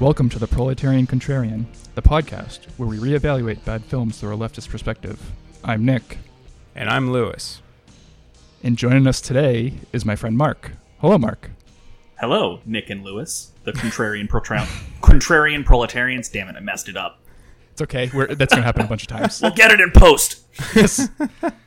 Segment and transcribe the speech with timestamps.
[0.00, 1.64] Welcome to the Proletarian Contrarian,
[1.94, 5.32] the podcast where we reevaluate bad films through a leftist perspective.
[5.64, 6.18] I'm Nick,
[6.76, 7.60] And I'm Lewis.
[8.62, 10.72] and joining us today is my friend Mark.
[11.00, 11.50] Hello, Mark.
[12.20, 14.66] Hello, Nick and Lewis, the contrarian protra-
[15.00, 16.28] contrarian proletarians.
[16.28, 17.20] Damn it, I messed it up.
[17.78, 18.10] It's okay.
[18.12, 19.40] We're, that's going to happen a bunch of times.
[19.48, 20.44] We'll get it in post.
[20.74, 21.08] Yes.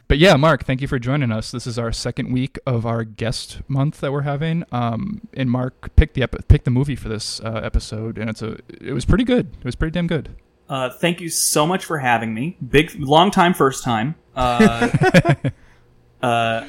[0.09, 1.51] But yeah, Mark, thank you for joining us.
[1.51, 4.65] This is our second week of our guest month that we're having.
[4.73, 8.41] Um, and Mark picked the epi- picked the movie for this uh, episode, and it's
[8.41, 9.55] a it was pretty good.
[9.57, 10.35] It was pretty damn good.
[10.67, 12.57] Uh, thank you so much for having me.
[12.69, 14.15] Big, long time, first time.
[14.35, 14.89] Uh,
[16.21, 16.65] uh,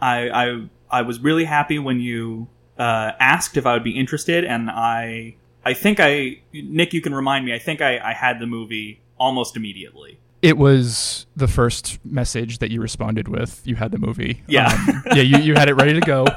[0.00, 4.46] I, I, I was really happy when you uh, asked if I would be interested,
[4.46, 7.52] and I, I think I, Nick, you can remind me.
[7.52, 10.20] I think I, I had the movie almost immediately.
[10.40, 13.62] It was the first message that you responded with.
[13.64, 14.44] You had the movie.
[14.46, 14.68] Yeah.
[14.68, 15.22] Um, yeah.
[15.22, 16.26] You, you had it ready to go.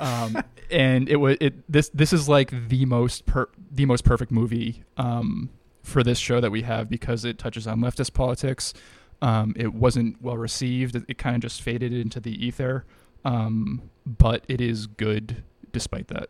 [0.00, 4.32] Um, and it was it this this is like the most per, the most perfect
[4.32, 5.50] movie um,
[5.82, 8.74] for this show that we have because it touches on leftist politics.
[9.22, 10.96] Um, it wasn't well received.
[10.96, 12.84] It, it kind of just faded into the ether.
[13.24, 16.28] Um, but it is good despite that.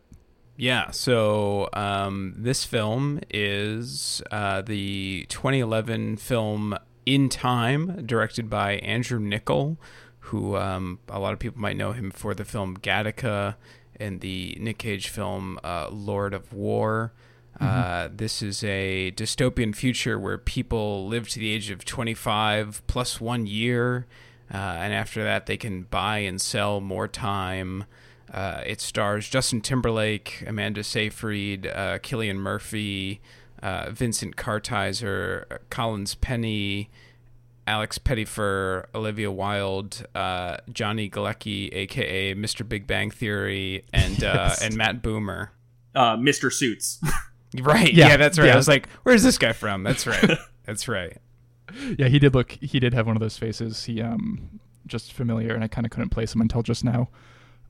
[0.56, 9.18] Yeah, so um, this film is uh, the 2011 film In Time, directed by Andrew
[9.18, 9.76] Niccol,
[10.20, 13.56] who um, a lot of people might know him for the film Gattaca
[13.98, 17.12] and the Nick Cage film uh, Lord of War.
[17.60, 23.20] Uh, this is a dystopian future where people live to the age of 25 plus
[23.20, 24.06] one year,
[24.52, 27.84] uh, and after that, they can buy and sell more time.
[28.34, 33.20] Uh, it stars Justin Timberlake, Amanda Seyfried, uh, Cillian Murphy,
[33.62, 36.90] uh, Vincent Kartheiser, uh, Collins Pennie,
[37.66, 42.68] Alex Pettyfer, Olivia Wilde, uh, Johnny Galecki, aka Mr.
[42.68, 44.62] Big Bang Theory, and uh, Yes.
[44.62, 45.50] and Matt Bomer.
[45.94, 46.52] Uh, Mr.
[46.52, 47.00] Suits.
[47.62, 47.94] Right.
[47.94, 48.46] Yeah, Yeah, that's right.
[48.48, 48.54] yeah.
[48.54, 49.84] I was like, where's this guy from?
[49.84, 50.28] That's right.
[50.64, 51.18] that's right.
[51.96, 52.50] Yeah, he did look.
[52.50, 53.84] He did have one of those faces.
[53.84, 57.10] He um just familiar, and I kind of couldn't place him until just now.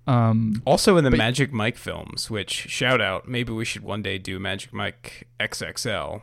[0.06, 4.02] Um, Also in the But- Magic Mike films, which shout out, maybe we should one
[4.02, 6.22] day do Magic Mike XXL.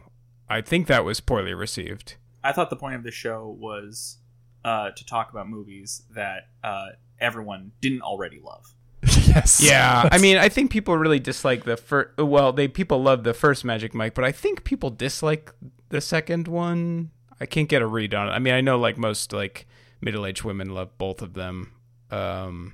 [0.49, 2.15] I think that was poorly received.
[2.43, 4.17] I thought the point of this show was
[4.65, 6.87] uh, to talk about movies that uh,
[7.19, 8.75] everyone didn't already love.
[9.27, 9.61] yes.
[9.63, 12.17] Yeah, I mean, I think people really dislike the first.
[12.19, 15.51] Well, they people love the first Magic Mike, but I think people dislike
[15.89, 17.09] the second one.
[17.39, 18.31] I can't get a read on it.
[18.31, 19.65] I mean, I know like most like
[20.01, 21.71] middle-aged women love both of them,
[22.11, 22.73] um,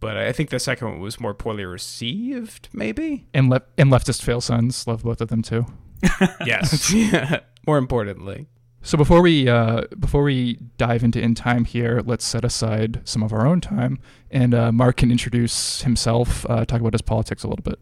[0.00, 2.68] but I think the second one was more poorly received.
[2.72, 3.26] Maybe.
[3.34, 5.66] and left and leftist fail sons love both of them too.
[6.46, 6.94] Yes.
[7.66, 8.46] more importantly.
[8.82, 13.22] So before we uh, before we dive into in time here, let's set aside some
[13.22, 13.98] of our own time,
[14.30, 17.78] and uh, Mark can introduce himself, uh, talk about his politics a little bit.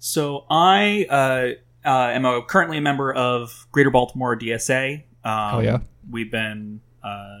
[0.00, 5.04] So I uh, uh, am a, currently a member of Greater Baltimore DSA.
[5.24, 5.78] Um, Hell yeah.
[6.10, 7.38] We've been uh,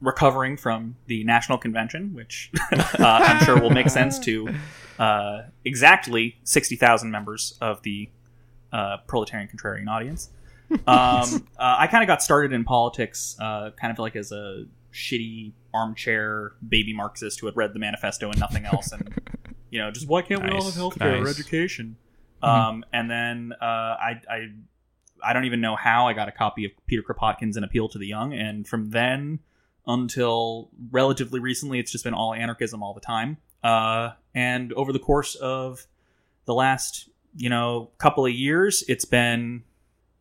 [0.00, 4.48] recovering from the national convention, which uh, I'm sure will make sense to
[4.98, 8.08] uh, exactly sixty thousand members of the
[8.72, 10.30] uh, proletarian contrarian audience.
[10.70, 10.78] Um,
[11.58, 15.52] uh, I kind of got started in politics, uh, kind of like as a shitty
[15.72, 19.14] armchair baby Marxist who had read the manifesto and nothing else, and
[19.70, 21.38] you know, just why can't we all Nice, have healthcare or nice.
[21.38, 21.96] education?
[22.42, 22.48] Mhm.
[22.48, 24.48] Um, and then uh, I, I,
[25.22, 27.98] I don't even know how I got a copy of Peter Kropotkin's An Appeal to
[27.98, 29.40] the Young, and from then
[29.94, 33.36] until relatively recently, it's just been all anarchism all the time.
[33.62, 35.86] Uh, and over the course of
[36.46, 39.64] the last, you know, couple of years, it's been.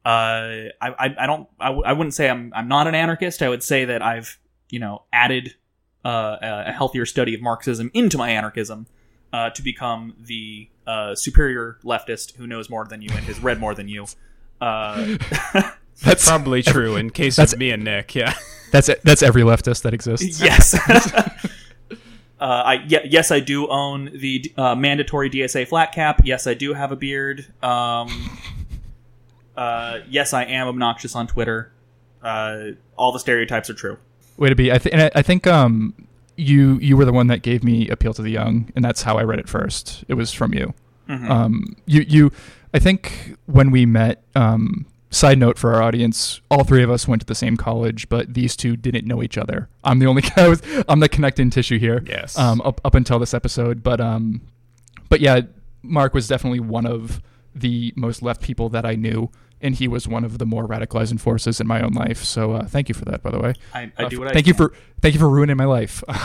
[0.06, 1.48] Uh, I, I, I don't.
[1.60, 2.52] I, w- I wouldn't say I'm.
[2.56, 3.42] I'm not an anarchist.
[3.42, 5.56] I would say that I've, you know, added
[6.04, 8.88] uh, a healthier study of Marxism into my anarchism
[9.34, 13.60] uh, to become the uh, superior leftist who knows more than you and has read
[13.60, 14.06] more than you.
[16.04, 18.16] That's Probably true in case That's- of me and Nick.
[18.16, 18.34] Yeah.
[18.72, 20.42] that's that's every leftist that exists.
[20.42, 20.74] yes.
[21.92, 21.96] uh,
[22.40, 26.22] I ye- yes I do own the uh, mandatory DSA flat cap.
[26.24, 27.46] Yes I do have a beard.
[27.64, 28.40] Um,
[29.58, 31.72] uh, yes I am obnoxious on Twitter.
[32.22, 33.98] Uh, all the stereotypes are true.
[34.38, 34.72] Way to be.
[34.72, 35.94] I, th- and I, I think um
[36.38, 39.18] you you were the one that gave me Appeal to the Young, and that's how
[39.18, 40.06] I read it first.
[40.08, 40.74] It was from you.
[41.10, 41.30] Mhm.
[41.30, 42.32] Um, you you.
[42.74, 44.24] I think when we met.
[44.36, 48.08] Um, side note for our audience: all three of us went to the same college,
[48.10, 49.70] but these two didn't know each other.
[49.84, 50.86] I'm the only guy with.
[50.88, 52.04] I'm the connecting tissue here.
[52.06, 52.38] Yes.
[52.38, 54.42] Um, up up until this episode, but um,
[55.10, 55.42] but yeah,
[55.82, 57.22] Mark was definitely one of
[57.56, 61.20] the most left people that I knew, and he was one of the more radicalizing
[61.20, 62.24] forces in my own life.
[62.24, 63.54] So uh, thank you for that, by the way.
[63.74, 64.70] I, I Uh, do what I thank you can.
[64.70, 66.04] for thank you for ruining my life.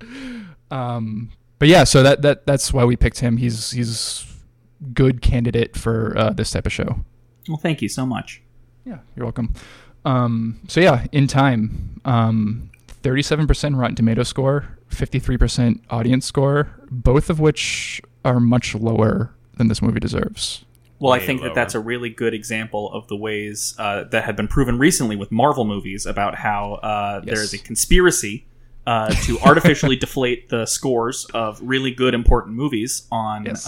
[0.70, 3.38] um, but yeah, so that that that's why we picked him.
[3.38, 4.26] He's he's
[4.92, 7.04] good candidate for uh, this type of show.
[7.48, 8.42] Well, thank you so much.
[8.84, 9.54] Yeah, you're welcome.
[10.04, 12.70] Um, so yeah, in time, um,
[13.02, 19.82] 37% Rotten Tomato score, 53% audience score, both of which are much lower than this
[19.82, 20.64] movie deserves.
[20.98, 21.50] Well, I think lower.
[21.50, 25.14] that that's a really good example of the ways uh, that have been proven recently
[25.14, 28.46] with Marvel movies about how uh, there is a conspiracy
[28.86, 33.66] uh, to artificially deflate the scores of really good, important movies on Yes.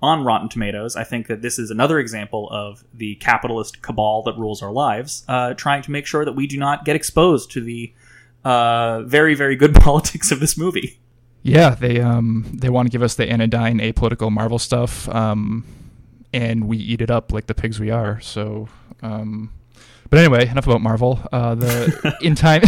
[0.00, 0.96] On Rotten Tomatoes.
[0.96, 5.24] I think that this is another example of the capitalist cabal that rules our lives,
[5.28, 7.92] uh, trying to make sure that we do not get exposed to the
[8.44, 10.98] uh, very, very good politics of this movie.
[11.42, 15.64] Yeah, they um they want to give us the anodyne apolitical Marvel stuff, um,
[16.32, 18.20] and we eat it up like the pigs we are.
[18.20, 18.68] So,
[19.02, 19.52] um,
[20.10, 21.20] but anyway, enough about Marvel.
[21.32, 22.62] Uh, the in time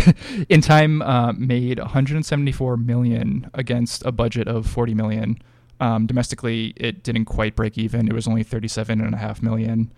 [0.49, 5.39] in time uh, made 174 million against a budget of 40 million.
[5.81, 8.07] Um, domestically, it didn't quite break even.
[8.07, 9.91] It was only 37 and a half million.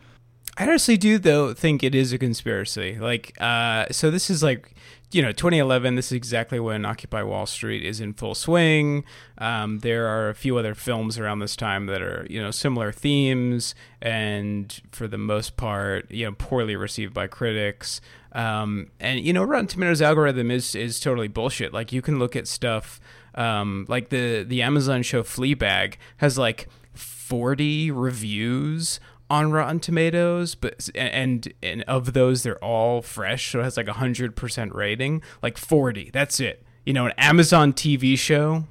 [0.56, 2.98] I honestly do though think it is a conspiracy.
[2.98, 4.74] Like, uh, so this is like,
[5.10, 5.94] you know, 2011.
[5.94, 9.04] This is exactly when Occupy Wall Street is in full swing.
[9.38, 12.92] Um, there are a few other films around this time that are, you know, similar
[12.92, 18.00] themes, and for the most part, you know, poorly received by critics.
[18.32, 21.72] Um, and you know, Rotten Tomatoes algorithm is is totally bullshit.
[21.72, 23.00] Like, you can look at stuff,
[23.34, 29.00] um, like the the Amazon show Fleabag has like 40 reviews
[29.32, 33.88] on Rotten Tomatoes, but and and of those they're all fresh, so it has like
[33.88, 36.10] a hundred percent rating, like forty.
[36.12, 36.62] That's it.
[36.84, 38.64] You know, an Amazon TV show.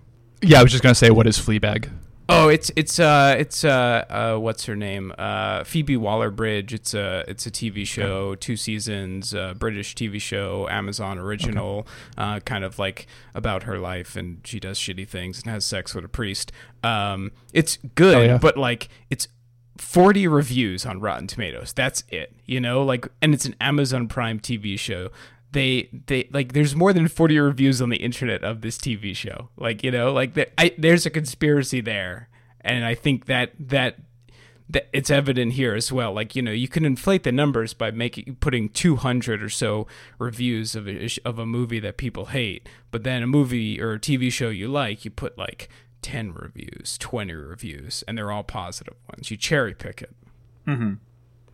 [0.44, 1.90] Yeah, I was just gonna say, what is Fleabag?
[2.30, 5.14] Oh, it's it's uh it's uh, uh what's her name?
[5.18, 6.74] Uh Phoebe Waller-Bridge.
[6.74, 11.86] It's a it's a TV show, two seasons, uh, British TV show, Amazon original,
[12.18, 15.94] uh kind of like about her life and she does shitty things and has sex
[15.94, 16.52] with a priest.
[16.84, 18.38] Um it's good, Oh, yeah.
[18.38, 19.28] but like it's
[19.78, 21.74] 40 reviews on Rotten Tomatoes.
[21.74, 22.34] That's it.
[22.46, 25.10] You know, like and it's an Amazon Prime TV show.
[25.52, 29.50] They they like there's more than 40 reviews on the internet of this TV show.
[29.58, 32.30] Like, you know, like there, I, there's a conspiracy there.
[32.62, 33.98] And I think that that
[34.70, 36.14] that it's evident here as well.
[36.14, 39.88] Like, you know, you can inflate the numbers by making putting 200 or so
[40.18, 44.00] reviews of a, of a movie that people hate, but then a movie or a
[44.00, 45.70] TV show you like, you put like
[46.02, 49.30] 10 reviews, 20 reviews, and they're all positive ones.
[49.30, 50.16] You cherry pick it.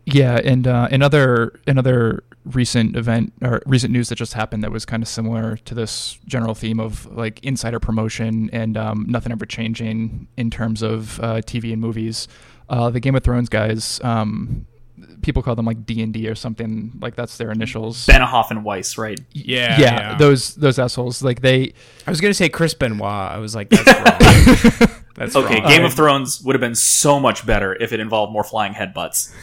[0.05, 4.85] Yeah, and uh, another another recent event or recent news that just happened that was
[4.85, 9.45] kind of similar to this general theme of like insider promotion and um, nothing ever
[9.45, 12.27] changing in terms of uh, TV and movies.
[12.69, 14.65] Uh, the Game of Thrones guys, um,
[15.21, 18.05] people call them like D and D or something like that's their initials.
[18.07, 19.19] Benioff and Weiss, right?
[19.31, 20.17] Yeah, yeah, yeah.
[20.17, 21.21] those those assholes.
[21.21, 21.73] Like they,
[22.05, 23.01] I was gonna say Chris Benoit.
[23.03, 24.89] I was like, that's wrong.
[25.15, 25.69] that's Okay, wrong.
[25.69, 29.33] Game of Thrones would have been so much better if it involved more flying headbutts.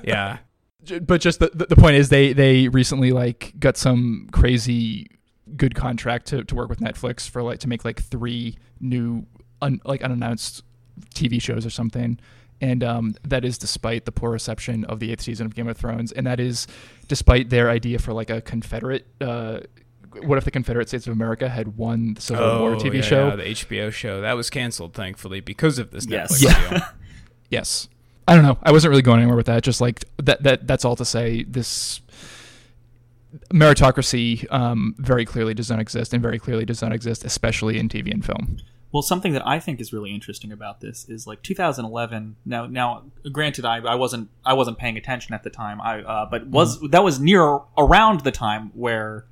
[0.04, 0.38] yeah.
[0.84, 5.08] J- but just the, the the point is they they recently like got some crazy
[5.56, 9.26] good contract to, to work with Netflix for like to make like three new
[9.62, 10.62] un, like unannounced
[11.14, 12.18] TV shows or something.
[12.60, 15.76] And um, that is despite the poor reception of the eighth season of Game of
[15.76, 16.66] Thrones, and that is
[17.08, 19.06] despite their idea for like a Confederate.
[19.20, 19.60] Uh,
[20.22, 23.00] what if the Confederate States of America had won the Civil War TV Oh, yeah,
[23.02, 23.28] show?
[23.28, 26.32] yeah, the HBO show that was canceled, thankfully, because of this Yes.
[26.38, 26.70] Netflix Yeah.
[26.70, 26.80] deal.
[27.50, 27.88] Yes.
[28.26, 28.58] I don't know.
[28.62, 29.62] I wasn't really going anywhere with that.
[29.62, 30.42] Just like that.
[30.42, 31.42] That that's all to say.
[31.44, 32.00] This
[33.52, 37.88] meritocracy um, very clearly does not exist, and very clearly does not exist, especially in
[37.88, 38.58] TV and film.
[38.92, 42.36] Well, something that I think is really interesting about this is like 2011.
[42.46, 43.02] Now, now,
[43.32, 45.80] granted, I, I wasn't I wasn't paying attention at the time.
[45.80, 49.26] I uh, but was that was near around the time where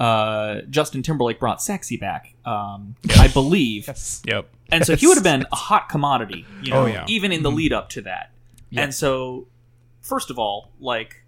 [0.00, 2.34] uh, Justin Timberlake brought "Sexy" back.
[2.46, 3.88] Um, I believe,
[4.24, 4.48] Yep.
[4.70, 6.46] and so he would have been a hot commodity.
[6.62, 7.04] You know, Oh, yeah.
[7.06, 8.30] even in the lead up to that.
[8.72, 8.82] Yeah.
[8.84, 9.46] And so,
[10.00, 11.24] first of all, like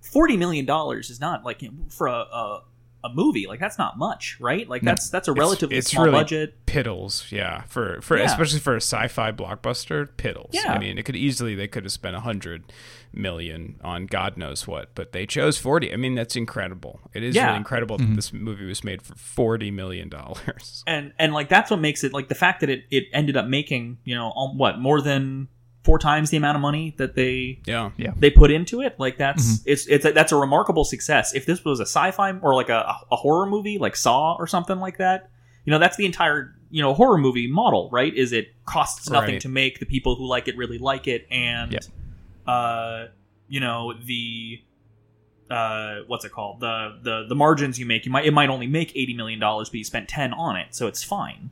[0.00, 2.62] forty million dollars is not like for a, a
[3.04, 3.46] a movie.
[3.46, 4.68] Like that's not much, right?
[4.68, 6.66] Like that's that's a relatively it's small really- budget.
[6.66, 8.24] Piddles, yeah, for for Yeah.
[8.24, 10.50] especially for a sci-fi blockbuster, piddles.
[10.52, 10.72] Yeah.
[10.72, 12.72] I mean, it could easily they could have spent a hundred
[13.12, 15.92] million on God knows what, but they chose forty.
[15.92, 17.00] I mean, that's incredible.
[17.14, 17.46] It is Yeah.
[17.46, 18.16] really incredible that mm-hmm.
[18.16, 20.82] this movie was made for forty million dollars.
[20.86, 23.46] and and like that's what makes it like the fact that it it ended up
[23.46, 25.48] making you know what more than
[25.86, 28.96] four times the amount of money that they Yeah, they put into it.
[28.98, 31.34] Like that's it's it's a, that's a remarkable success.
[31.34, 34.78] If this was a sci-fi or like a, a horror movie like saw or something
[34.80, 35.30] like that
[35.64, 38.12] you know that's the entire you know horror movie model right?
[38.14, 39.40] Is it costs nothing Right.
[39.42, 41.84] to make the people who like it really like it and Yep.
[42.46, 43.06] uh
[43.48, 44.60] you know the
[45.50, 46.60] uh what's it called?
[46.60, 49.68] The the the margins you make you might it might only make 80 million dollars
[49.70, 51.50] but you spent 10 on it so it's fine.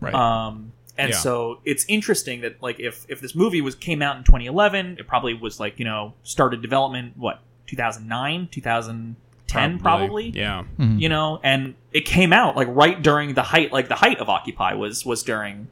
[0.00, 0.14] Right.
[0.14, 1.16] um, and Yeah.
[1.16, 5.06] so it's interesting that like if if this movie was came out in 2011, it
[5.06, 10.30] probably was like you know started development what 2009, 2010 probably.
[10.30, 10.64] Yeah.
[10.78, 11.00] Mhm.
[11.00, 14.28] You know, and it came out like right during the height like the height of
[14.28, 15.68] Occupy was was during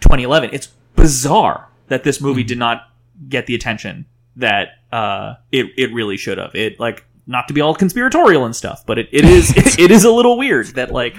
[0.00, 0.50] 2011.
[0.52, 2.90] It's bizarre that this movie did not
[3.28, 6.54] get the attention that uh it it really should have.
[6.54, 9.90] It like not to be all conspiratorial and stuff, but it, it is it, it
[9.90, 11.16] is a little weird that like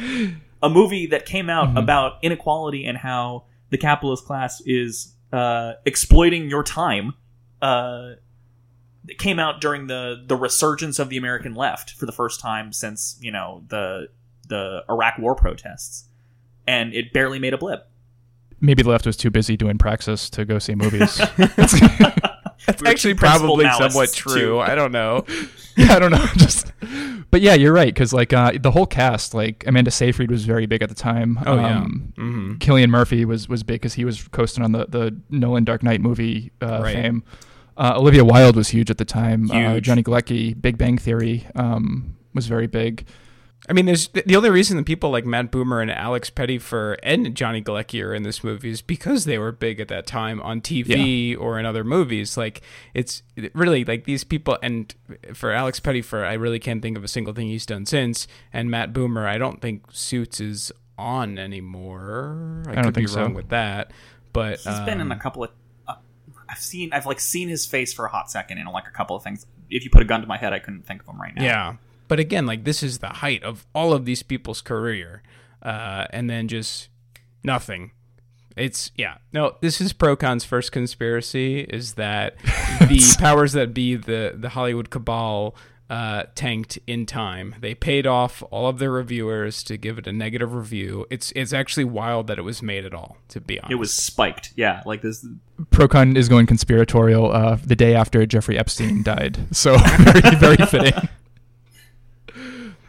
[0.66, 1.78] a movie that came out Mhm.
[1.84, 7.14] about inequality and how the capitalist class is uh exploiting your time
[7.62, 8.12] uh
[9.08, 12.74] it came out during the the resurgence of the American left for the first time
[12.74, 14.08] since, you know, the
[14.48, 16.06] the Iraq war protests.
[16.68, 17.88] And it barely made a blip.
[18.60, 21.20] Maybe the left was too busy doing praxis to go see movies.
[22.66, 24.30] That's We were actually probably somewhat too.
[24.30, 24.60] true.
[24.60, 25.26] I don't know.
[25.78, 26.26] yeah, I don't know.
[26.38, 26.72] Just,
[27.32, 30.66] but yeah, you're right because like uh, the whole cast, like Amanda Seyfried was very
[30.66, 31.40] big at the time.
[31.46, 31.78] Oh yeah.
[31.80, 35.64] Um, hmm Cillian Murphy was was big because he was coasting on the the Nolan
[35.64, 36.94] Dark Knight movie uh, Right.
[36.96, 37.24] fame.
[37.78, 39.52] Uh, Olivia Wilde was huge at the time.
[39.52, 39.84] Uh, Huge.
[39.84, 43.06] Johnny Galecki, Big Bang Theory, um, was very big.
[43.68, 47.36] I mean, there's the only reason that people like Matt Bomer and Alex Pettyfer and
[47.36, 50.62] Johnny Galecki are in this movie is because they were big at that time on
[50.62, 52.38] TV or in other movies.
[52.38, 52.62] Like
[52.94, 54.60] it's really like these people.
[54.62, 54.94] And
[55.34, 58.28] for Alex Pettyfer, I really can't think of a single thing he's done since.
[58.54, 62.64] And Matt Bomer, I don't think Suits is on anymore.
[62.68, 63.22] I, don't could think be so.
[63.22, 63.92] wrong with that.
[64.32, 65.52] But He's been in um, a couple of.
[65.88, 65.96] Uh,
[66.50, 66.92] I've seen.
[66.94, 69.46] I've like seen his face for a hot second in like a couple of things.
[69.70, 71.44] If you put a gun to my head, I couldn't think of him right now.
[71.44, 71.76] Yeah.
[72.08, 75.22] But again, like this is the height of all of these people's career.
[75.62, 76.90] Uh, and then just
[77.44, 77.92] nothing.
[78.56, 79.18] It's yeah.
[79.34, 82.38] No, this is Procon's first conspiracy is that
[82.80, 85.56] the powers that be, the the Hollywood cabal,
[85.90, 87.56] uh, tanked in time.
[87.60, 91.06] They paid off all of their reviewers to give it a negative review.
[91.10, 93.72] It's it's actually wild that it was made at all, to be honest.
[93.72, 94.54] It was spiked.
[94.56, 95.26] Yeah, like this.
[95.72, 99.38] Procon is going conspiratorial uh, the day after Jeffrey Epstein died.
[99.52, 101.10] So very, very fitting.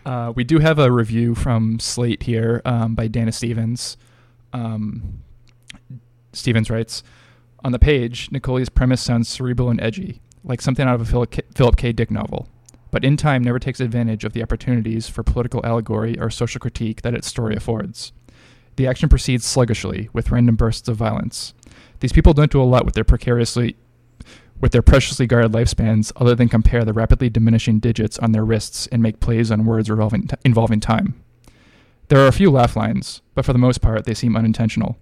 [0.06, 3.96] Uh, we do have a review from Slate here um, by Dana Stevens.
[4.52, 5.24] Um,
[6.32, 7.02] Stevens writes
[7.64, 11.32] On the page, Nicoli's premise sounds cerebral and edgy, like something out of a Philip
[11.32, 11.42] K.
[11.56, 11.92] Philip K.
[11.92, 12.48] Dick novel.
[12.92, 17.02] But In Time never takes advantage of the opportunities for political allegory or social critique
[17.02, 18.12] that its story affords.
[18.76, 21.52] The action proceeds sluggishly, with random bursts of violence.
[21.98, 23.74] These people don't do a lot with their precariously
[24.60, 28.86] with their preciously guarded lifespans other than compare the rapidly diminishing digits on their wrists
[28.88, 31.14] and make plays on words revolving involving time.
[32.08, 34.96] There are a few laugh lines, but for the most part they seem unintentional.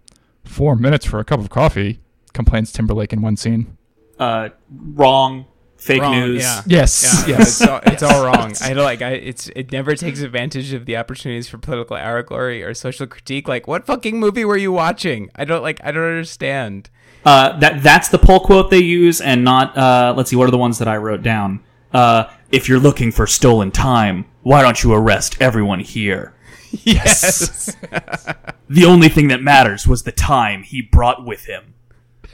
[0.44, 2.00] Four minutes for a cup of coffee,
[2.32, 3.76] complains Timberlake in one scene.
[4.18, 5.46] Uh, wrong.
[5.76, 6.42] Fake Wrong, news.
[6.42, 6.62] yeah.
[6.66, 7.60] Yes, Yeah, yes.
[7.60, 8.54] it's all, it's all wrong.
[8.62, 9.02] I don't like.
[9.02, 13.48] I it's it never takes advantage of the opportunities for political allegory or social critique.
[13.48, 15.28] Like, what fucking movie were you watching?
[15.34, 15.80] I don't like.
[15.84, 16.88] I don't understand.
[17.24, 19.76] Uh, that that's the pull quote they use, and not.
[19.76, 21.60] Uh, let's see, what are the ones that I wrote down?
[21.92, 26.34] Uh, if you're looking for stolen time, why don't you arrest everyone here?
[26.84, 27.74] Yes.
[28.68, 31.74] The only thing that matters was the time he brought with him.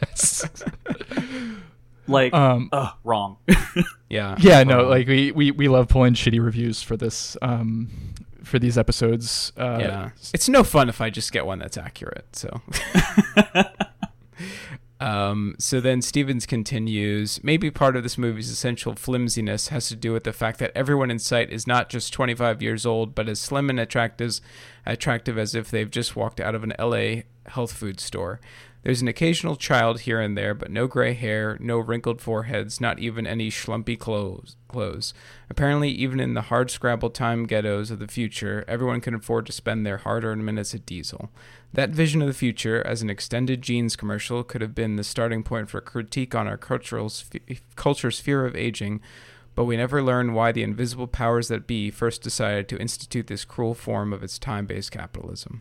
[2.09, 3.37] Like, Um, ugh, wrong.
[4.09, 4.35] yeah.
[4.41, 7.89] yeah, no, like we, we, we love pulling shitty reviews for this um,
[8.43, 9.53] for these episodes.
[9.57, 10.11] Uh, yeah.
[10.35, 12.27] It's no fun if I just get one that's accurate.
[12.35, 12.61] So.
[15.01, 20.13] Um, so then Stevens continues, maybe part of this movie's essential flimsiness has to do
[20.13, 23.41] with the fact that everyone in sight is not just 25 years old, but as
[23.41, 24.41] slim and attractive,
[24.85, 28.41] attractive as if they've just walked out of an LA health food store.
[28.83, 32.99] There's an occasional child here and there, but no gray hair, no wrinkled foreheads, not
[32.99, 34.57] even any schlumpy clothes.
[34.69, 35.13] Clothes.
[35.51, 39.53] Apparently, even in the hard scrabble time ghettos of the future, everyone can afford to
[39.53, 41.31] spend their hard-earned minutes at Diesel.
[41.75, 45.43] That vision of the future, as an extended jeans commercial, could have been the starting
[45.43, 49.01] point for critique on our cultural sphe- culture's fear of aging,
[49.55, 53.45] but we never learn why the invisible powers that be first decided to institute this
[53.45, 55.61] cruel form of its time-based capitalism.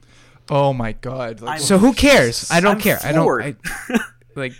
[0.49, 1.41] Oh my god.
[1.41, 2.49] Like, So who cares?
[2.51, 2.99] I don't I'm care.
[3.03, 3.55] I don't I,
[4.35, 4.53] like.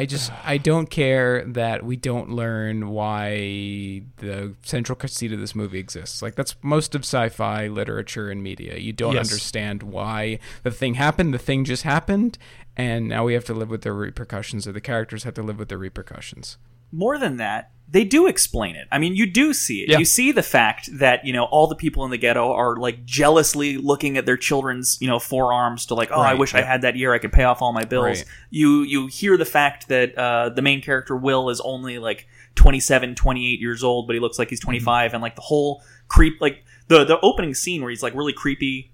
[0.00, 5.56] I just I don't care that we don't learn why the central conceit of this
[5.56, 6.22] movie exists.
[6.22, 8.78] Like that's most of sci-fi literature and media.
[8.78, 9.28] You don't Yes.
[9.28, 11.34] understand why the thing happened.
[11.34, 12.38] The thing just happened,
[12.76, 15.58] and now we have to live with the repercussions, or the characters have to live
[15.58, 16.58] with the repercussions.
[16.92, 18.86] More than that, they do explain it.
[18.92, 19.88] I mean, you do see it.
[19.88, 19.98] Yeah.
[19.98, 23.04] You see the fact that, you know, all the people in the ghetto are like
[23.06, 26.60] jealously looking at their children's, you know, forearms to like, oh, I Right, wish I
[26.60, 28.04] had that year I could pay off all my bills.
[28.04, 28.24] Right.
[28.50, 32.26] You you hear the fact that uh, the main character Will is only like
[32.56, 36.40] 27, 28 years old, but he looks like he's 25 and like the whole creep
[36.42, 38.90] like the the opening scene where he's like really creepy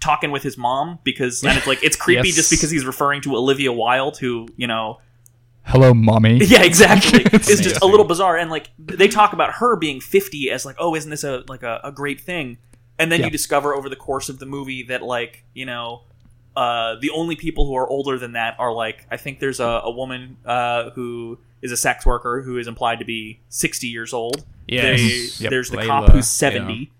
[0.00, 2.36] talking with his mom because and it's like it's creepy Yes.
[2.36, 4.98] just because he's referring to Olivia Wilde, who you know
[5.64, 6.38] Hello, mommy.
[6.44, 7.22] yeah, exactly.
[7.32, 10.76] it's just a little bizarre, and like they talk about her being fifty as like,
[10.78, 12.58] oh, isn't this a like a, a great thing?
[12.98, 13.26] And then Yeah.
[13.26, 16.02] you discover over the course of the movie that like you know,
[16.56, 19.82] uh, the only people who are older than that are like I think there's a,
[19.84, 24.12] a woman uh, who is a sex worker who is implied to be sixty years
[24.12, 24.44] old.
[24.66, 24.98] Yes.
[25.00, 25.50] They- Yep.
[25.50, 26.50] There's the Layla, cop who's yeah.
[26.50, 26.92] seventy,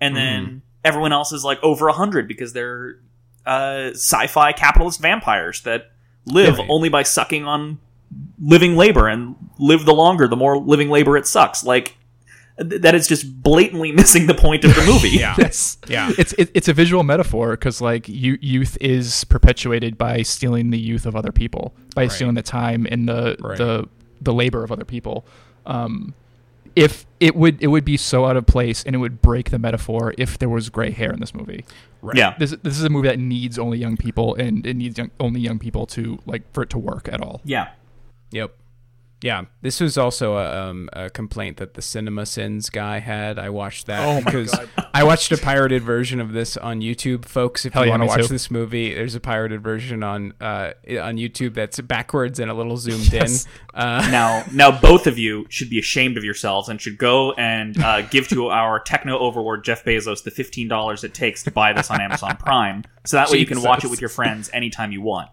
[0.00, 2.98] and then everyone else is like over hundred because they're
[3.46, 5.90] uh, sci-fi capitalist vampires that
[6.26, 6.66] live Right.
[6.68, 7.78] only by sucking on
[8.40, 11.96] living labor and live the longer the more living labor it sucks like
[12.58, 15.34] that is just blatantly missing the point of the movie Yeah.
[15.38, 15.76] Yes.
[15.88, 16.10] Yeah.
[16.16, 20.78] It's it, it's a visual metaphor because like you, youth is perpetuated by stealing the
[20.78, 22.12] youth of other people, by Right.
[22.12, 23.58] stealing the time and the Right.
[23.58, 23.88] the
[24.22, 25.26] the labor of other people.
[25.66, 26.14] Um,
[26.74, 29.58] if it would it would be so out of place and it would break the
[29.58, 31.64] metaphor if there was gray hair in this movie.
[32.02, 32.16] Right.
[32.16, 35.10] yeah This this is a movie that needs only young people and it needs young,
[35.20, 37.40] only young people to like for it to work at all.
[37.44, 37.68] yeah
[38.32, 38.54] Yep.
[39.22, 43.38] Yeah, this was also a, um, a complaint that the Cinema Sins guy had.
[43.38, 44.54] I watched that Oh because
[44.92, 47.64] I watched a pirated version of this on YouTube, folks.
[47.64, 48.34] If Hell you yeah, want to watch too.
[48.34, 52.76] this movie, there's a pirated version on uh, on YouTube that's backwards and a little
[52.76, 53.46] zoomed Yes.
[53.46, 53.80] in.
[53.80, 57.82] Uh, now now both of you should be ashamed of yourselves and should go and
[57.82, 61.90] uh, give to our techno overlord jeff bezos the $15 it takes to buy this
[61.90, 65.02] on amazon prime so that way you can watch it with your friends anytime you
[65.02, 65.28] want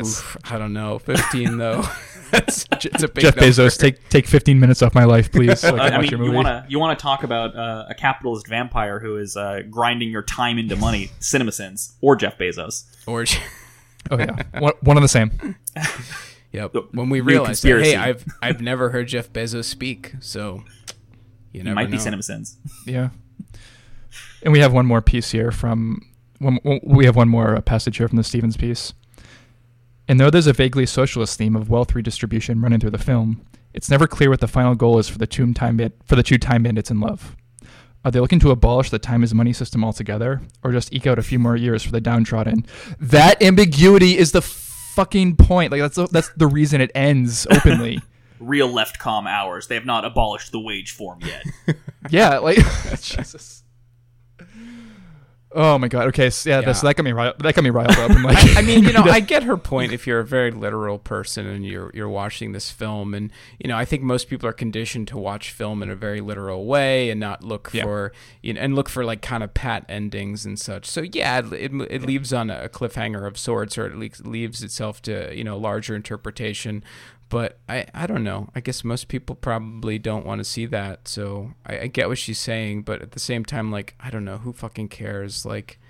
[0.00, 1.82] oof, I don't know, fifteen though.
[2.30, 3.50] that's it's a big Jeff number.
[3.50, 5.60] Bezos, take take 15 minutes off my life, please.
[5.60, 7.54] So I can I watch mean, your you want to you want to talk about
[7.56, 12.36] uh, a capitalist vampire who is uh, grinding your time into money, CinemaSins or Jeff
[12.38, 12.84] Bezos.
[13.06, 13.24] or
[14.10, 15.56] Oh yeah, one, one and the same.
[16.52, 16.74] yep.
[16.92, 17.96] When we New realized, that, hey.
[17.96, 20.62] I've I've never heard Jeff Bezos speak, so
[21.52, 22.02] you He never might be know.
[22.02, 22.56] CinemaSins.
[22.86, 23.10] Yeah.
[24.42, 26.02] And we have one more piece here from
[26.38, 28.92] one, one- we have one more uh, passage here from the Stevens piece.
[30.08, 33.90] And though there's a vaguely socialist theme of wealth redistribution running through the film, it's
[33.90, 36.38] never clear what the final goal is for the two time ban- for the two
[36.38, 37.36] time bandits in love.
[38.04, 41.18] Are they looking to abolish the time is money system altogether, or just eke out
[41.18, 42.66] a few more years for the downtrodden?
[43.00, 45.72] That ambiguity is the fucking point.
[45.72, 48.02] Like that's the, that's the reason it ends openly.
[48.40, 49.68] Real left com hours.
[49.68, 51.44] They have not abolished the wage form yet.
[52.10, 52.58] Yeah, like
[53.00, 53.63] Jesus.
[55.56, 56.08] Oh my god.
[56.08, 56.66] Okay, so yeah, Yeah.
[56.66, 58.10] This, that got me riled, that got me riled up.
[58.10, 60.98] I'm like, I mean, you know, I get her point if you're a very literal
[60.98, 64.52] person and you're you're watching this film and you know, I think most people are
[64.52, 67.84] conditioned to watch film in a very literal way and not look Yeah.
[67.84, 68.12] for
[68.42, 70.86] you know, and look for like kind of pat endings and such.
[70.86, 74.62] So yeah, it, it, it leaves on a cliffhanger of sorts or it le- leaves
[74.62, 76.82] itself to, you know, larger interpretation.
[77.34, 78.48] But I, I don't know.
[78.54, 81.08] I guess most people probably don't want to see that.
[81.08, 84.24] So I, I get what she's saying, but at the same time, like I don't
[84.24, 85.44] know who fucking cares.
[85.44, 85.80] Like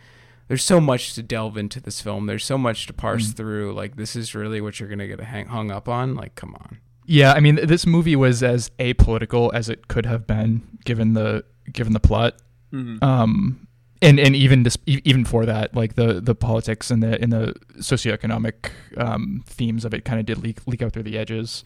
[0.49, 2.27] there's so much to delve into this film.
[2.27, 3.37] There's so much to parse Mm.
[3.37, 3.73] through.
[3.75, 6.15] Like, this is really what you're gonna get hang- hung up on.
[6.15, 6.79] Like, come on.
[7.07, 11.45] yeah, I mean, this movie was as apolitical as it could have been given the
[11.73, 12.37] given the plot.
[12.73, 13.03] Mhm.
[13.03, 13.69] Um,
[14.05, 17.55] and and even this, even for that, like the the politics and the and the
[17.79, 21.65] socioeconomic um, themes of it kind of did leak leak out through the edges,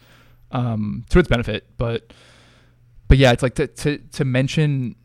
[0.51, 1.67] um, to its benefit.
[1.77, 2.13] But
[3.07, 4.95] but yeah, it's like to to to mention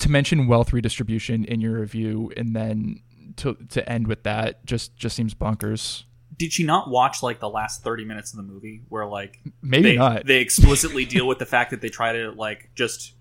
[0.00, 3.00] to mention wealth redistribution in your review and then
[3.36, 6.04] to to end with that just just seems bonkers.
[6.36, 9.90] Did she not watch like the last thirty minutes of the movie where like Maybe
[9.90, 10.26] they, not.
[10.26, 13.14] they explicitly deal with the fact that they try to like just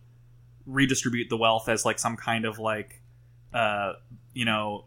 [0.65, 3.02] redistribute the wealth as like some kind of like
[3.53, 3.93] uh
[4.33, 4.85] you know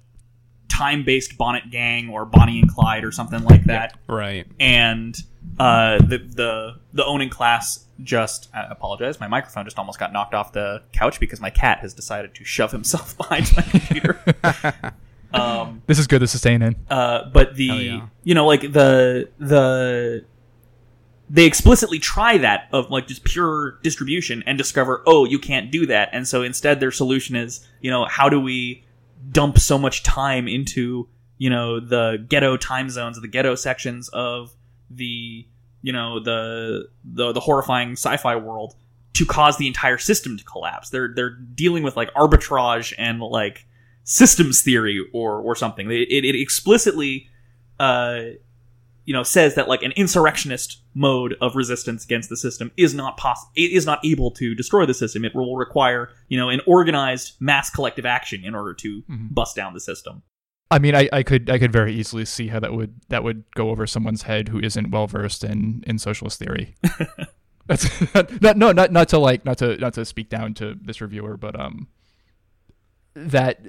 [0.68, 4.46] time based Bonnot gang or bonnie and clyde or something like that Right.
[4.60, 5.16] and
[5.58, 10.34] uh the the the owning class just I apologize my microphone just almost got knocked
[10.34, 14.20] off the couch because my cat has decided to shove himself behind my computer
[15.32, 16.20] um this is good.
[16.20, 16.76] This is staying in.
[16.90, 18.06] uh, but the yeah.
[18.24, 20.24] you know like the the
[21.28, 25.86] they explicitly try that of like just pure distribution and discover oh you can't do
[25.86, 26.08] that.
[26.12, 28.84] And so instead their solution is you know how do we
[29.32, 31.08] dump so much time into
[31.38, 34.54] you know the ghetto time zones the ghetto sections of
[34.90, 35.46] the
[35.82, 38.74] you know the the, the horrifying sci-fi world
[39.14, 40.90] to cause the entire system to collapse?
[40.90, 43.66] They're they're dealing with like arbitrage and like
[44.04, 45.90] systems theory or or something.
[45.90, 47.28] It, it, it explicitly
[47.80, 48.20] uh
[49.06, 53.16] you know says that like an insurrectionist mode of resistance against the system is not
[53.16, 57.32] poss- is not able to destroy the system it will require you know an organized
[57.40, 59.32] mass collective action in order to Mhm.
[59.32, 60.22] bust down the system
[60.68, 63.44] I mean, I, I could I could very easily see how that would that would
[63.54, 66.74] go over someone's head who isn't well versed in, in socialist theory.
[67.68, 67.86] That's
[68.42, 71.36] not no not not to like not to not to speak down to this reviewer,
[71.36, 71.86] but um,
[73.16, 73.60] that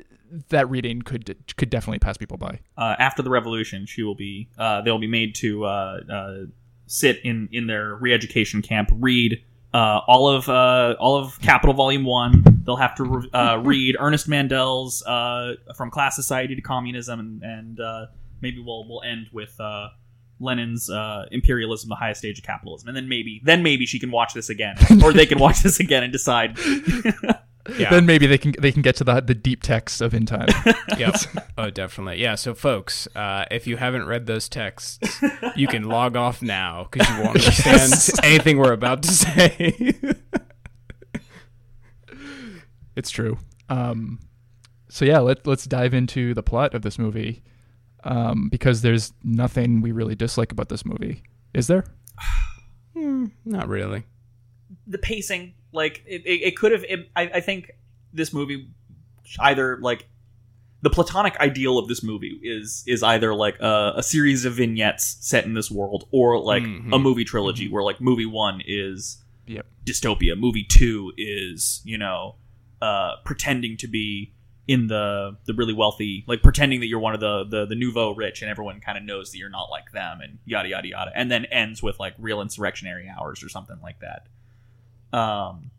[0.49, 2.59] that reading could could definitely pass people by.
[2.77, 6.35] uh, after the revolution, she will be uh, they'll be made to uh, uh,
[6.85, 9.41] sit in in their re-education camp, read
[9.73, 12.43] uh, all of uh, all of Capital Volume One.
[12.65, 17.43] They'll have to re- uh, read Ernest Mandel's uh, From Class Society to Communism, and,
[17.43, 18.05] and uh,
[18.41, 19.59] maybe we'll we'll end with.
[19.59, 19.89] Uh,
[20.39, 24.11] Lenin's uh, imperialism, the highest stage of capitalism, and then maybe, then maybe she can
[24.11, 26.55] watch this again, or they can watch this again and decide.
[27.77, 27.89] Yeah.
[27.89, 30.47] Then maybe they can they can get to the the deep text of in time.
[30.97, 31.15] yep.
[31.57, 32.21] Oh, definitely.
[32.21, 32.35] Yeah.
[32.35, 34.99] So, folks, uh, if you haven't read those texts,
[35.55, 38.19] you can log off now because you won't understand Yes.
[38.23, 39.93] anything we're about to say.
[42.95, 43.37] It's true.
[43.69, 44.19] Um,
[44.89, 47.43] so yeah, let let's dive into the plot of this movie,
[48.03, 51.83] um, because there's nothing we really dislike about this movie, is there?
[52.97, 54.05] Hmm, not really.
[54.87, 57.71] the pacing like it, it, it could have it, I, I think
[58.13, 58.69] this movie
[59.39, 60.07] either like
[60.81, 65.17] the platonic ideal of this movie is is either like a, a series of vignettes
[65.21, 66.93] set in this world or like Mhm.
[66.93, 69.65] a movie trilogy where like movie one is Yep.
[69.85, 72.35] dystopia movie two is you know
[72.81, 74.33] uh pretending to be
[74.67, 78.13] in the the really wealthy like pretending that you're one of the the, the nouveau
[78.13, 81.11] rich and everyone kind of knows that you're not like them and yada yada yada
[81.15, 84.27] and then ends with like real insurrectionary hours or something like that
[85.13, 85.71] um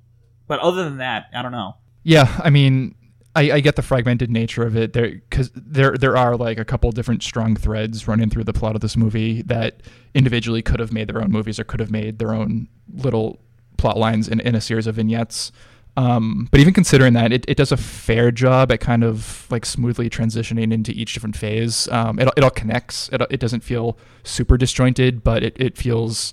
[0.47, 2.95] but other than that i don't know Yeah, I mean,
[3.37, 6.65] I, I get the fragmented nature of it there because there there are like a
[6.65, 9.83] couple different strong threads running through the plot of this movie that
[10.15, 13.39] individually could have made their own movies or could have made their own little
[13.77, 15.53] plot lines in, in a series of vignettes.
[15.97, 19.67] Um, but even considering that, it, it does a fair job at kind of like
[19.67, 21.89] smoothly transitioning into each different phase.
[21.89, 23.09] Um, it, it all connects.
[23.13, 26.33] It, it doesn't feel super disjointed, but it, it feels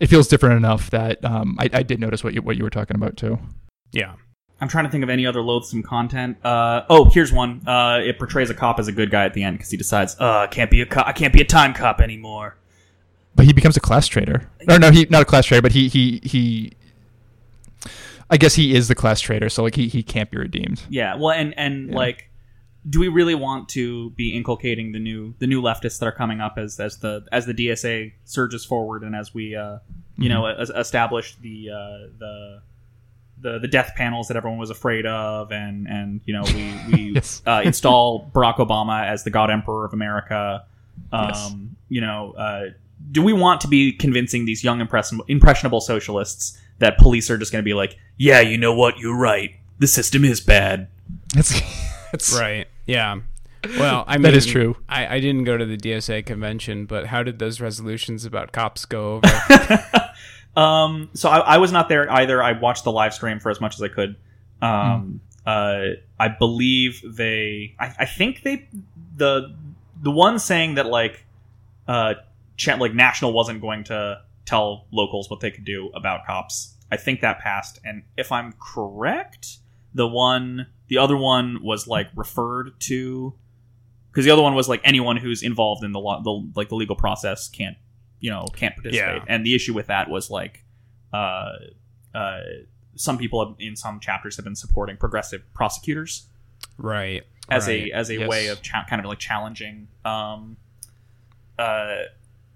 [0.00, 2.70] it feels different enough that um, I, I did notice what you what you were
[2.70, 3.38] talking about too.
[3.92, 4.14] Yeah.
[4.60, 8.18] i'm trying to think of any other loathsome content uh oh here's one uh it
[8.18, 10.46] portrays a cop as a good guy at the end because he decides uh i
[10.48, 12.56] can't be a cop i can't be a time cop anymore
[13.36, 14.50] But he becomes a class traitor.
[14.68, 16.72] Or no, he not a class traitor, but he he he.
[18.30, 20.82] I guess he is the class traitor, so like he, he can't be redeemed.
[20.90, 21.94] Yeah, well, and and Yeah.
[21.96, 22.27] like,
[22.88, 26.40] do we really want to be inculcating the new the new leftists that are coming
[26.40, 29.78] up as as the as the DSA surges forward and as we uh,
[30.16, 30.60] you know Mm-hmm.
[30.62, 32.62] as, establish the uh, the
[33.40, 37.02] the the death panels that everyone was afraid of and and you know we we
[37.14, 37.42] Yes.
[37.46, 40.64] uh, install Barack Obama as the God Emperor of America.
[41.12, 41.52] Um, Yes.
[41.90, 42.64] You know, uh,
[43.12, 47.50] do we want to be convincing these young impression- impressionable socialists that police are just
[47.50, 50.88] going to be like, yeah, you know what, you're right, the system is bad.
[51.34, 51.58] It's
[52.38, 52.66] Right.
[52.86, 53.20] Yeah.
[53.78, 54.76] Well, I mean, That is true.
[54.88, 58.84] I, I didn't go to the DSA convention, but how did those resolutions about cops
[58.84, 59.84] go over?
[60.58, 62.42] Um, so I, I was not there either.
[62.42, 64.16] I watched the live stream for as much as I could.
[64.60, 67.76] Um, uh, I believe they.
[67.78, 68.68] I, I think they
[69.16, 69.54] the
[70.02, 71.24] the one saying that like
[71.86, 72.14] uh
[72.78, 76.74] like national wasn't going to tell locals what they could do about cops.
[76.90, 79.58] I think that passed, and if I'm correct,
[79.98, 83.34] the one the other one was like referred to
[84.12, 86.76] because the other one was like anyone who's involved in the, law, the like the
[86.76, 87.76] legal process can't
[88.20, 89.24] you know can't participate Yeah.
[89.26, 90.64] and the issue with that was like
[91.12, 91.50] uh
[92.14, 92.40] uh
[92.94, 96.26] some people have, in some chapters have been supporting progressive prosecutors
[96.78, 97.24] right.
[97.50, 97.90] as right.
[97.90, 98.28] a as a Yes.
[98.28, 100.56] way of cha- kind of like challenging um
[101.58, 102.02] uh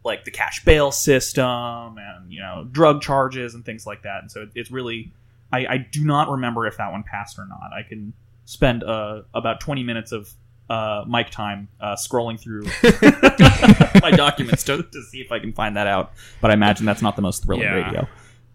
[0.04, 4.30] like the cash bail system and you know drug charges and things like that and
[4.30, 5.12] so it, it's really
[5.52, 8.12] I, I do not remember if that one passed or not i can
[8.44, 10.28] spend uh about 20 minutes of
[10.70, 12.62] uh mic time uh scrolling through
[14.00, 17.02] my documents to, to see if i can find that out but i imagine that's
[17.02, 17.74] not the most thrilling Yeah.
[17.86, 18.08] radio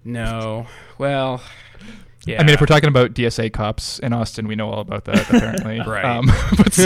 [0.04, 0.68] No.
[0.98, 1.42] Well.
[2.26, 2.40] Yeah.
[2.42, 5.30] I mean, if we're talking about DSA cops in Austin, we know all about that
[5.34, 5.80] apparently.
[5.80, 6.04] Right.
[6.06, 6.26] Um,
[6.58, 6.78] but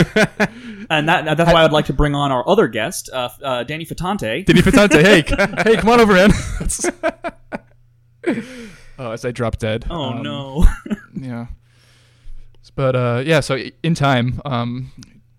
[0.90, 3.84] and that that's why i'd like to bring on our other guest uh, uh danny
[3.86, 5.22] fatante Diddy Patante, hey,
[5.62, 6.30] hey, come on over, man.
[9.02, 9.86] Oh, as I drop dead.
[9.90, 10.66] oh Um, no
[11.14, 11.46] Yeah.
[12.74, 14.92] But uh, yeah, so in time, um,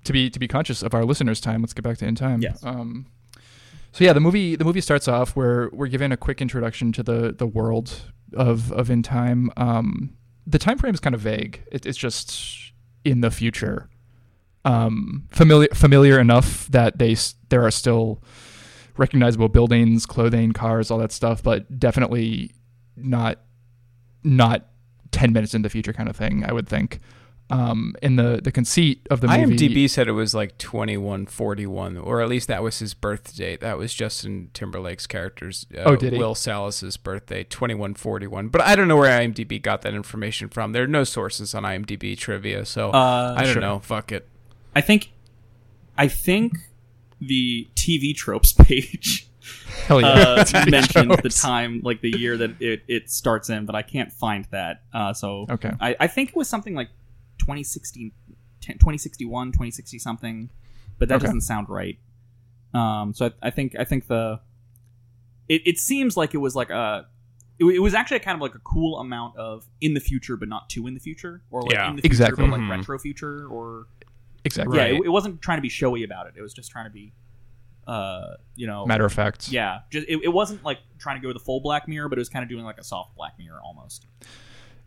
[0.03, 2.41] to be to be conscious of our listeners' time, let's get back to in time.
[2.41, 2.63] Yes.
[2.63, 3.07] Um,
[3.91, 7.03] so yeah, the movie the movie starts off where we're given a quick introduction to
[7.03, 9.51] the the world of of in time.
[9.57, 11.63] Um, the time frame is kind of vague.
[11.71, 12.73] It, it's just
[13.05, 13.89] in the future.
[14.65, 17.15] Um, familiar familiar enough that they
[17.49, 18.21] there are still
[18.97, 22.51] recognizable buildings, clothing, cars, all that stuff, but definitely
[22.95, 23.39] not
[24.23, 24.65] not
[25.11, 26.99] 10 minutes in the future kind of thing, I would think.
[27.49, 29.55] Um, and the the conceit of the movie.
[29.57, 33.59] IMDb said it was like 2141, or at least that was his birth date.
[33.59, 36.19] That was Justin Timberlake's character's, uh, Oh, did he?
[36.19, 38.47] Will Salas's birthday, 2141.
[38.47, 40.71] But I don't know where IMDb got that information from.
[40.71, 43.61] There are no sources on IMDb trivia, so Uh, I don't sure.
[43.61, 43.79] know.
[43.79, 44.27] Fuck it.
[44.75, 45.11] I think,
[45.97, 46.53] I think
[47.21, 49.27] the TV tropes page
[49.87, 50.07] Hell yeah.
[50.07, 53.81] uh, TV mentioned the time, like the year that it, it starts in, but I
[53.81, 54.83] can't find that.
[54.93, 55.71] Uh, so Okay.
[55.79, 56.89] I, I think it was something like
[57.39, 58.13] 2060,
[58.61, 60.49] 10 2061, 2060 something,
[60.99, 61.25] but that Okay.
[61.25, 61.97] doesn't sound right.
[62.73, 64.39] Um, so I, I think I think the
[65.49, 67.05] it, it seems like it was like a
[67.59, 70.47] it, it was actually kind of like a cool amount of in the future, but
[70.49, 71.89] not too in the future, or like Yeah.
[71.89, 72.45] in the future, Exactly.
[72.45, 72.69] but like Mhm.
[72.69, 73.87] retro future, or
[74.45, 74.77] Exactly.
[74.77, 74.93] Right.
[74.93, 76.33] yeah, it, it wasn't trying to be showy about it.
[76.37, 77.13] It was just trying to be,
[77.87, 79.49] uh, you know, Matter of fact.
[79.49, 82.21] yeah, just it, it wasn't like trying to go the full Black Mirror, but it
[82.21, 84.05] was kind of doing like a soft Black Mirror almost.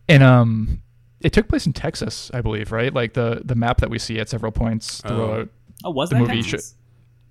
[0.08, 0.82] And um,
[1.20, 2.92] it took place in Texas, I believe, right?
[2.94, 5.08] Like the the map that we see at several points Oh.
[5.08, 5.48] throughout.
[5.84, 6.74] Oh, was The that movie Texas?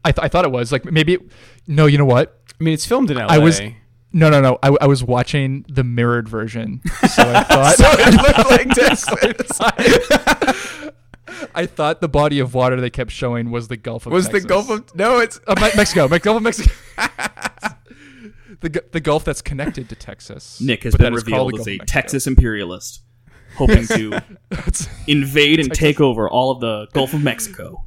[0.04, 1.14] I, th- I thought it was like maybe.
[1.16, 1.22] It,
[1.68, 2.40] no, you know what?
[2.60, 3.26] I mean, it's filmed in LA.
[3.28, 3.60] I was-
[4.14, 4.60] No, no, no.
[4.64, 7.76] I, I was watching the mirrored version, so I thought.
[7.76, 9.60] so it looked like Texas.
[11.54, 14.42] I thought the body of water they kept showing was the Gulf of was the
[14.42, 15.20] Gulf of no?
[15.20, 16.72] It's uh, Mexico, Me- Gulf of Mexico.
[18.62, 20.60] the the Gulf that's connected to Texas.
[20.62, 21.86] Nick has but been that is called revealed as a.
[21.86, 23.02] Texas imperialist,
[23.56, 24.22] hoping to
[25.08, 25.78] invade and Texas.
[25.80, 27.84] take over all of the Gulf of Mexico.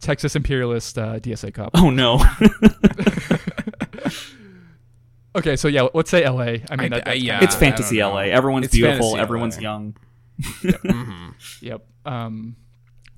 [0.00, 1.70] Texas imperialist uh, DSA cop.
[1.74, 2.20] Oh no!
[5.34, 6.64] Okay, so yeah, let's say L.A.
[6.70, 7.44] I mean, I- that, I- yeah.
[7.44, 8.20] it's fantasy I don't know.
[8.20, 8.34] LA.
[8.34, 9.16] Everyone's It's beautiful.
[9.18, 9.62] Everyone's LA.
[9.62, 9.96] young.
[10.40, 11.34] Mhm.
[11.60, 11.86] Yep.
[12.06, 12.56] Um,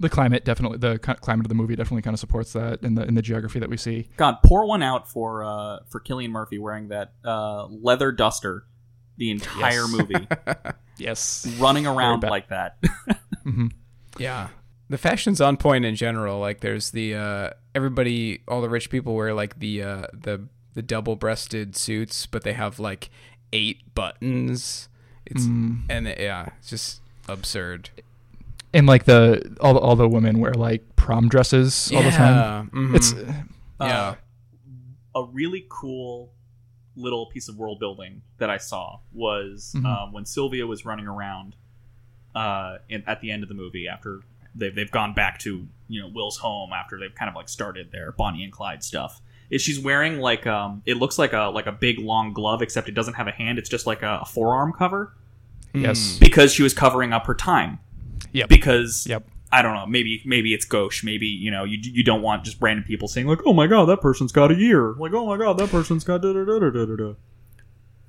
[0.00, 3.02] the climate definitely, the climate of the movie definitely kind of supports that in the
[3.04, 4.08] in the geography that we see.
[4.16, 8.64] God, pour one out for uh, for Cillian Murphy wearing that uh, leather duster
[9.16, 9.90] the entire Yes.
[9.92, 10.28] movie,
[10.98, 11.56] Yes.
[11.58, 12.30] running around bad.
[12.30, 12.78] like that.
[13.42, 13.66] hmm
[14.18, 14.48] Yeah.
[14.90, 16.38] The fashion's on point in general.
[16.38, 20.82] Like there's the uh everybody all the rich people wear like the uh the the
[20.82, 23.10] double breasted suits, but they have like
[23.52, 24.88] eight buttons.
[25.26, 25.80] It's Mm.
[25.90, 27.90] and yeah, it's just absurd.
[28.74, 32.70] And like the all the, all the women wear like prom dresses all the time.
[32.70, 32.94] Mhm.
[32.94, 33.14] It's
[33.80, 34.16] yeah.
[35.14, 36.32] a really cool
[36.96, 39.86] little piece of world building that I saw was Mhm.
[39.86, 41.54] um, when Sylvia was running around
[42.34, 44.20] uh, in, at the end of the movie after
[44.54, 47.90] they've, they've gone back to you know Will's home after they've kind of like started
[47.92, 49.20] their Bonnie and Clyde stuff.
[49.50, 52.88] Is she's wearing like um it looks like a like a big long glove except
[52.88, 55.14] it doesn't have a hand it's just like a, a forearm cover
[55.72, 56.18] yes.
[56.18, 57.78] because she was covering up her time
[58.32, 58.48] Yep.
[58.48, 59.26] because Yep.
[59.50, 59.86] I don't know.
[59.86, 61.02] Maybe maybe it's gauche.
[61.02, 63.86] Maybe you know you you don't want just random people saying like, "Oh my god,
[63.86, 66.58] that person's got a year." Like, "Oh my god, that person's got da da da
[66.58, 67.14] da da da." da."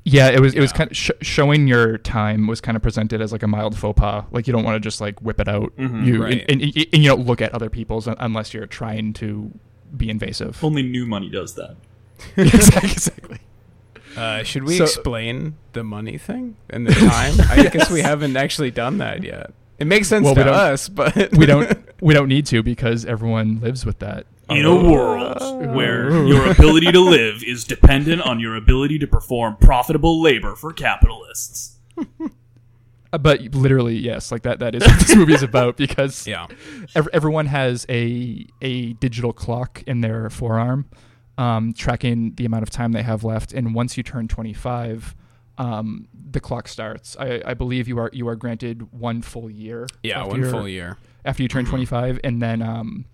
[0.04, 3.22] Yeah, it was it was kind of sh- showing your time was kind of presented
[3.22, 4.26] as like a mild faux pas.
[4.32, 5.72] Like you don't want to just like whip it out.
[5.78, 6.06] Mhm.
[6.06, 6.46] you Right.
[6.50, 9.52] and, and, and you don't look at other people's unless you're trying to
[9.96, 10.62] be invasive.
[10.64, 11.76] Only new money does that.
[12.38, 12.90] exactly.
[12.92, 13.38] exactly.
[14.18, 17.36] Uh, should we So- explain the money thing and the time?
[17.50, 19.54] I guess we haven't actually done that yet.
[19.80, 22.62] It makes sense Well, we to don't- us, but We don't we don't need to
[22.64, 24.26] because everyone lives with that.
[24.50, 29.56] In a world where your ability to live is dependent on your ability to perform
[29.58, 31.78] profitable labor for capitalists.
[33.12, 34.60] Uh, But literally, yes, like that.
[34.60, 36.48] That is what this movie is about because yeah.
[36.96, 40.86] ev- everyone has a a digital clock in their forearm,
[41.38, 43.54] um, tracking the amount of time they have left.
[43.54, 45.16] And once you turn 25,
[45.60, 47.16] um, the clock starts.
[47.20, 49.86] I, I believe you are you are granted one full year.
[50.02, 50.98] Yeah, one full year.
[51.26, 53.06] after you turn 25, and then um,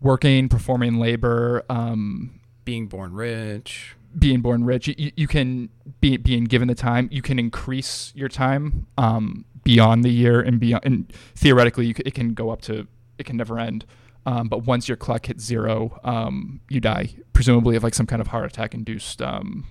[0.00, 3.94] working, performing labor, um, Being born rich.
[4.18, 4.88] being born rich.
[4.88, 5.68] You, you can
[6.00, 7.08] be being given the time.
[7.12, 10.84] You can increase your time um, beyond the year and beyond.
[10.84, 12.86] And theoretically, you c it can go up to
[13.18, 13.84] it can never end.
[14.24, 18.20] Um, but once your clock hits zero, um, you die, presumably of like some kind
[18.22, 19.64] of heart attack induced um,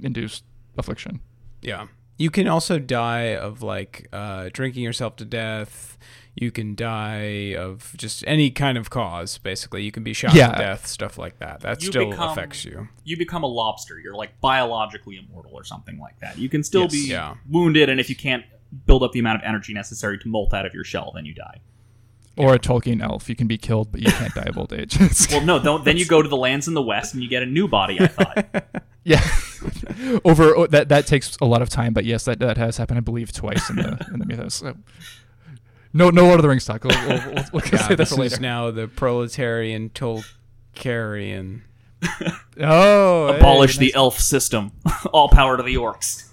[0.00, 0.44] induced
[0.78, 1.20] affliction.
[1.62, 1.86] Yeah.
[2.18, 5.98] You can also die of like uh, drinking yourself to death.
[6.34, 9.82] You can die of just any kind of cause, basically.
[9.84, 10.52] You can be shot Yeah.
[10.52, 11.60] to death, stuff like that.
[11.60, 12.88] That You still become- affects you.
[13.04, 13.98] You become a lobster.
[13.98, 16.38] You're like biologically immortal or something like that.
[16.38, 16.92] You can still Yes.
[16.92, 17.34] be Yeah.
[17.48, 18.44] wounded, and if you can't
[18.86, 21.32] build up the amount of energy necessary to molt out of your shell, then you
[21.34, 21.60] die.
[22.36, 24.98] Or a Tolkien elf, you can be killed, but you can't die of old age.
[25.30, 27.42] Well, no, don't, then you go to the lands in the west and you get
[27.42, 27.98] a new body.
[28.00, 28.64] I thought.
[29.08, 29.24] Yeah,
[30.24, 32.98] over oh, that that takes a lot of time, but yes, that that has happened,
[32.98, 34.54] I believe, twice in the in the mythos.
[34.54, 34.74] So.
[35.92, 36.82] No, no Lord of the Rings talk.
[36.82, 38.34] We'll, we'll, we'll, we'll Yeah, say that this later.
[38.34, 41.60] is now the proletarian Tolkien.
[42.60, 43.94] oh, hey, Abolish the nice.
[43.94, 44.72] elf system.
[45.12, 46.28] All power to the orcs.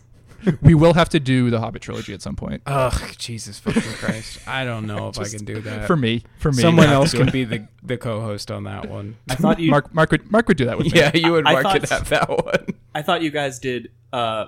[0.62, 2.62] we will have to do the Hobbit trilogy at some point.
[2.66, 4.48] Ugh, Jesus fucking Christ!
[4.48, 5.88] I don't know if I can do that.
[5.88, 7.32] For me, for me, Someone we have to else can it.
[7.32, 9.16] be the the co-host on that one.
[9.30, 9.72] I thought you.
[9.72, 11.00] Mark, Mark would Mark would do that with me.
[11.00, 12.66] Yeah, you and I Mark thought- could have that one.
[12.96, 14.48] I thought you guys did uh,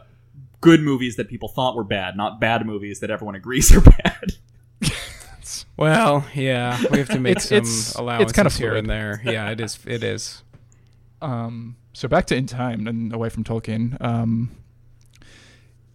[0.62, 4.34] good movies that people thought were bad, not bad movies that everyone agrees are bad.
[5.78, 9.22] Well, yeah, we have to make It's- some it's- it's allowances kinda here and there.
[9.26, 9.78] Yeah, it is.
[9.86, 10.42] It is.
[11.22, 13.98] Um, so back to in time and away from Tolkien.
[14.02, 14.52] Um,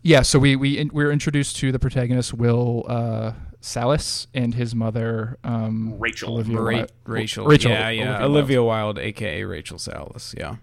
[0.03, 4.55] yeah, so we we in, we were introduced to the protagonist Will uh, Salas and
[4.55, 6.35] his mother um, Rachel.
[6.35, 7.47] Olivia Ra- Wilde- Rachel.
[7.47, 7.71] Rachel.
[7.73, 8.11] Yeah, yeah.
[8.19, 8.31] Wilde.
[8.31, 10.35] Olivia Wilde, aka Rachel Salas.
[10.37, 10.57] Yeah.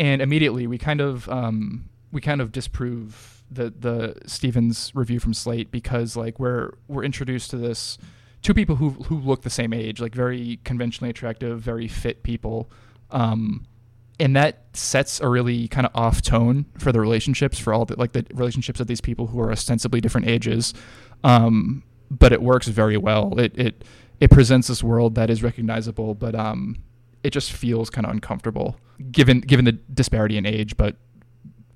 [0.00, 5.34] and immediately we kind of um, we kind of disprove the the Stevens review from
[5.34, 7.98] Slate because like we're we're introduced to this
[8.42, 12.70] two people who who look the same age, like very conventionally attractive, very fit people,
[13.12, 13.64] um,
[14.20, 17.98] and that sets a really kind of off tone for the relationships for all the
[17.98, 20.74] like the relationships of these people who are ostensibly different ages,
[21.24, 23.38] um, but it works very well.
[23.38, 23.84] It it
[24.20, 26.76] it presents this world that is recognizable, but um,
[27.22, 28.76] it just feels kind of uncomfortable
[29.10, 30.96] given given the disparity in age, but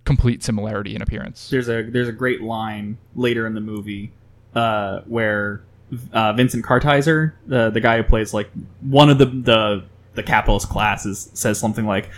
[0.04, 1.50] complete similarity in appearance.
[1.50, 4.12] There's a there's a great line later in the movie
[4.54, 5.64] uh, where
[6.12, 9.84] uh, Vincent Kartheiser, the the guy who plays like one of the the
[10.16, 12.10] the capitalist classes, says something like,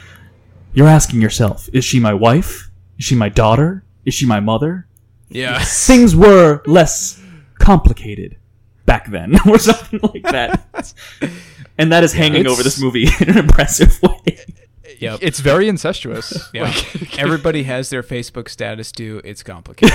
[0.72, 2.70] "You're asking yourself, is she my wife?
[2.98, 3.84] Is she my daughter?
[4.04, 4.86] Is she my mother?
[5.28, 5.58] Yeah.
[5.64, 7.20] Things were less
[7.58, 8.36] complicated
[8.86, 10.94] back then, or something like that."
[11.80, 14.38] And that is hanging over this movie in an impressive way.
[14.98, 15.20] yep.
[15.22, 16.48] It's very incestuous.
[16.52, 16.64] Yeah.
[16.64, 19.20] Like, Everybody has their Facebook status too.
[19.24, 19.94] It's complicated.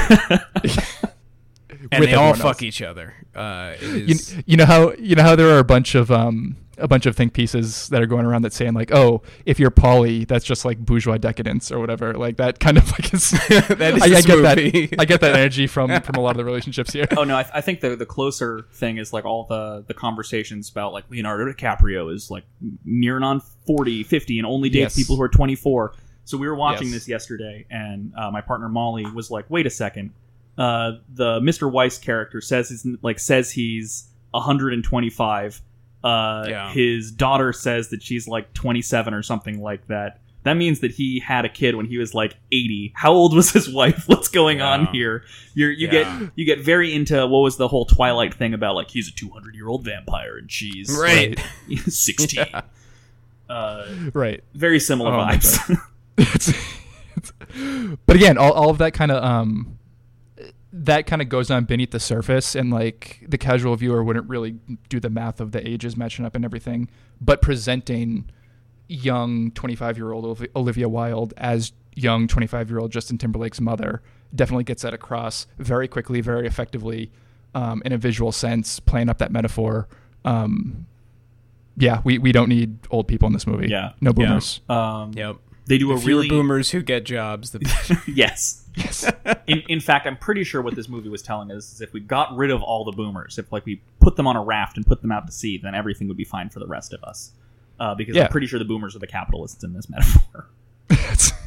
[1.92, 2.62] and With they all fuck else.
[2.64, 3.16] each other.
[3.36, 6.56] Uh, it you, you know how you know how there are a bunch of um
[6.78, 9.70] a bunch of think pieces that are going around that saying like oh if you're
[9.70, 13.94] poly that's just like bourgeois decadence or whatever like that kind of like is That
[13.96, 14.58] is I, I get that
[15.00, 17.06] I get that energy from from a lot of the relationships here.
[17.16, 20.70] Oh no, I, I think the the closer thing is like all the the conversations
[20.70, 22.44] about like Leonardo DiCaprio is like
[22.86, 25.04] nearing on 40, 50 and only dates Yes.
[25.04, 25.94] people who are 24.
[26.26, 26.94] So we were watching Yes.
[26.96, 30.12] this yesterday and uh, my partner Molly was like, "Wait a second.
[30.58, 31.72] Uh, the Mr.
[31.72, 35.62] Weiss character says he's like says he's 125.
[36.04, 36.72] Uh, Yeah.
[36.72, 40.20] his daughter says that she's like 27 or something like that.
[40.44, 42.92] That means that he had a kid when he was like 80.
[42.96, 44.04] How old was his wife?
[44.08, 45.24] What's going on here?
[45.54, 46.20] You're, you Yeah.
[46.20, 49.14] get you get very into what was the whole Twilight thing about like he's a
[49.14, 51.40] 200 year old vampire and she's Right.
[51.70, 52.36] like, 60.
[52.36, 52.62] Yeah.
[53.50, 54.44] Uh, right.
[54.54, 55.80] very similar Oh vibes.
[56.18, 59.78] It's- it's- but again, all, all of that kind of um,
[60.76, 64.56] that kind of goes on beneath the surface, and like the casual viewer wouldn't really
[64.90, 66.90] do the math of the ages matching up and everything.
[67.22, 68.30] But presenting
[68.88, 74.02] young 25 year old Olivia Wilde as young 25 year old Justin Timberlake's mother
[74.36, 77.12] definitely gets that across very quickly, very effectively,
[77.54, 79.88] um, in a visual sense, playing up that metaphor.
[80.26, 80.88] Um,
[81.78, 83.68] yeah, we, we don't need old people in this movie.
[83.70, 83.92] Yeah.
[84.02, 84.12] no Yeah.
[84.28, 84.62] boomers.
[84.70, 85.38] um, Yep.
[85.66, 87.60] They do The a fewer really boomers who get jobs, the
[88.08, 88.66] yes.
[88.76, 89.10] Yes.
[89.48, 92.00] In, in fact, I'm pretty sure what this movie was telling us is if we
[92.00, 94.86] got rid of all the boomers, if like we put them on a raft and
[94.86, 97.32] put them out to sea, then everything would be fine for the rest of us.
[97.80, 98.24] Uh, because Yeah.
[98.24, 100.48] I'm pretty sure the boomers are the capitalists in this metaphor.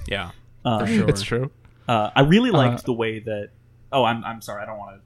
[0.07, 0.31] yeah.
[0.65, 1.09] Uh, For sure.
[1.09, 1.51] it's true.
[1.89, 3.51] uh, I really liked Uh, the way that.
[3.93, 4.63] Oh, I'm, I'm sorry.
[4.63, 5.01] I don't want to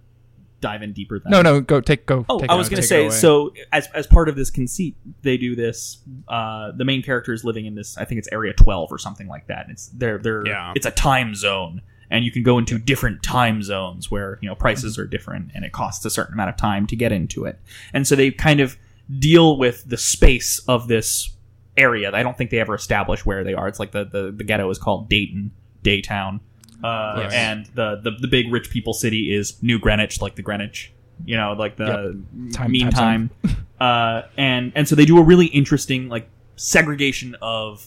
[0.61, 1.19] dive in deeper.
[1.19, 2.25] Than No, no, go take go.
[2.29, 3.11] Oh, take I was going to say.
[3.11, 5.99] So, as as part of this conceit, they do this.
[6.29, 7.97] Uh, the main character is living in this.
[7.99, 9.67] I think it's Area 12 or something like that.
[9.69, 10.47] It's they're they're.
[10.47, 10.73] Yeah.
[10.77, 14.55] It's a time zone, and you can go into different time zones where you know
[14.55, 17.59] prices are different, and it costs a certain amount of time to get into it.
[17.93, 18.77] And so they kind of
[19.19, 21.31] deal with the space of this
[21.77, 22.11] area.
[22.13, 23.69] I don't think they ever establish where they are.
[23.69, 26.41] It's like the the, the ghetto is called Dayton, Daytown.
[26.83, 27.33] Uh, Yes.
[27.33, 30.93] And the, the the big rich people city is New Greenwich, like the Greenwich,
[31.25, 32.21] you know, like the
[32.53, 33.31] Time- meantime.
[33.43, 37.87] time uh, and and so they do a really interesting like segregation of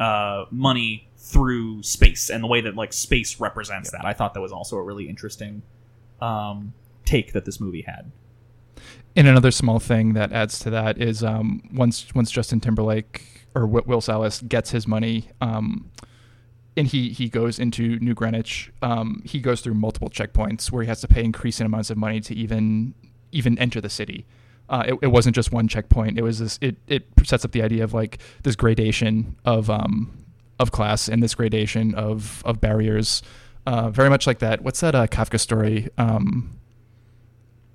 [0.00, 4.04] uh, money through space and the way that like space represents that.
[4.04, 5.62] I thought that was also a really interesting
[6.20, 8.10] um, take that this movie had.
[9.14, 13.66] And another small thing that adds to that is um, once once Justin Timberlake or
[13.66, 15.90] Will Salas gets his money, um,
[16.76, 20.88] and he he goes into New Greenwich, um, he goes through multiple checkpoints where he
[20.88, 22.94] has to pay increasing amounts of money to even
[23.30, 24.26] even enter the city.
[24.68, 26.18] Uh, it, it wasn't just one checkpoint.
[26.18, 26.58] It was this.
[26.62, 30.24] It, it sets up the idea of like this gradation of um
[30.58, 33.22] of class and this gradation of of barriers.
[33.66, 34.62] Uh, very much like that.
[34.62, 35.88] What's that uh, Kafka story?
[35.98, 36.58] Um,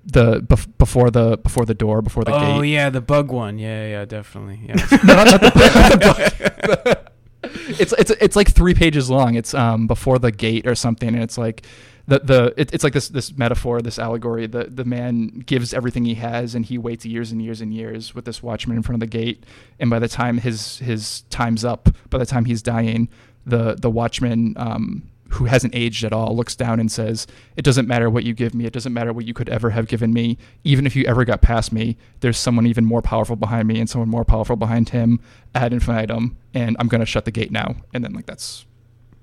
[0.04, 2.56] the bef- before the before the door before the oh gate.
[2.56, 3.58] Oh yeah, the bug one.
[3.58, 4.60] Yeah, yeah, definitely.
[4.66, 4.74] Yeah.
[5.04, 6.96] No, not, not the, not the bug.
[7.66, 9.34] it's it's it's like three pages long.
[9.34, 11.66] It's um before the gate or something, and it's like
[12.06, 14.46] the the it, it's like this this metaphor, this allegory.
[14.46, 18.14] The the man gives everything he has, and he waits years and years and years
[18.14, 19.44] with this watchman in front of the gate.
[19.78, 23.08] And by the time his his time's up, by the time he's dying,
[23.44, 27.26] the the watchman um who hasn't aged at all looks down and says,
[27.56, 28.64] It doesn't matter what you give me.
[28.64, 30.38] It doesn't matter what you could ever have given me.
[30.64, 33.88] Even if you ever got past me, there's someone even more powerful behind me and
[33.88, 35.20] someone more powerful behind him
[35.54, 36.36] ad infinitum.
[36.54, 37.76] And I'm going to shut the gate now.
[37.92, 38.64] And then, like, that's.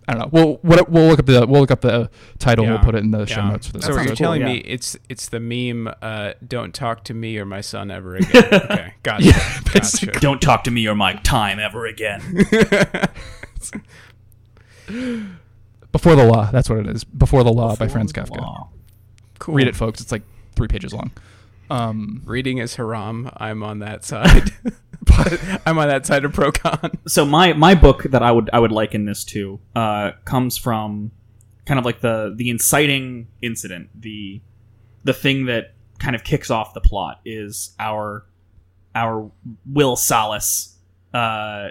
[0.08, 0.30] I don't know.
[0.32, 2.64] We'll we'll, we'll look up the we'll look up the title.
[2.66, 2.74] Yeah.
[2.74, 3.88] We'll put it in the show notes for this.
[3.88, 4.74] So That you're sounds telling cool, me yeah.
[4.74, 5.92] it's it's the meme.
[6.00, 8.44] Uh, Don't talk to me or my son ever again.
[8.54, 9.26] Okay, gotcha.
[9.26, 10.12] Yeah, gotcha.
[10.20, 12.22] Don't talk to me or my time ever again.
[15.96, 16.52] Before the Law.
[16.52, 17.06] That's what it is.
[17.06, 18.42] Before the Law by Franz Kafka.
[18.42, 18.68] Wow.
[19.40, 19.56] Cool.
[19.56, 20.02] Read it, folks.
[20.02, 20.24] It's like
[20.54, 21.10] three pages long.
[21.70, 23.32] Um, Reading is haram.
[23.38, 24.50] I'm on that side.
[25.66, 26.98] I'm on that side of pro con.
[27.08, 31.12] so my my book that I would I would liken this to uh, comes from
[31.66, 34.42] kind of like the the inciting incident the
[35.06, 38.26] the thing that kind of kicks off the plot is our
[38.94, 39.32] our
[39.66, 40.76] Will Salas
[41.14, 41.70] uh,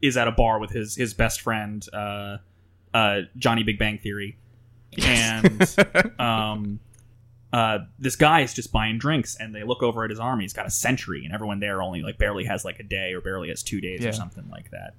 [0.00, 2.36] is at a bar with his his best friend uh,
[2.94, 4.36] uh, Johnny Big Bang Theory
[5.06, 5.76] and
[6.18, 6.80] um,
[7.52, 10.40] uh, this guy is just buying drinks, and they look over at his arm.
[10.40, 13.20] He's got a century, and everyone there only like barely has like a day or
[13.20, 14.08] barely has two days Yeah.
[14.10, 14.94] or something like that.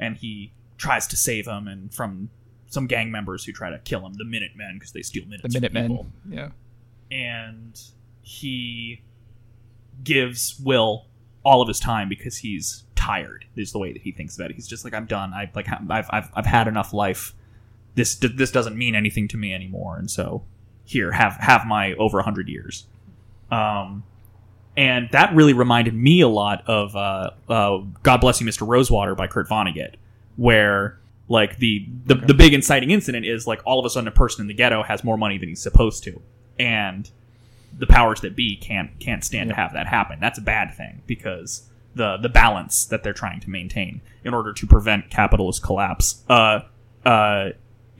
[0.00, 2.30] And he tries to save him, and from
[2.66, 5.42] some gang members who try to kill him, the Minutemen, because they steal minutes.
[5.54, 6.12] the Minutemen.
[6.30, 6.50] Yeah.
[7.10, 7.80] and
[8.22, 9.00] he
[10.04, 11.06] gives Will
[11.42, 13.46] all of his time because he's tired.
[13.56, 14.56] Is the way that he thinks about it.
[14.56, 15.32] He's just like, I'm done.
[15.32, 17.34] I like, I've, I've, I've had enough life.
[17.94, 19.96] This, this doesn't mean anything to me anymore.
[19.96, 20.42] And so,
[20.84, 22.86] here, have, have my over hundred years.
[23.50, 24.04] Um,
[24.76, 28.66] and that really reminded me a lot of uh, uh, "God Bless You, Mr.
[28.66, 29.94] Rosewater" by Kurt Vonnegut,
[30.36, 34.12] where like the the, the big inciting incident is like all of a sudden a
[34.12, 36.22] person in the ghetto has more money than he's supposed to,
[36.60, 37.10] and
[37.76, 40.20] the powers that be can't can't stand to have that happen.
[40.20, 41.68] That's a bad thing because
[41.98, 46.60] the the balance that they're trying to maintain in order to prevent capitalist collapse uh,
[47.04, 47.50] uh,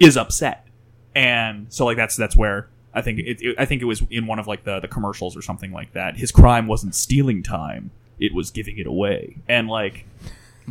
[0.00, 0.66] is upset,
[1.14, 4.26] and so like that's that's where I think it, it- I think it was in
[4.26, 6.16] one of like the the commercials or something like that.
[6.16, 10.06] His crime wasn't stealing time; it was giving it away, and like.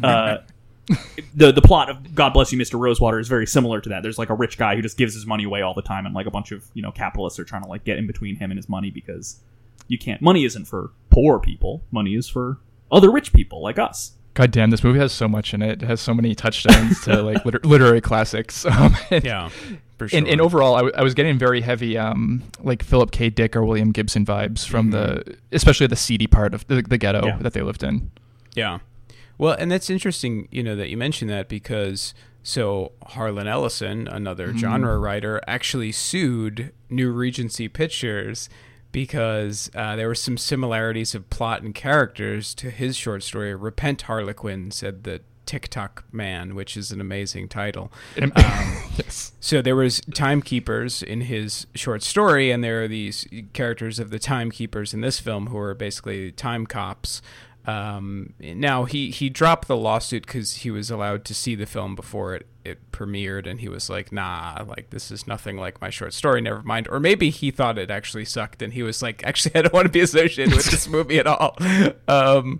[0.03, 0.37] Uh,
[1.35, 2.79] the the plot of God Bless You, Mr.
[2.79, 4.03] Rosewater is very similar to that.
[4.03, 6.15] There's like a rich guy who just gives his money away all the time, and
[6.15, 8.51] like a bunch of you know capitalists are trying to like get in between him
[8.51, 9.41] and his money because
[9.89, 10.21] you can't.
[10.21, 11.81] Money isn't for poor people.
[11.91, 12.59] Money is for
[12.91, 14.13] other rich people like us.
[14.33, 15.81] God damn, this movie has so much in it.
[15.81, 18.65] It has so many touchdowns to like liter- literary classics.
[18.71, 19.49] Um, and, Yeah,
[19.97, 20.17] for sure.
[20.17, 23.31] and, and overall, I, w- I was getting very heavy, um, like Philip K.
[23.31, 27.25] Dick or William Gibson vibes from the, especially the seedy part of the, the ghetto
[27.25, 27.37] Yeah.
[27.39, 28.11] that they lived in.
[28.53, 28.79] Yeah.
[29.39, 32.13] Well, and that's interesting, you know, that you mentioned that because
[32.43, 38.49] so Harlan Ellison, another genre writer, actually sued New Regency Pictures
[38.97, 44.01] because uh, there were some similarities of plot and characters to his short story, Repent
[44.01, 47.91] Harlequin, said the Ticktockman, which is an amazing title.
[48.19, 49.33] Um, yes.
[49.39, 54.17] So there was timekeepers in his short story, and there are these characters of the
[54.17, 57.21] timekeepers in this film who are basically time cops.
[57.67, 61.93] Um, now he he dropped the lawsuit because he was allowed to see the film
[61.93, 65.89] before it it premiered, and he was like, "Nah, like this is nothing like my
[65.89, 66.41] short story.
[66.41, 69.61] Never mind." Or maybe he thought it actually sucked, and he was like, "Actually, I
[69.63, 71.57] don't want to be associated with this movie at all."
[72.07, 72.59] Um,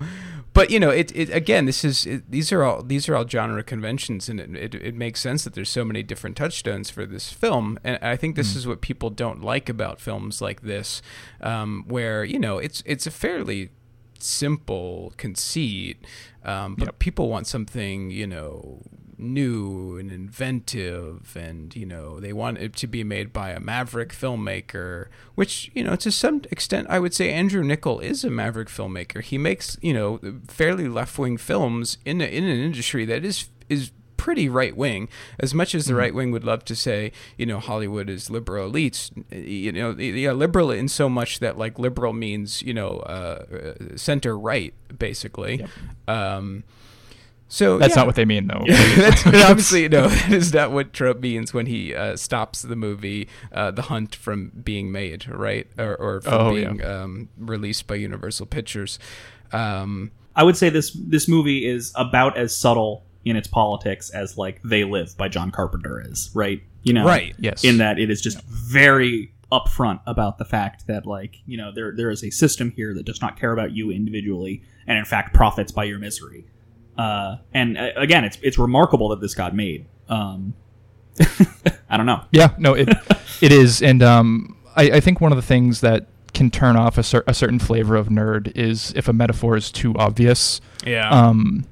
[0.58, 1.66] but you know, it, it again.
[1.66, 4.96] This is it, these are all these are all genre conventions, and it, it it
[4.96, 7.78] makes sense that there's so many different touchstones for this film.
[7.84, 11.04] And I think this is what people don't like about films like this,
[11.42, 13.70] um, where you know it's it's a fairly
[14.18, 16.04] simple conceit,
[16.44, 18.82] um, but people want something you know
[19.18, 24.14] new and inventive and you know they want it to be made by a maverick
[24.14, 28.68] filmmaker which you know to some extent i would say Andrew Niccol is a maverick
[28.68, 29.22] filmmaker.
[29.22, 33.92] He makes you know fairly left-wing films in a, in an industry that is is
[34.18, 35.08] pretty right wing
[35.40, 38.70] as much as the right wing would love to say you know hollywood is liberal
[38.72, 39.12] elites.
[39.32, 44.38] You know yeah liberal in so much that like liberal means you know uh, center
[44.38, 45.66] right basically.
[46.08, 46.64] Um
[47.50, 48.02] so That's yeah.
[48.02, 48.64] not what they mean, though.
[48.68, 50.08] That's obviously no.
[50.10, 54.16] That is not what Trump means when he uh, stops the movie uh, "The Hunt"
[54.16, 57.04] from being made, right, or, or from Oh, being yeah.
[57.04, 59.00] um, released by Universal Pictures.
[59.52, 64.38] Um, I would say this this movie is about as subtle in its politics as
[64.38, 66.62] like They Live by John Carpenter is, right?
[66.84, 67.36] You know, Right.
[67.40, 67.64] Yes.
[67.64, 71.94] In that it is just very upfront about the fact that like you know there
[71.96, 75.34] there is a system here that does not care about you individually and in fact
[75.34, 76.46] profits by your misery.
[76.98, 79.86] Uh, and uh, again, it's it's remarkable that this got made.
[80.10, 80.54] Um,
[81.90, 82.24] I don't know.
[82.32, 82.90] Yeah, no, it
[83.42, 86.98] it is, and um, I, I think one of the things that can turn off
[86.98, 90.62] a, cer- a certain flavor of nerd is if a metaphor is too obvious.
[90.86, 91.10] Yeah.
[91.10, 91.66] Um,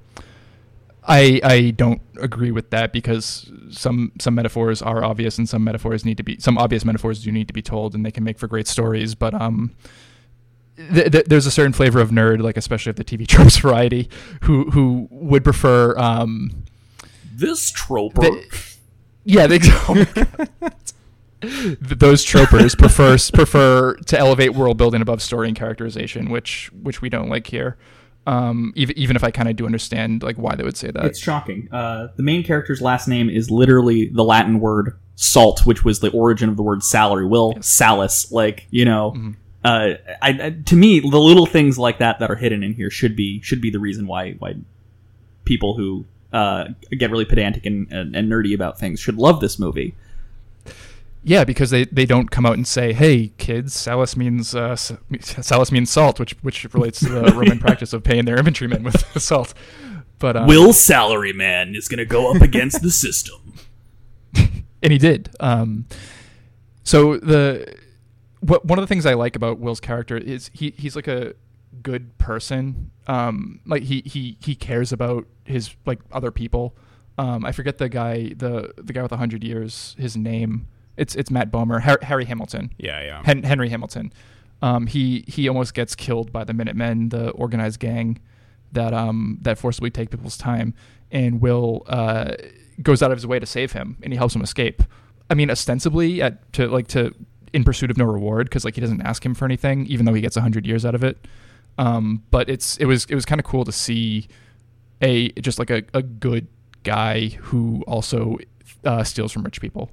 [1.07, 6.03] I I don't agree with that because some some metaphors are obvious and some metaphors
[6.03, 8.39] need to be some obvious metaphors do need to be told and they can make
[8.39, 9.13] for great stories.
[9.13, 9.75] But um,
[10.77, 14.09] th- th- there's a certain flavor of nerd, like especially of the TV tropes variety,
[14.43, 16.63] who who would prefer um,
[17.33, 18.15] This troper.
[18.15, 18.75] the-
[19.23, 20.73] yeah, they, oh my God.
[21.79, 27.09] Those tropers prefer prefer to elevate world building above story and characterization, which which we
[27.09, 27.77] don't like here.
[28.27, 31.05] Um, even even if I kind of do understand like why they would say that.
[31.05, 31.67] It's shocking.
[31.71, 36.09] Uh, the main character's last name is literally the Latin word salt, which was the
[36.11, 37.27] origin of the word salary.
[37.27, 39.11] Will salus, like you know.
[39.15, 39.35] Mhm.
[39.65, 42.91] Uh, I, I, to me, the little things like that that are hidden in here
[42.91, 44.53] should be should be the reason why why
[45.43, 49.57] people who uh, get really pedantic and, and, and nerdy about things should love this
[49.57, 49.95] movie.
[51.23, 55.71] Yeah, because they, they don't come out and say, "Hey, kids, salus means uh, salus
[55.71, 59.55] means salt," which which relates to the Roman practice of paying their infantrymen with salt.
[60.19, 63.55] But um, Will Salaryman is going to go up against the system.
[64.35, 65.31] and he did.
[65.39, 65.87] Um,
[66.83, 67.75] so the
[68.45, 71.33] what one of the things I like about Will's character is he he's like a
[71.81, 72.91] good person.
[73.07, 76.75] Um, like he he he cares about his like other people.
[77.17, 79.95] Um, I forget the guy the the guy with a hundred years.
[79.97, 80.67] His name
[80.97, 82.71] it's it's Matt Bomer, Har- Harry Hamilton.
[82.77, 83.21] yeah, yeah.
[83.25, 84.13] Hen- Henry Hamilton.
[84.61, 88.19] Um, he he almost gets killed by the Minutemen, the organized gang
[88.71, 90.73] that um that forcibly take people's time,
[91.11, 92.35] and Will uh,
[92.81, 94.83] goes out of his way to save him, and he helps him escape.
[95.29, 97.13] I mean, ostensibly at to like to
[97.55, 100.13] in pursuit of no reward because like he doesn't ask him for anything, even though
[100.13, 101.17] he gets hundred years out of it.
[101.77, 104.27] Um, but it's it was it was kind of cool to see
[105.01, 106.47] a just like a, a good
[106.83, 108.37] guy who also
[108.83, 109.89] uh, steals from rich people.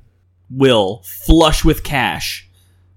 [0.51, 2.49] Will, flush with cash,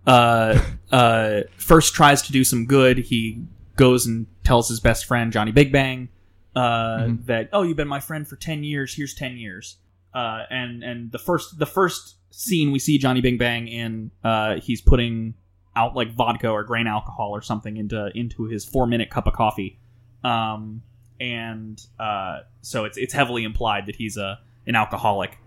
[0.06, 0.60] uh,
[0.92, 2.98] uh, first tries to do some good.
[2.98, 3.44] He
[3.78, 6.10] goes and tells his best friend Johnny Big Bang
[6.56, 7.26] uh, Mhm.
[7.28, 8.96] that oh you've been my friend for ten years.
[8.96, 9.78] Here's ten years.
[10.14, 14.56] Uh, and and the first the first scene we see Johnny Bing Bang in, uh,
[14.60, 15.36] he's putting
[15.76, 19.34] out like vodka or grain alcohol or something into into his four minute cup of
[19.34, 19.80] coffee.
[20.24, 20.82] Um,
[21.20, 25.38] and uh, so it's it's heavily implied that he's a an alcoholic,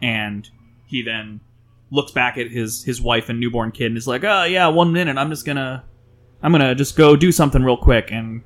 [0.00, 0.48] and
[0.86, 1.40] he then
[1.90, 4.92] looks back at his his wife and newborn kid and is like, "Oh yeah, one
[4.92, 5.84] minute, I'm just gonna
[6.42, 8.42] I'm gonna just go do something real quick," and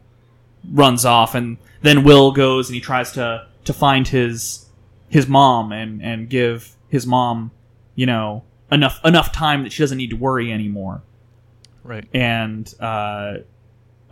[0.71, 1.35] runs off.
[1.35, 4.67] And then Will goes and he tries to to find his
[5.09, 7.53] his mom and and give his mom,
[7.97, 11.03] you know, enough enough time that she doesn't need to worry anymore
[11.83, 12.05] Right.
[12.15, 13.39] and uh,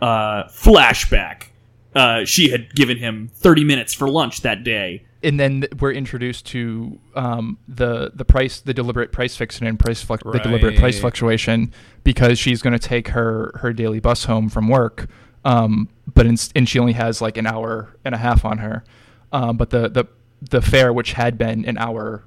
[0.01, 1.47] uh, flashback.
[1.93, 5.05] Uh, she had given him 30 minutes for lunch that day.
[5.23, 10.03] and then we're introduced to um, the the price, the deliberate price fixing and price
[10.03, 11.71] fluc- the deliberate price fluctuation
[12.03, 15.07] because she's going to take her her daily bus home from work,
[15.45, 18.83] um, but in, and she only has like an hour and a half on her,
[19.31, 20.05] um, but the the
[20.41, 22.23] the fare which had been an hour,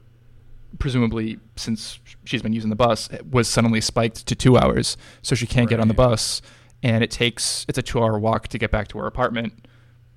[0.79, 5.35] presumably since she's been using the bus, it was suddenly spiked to two hours, so
[5.35, 6.43] she can't get on the bus,
[6.83, 9.67] and it takes it's a two hour walk to get back to her apartment,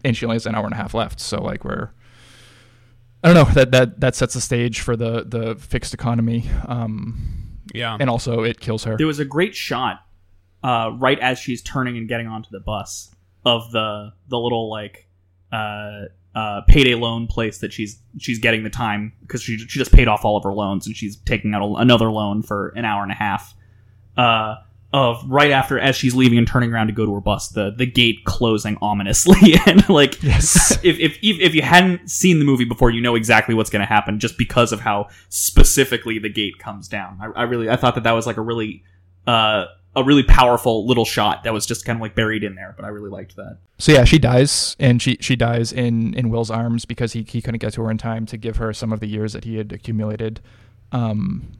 [0.03, 1.91] and she only has an hour and a half left, so like we're
[3.23, 7.59] I don't know that that that sets the stage for the the fixed economy, um,
[7.73, 7.95] Yeah.
[7.99, 8.97] and also it kills her.
[8.97, 10.05] There was a great shot
[10.63, 13.13] uh, right as she's turning and getting onto the bus
[13.45, 15.07] of the the little like
[15.51, 19.91] uh, uh, payday loan place that she's she's getting the time because she she just
[19.91, 22.85] paid off all of her loans and she's taking out a, another loan for an
[22.85, 23.55] hour and a half.
[24.17, 24.55] Uh,
[24.93, 27.71] of right after as she's leaving and turning around to go to her bus, the
[27.71, 30.71] the gate closing ominously and like Yes.
[30.83, 33.81] if, if if if you hadn't seen the movie before, you know exactly what's going
[33.81, 37.17] to happen just because of how specifically the gate comes down.
[37.21, 38.83] I, I really I thought that that was like a really
[39.27, 39.65] uh,
[39.95, 42.85] a really powerful little shot that was just kind of like buried in there, but
[42.85, 43.57] I really liked that.
[43.77, 47.41] So yeah, she dies, and she she dies in in Will's arms because he he
[47.41, 49.57] couldn't get to her in time to give her some of the years that he
[49.57, 50.39] had accumulated.
[50.91, 51.53] Um,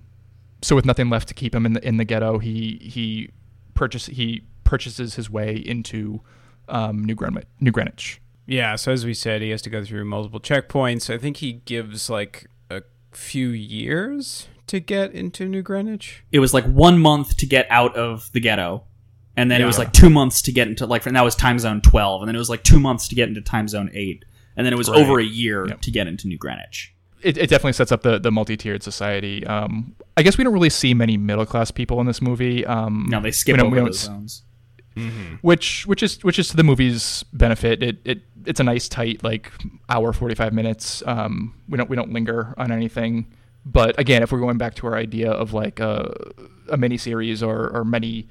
[0.61, 3.31] so with nothing left to keep him in the in the ghetto, he he
[3.73, 6.21] purchase he purchases his way into
[6.69, 7.47] um, New Greenwich.
[7.59, 8.21] New Greenwich.
[8.45, 11.13] Yeah, so as we said, he has to go through multiple checkpoints.
[11.13, 16.23] I think he gives like a few years to get into New Greenwich.
[16.31, 18.83] It was like one month to get out of the ghetto,
[19.37, 21.59] and then it was like two months to get into like and that was time
[21.59, 24.25] zone twelve, and then it was like two months to get into time zone eight,
[24.57, 24.99] and then it was Right.
[25.01, 25.81] over a year Yep.
[25.81, 26.93] to get into New Greenwich.
[27.21, 29.45] It, it definitely sets up the, the multi-tiered society.
[29.45, 32.65] Um, I guess we don't really see many middle class people in this movie.
[32.65, 34.41] Um, No, they skip over we don't those s- zones.
[35.41, 37.81] which which is which is to the movie's benefit.
[37.83, 39.51] It it it's a nice tight like
[39.89, 41.03] hour forty five minutes.
[41.05, 43.27] Um, we don't we don't linger on anything.
[43.65, 46.13] But again, if we're going back to our idea of like a
[46.69, 48.27] a mini series or or many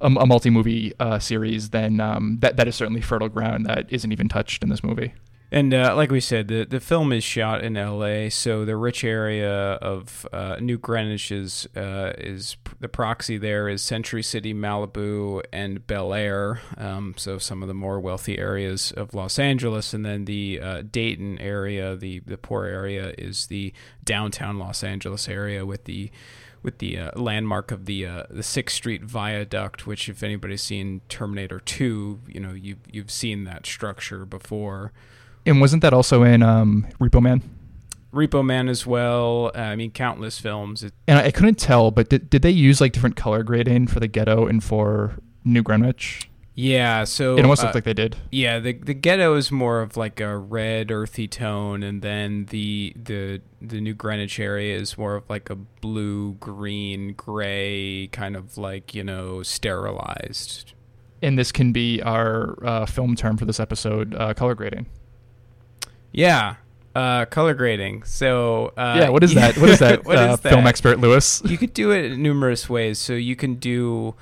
[0.00, 3.90] a, a multi movie uh, series, then um, that that is certainly fertile ground that
[3.90, 5.14] isn't even touched in this movie.
[5.52, 9.02] And uh, like we said, the the film is shot in L.A., so the rich
[9.02, 13.36] area of uh, New Greenwich is uh, is the proxy.
[13.36, 16.60] There is Century City, Malibu, and Bel Air.
[16.76, 20.82] Um, so some of the more wealthy areas of Los Angeles, and then the uh,
[20.88, 23.72] Dayton area, the the poor area, is the
[24.04, 26.12] downtown Los Angeles area with the
[26.62, 31.00] with the uh, landmark of the uh, the Sixth Street Viaduct, which if anybody's seen
[31.08, 34.92] Terminator Two, you know you you've seen that structure before.
[35.46, 37.42] And wasn't that also in um, Repo Man?
[38.12, 39.50] Repo Man as well.
[39.54, 40.82] Uh, I mean, countless films.
[40.82, 43.86] It, And I, I couldn't tell, but did, did they use like different color grading
[43.86, 45.14] for the ghetto and for
[45.44, 46.26] New Greenwich?
[46.56, 48.16] yeah, so It almost uh, looked like they did.
[48.30, 52.92] yeah, the the ghetto is more of like a red, earthy tone, and then the
[53.02, 58.58] the the New Greenwich area is more of like a blue, green, gray, kind of
[58.58, 60.74] like you know sterilized.
[61.22, 64.86] And this can be our uh, film term for this episode, uh, color grading.
[66.12, 66.56] Yeah,
[66.94, 68.04] uh, color grading.
[68.04, 69.56] So uh, yeah, what is that?
[69.58, 70.04] What is that?
[70.04, 71.42] What uh, is Film expert Lewis.
[71.44, 72.98] you could do it in numerous ways.
[72.98, 74.14] So you can do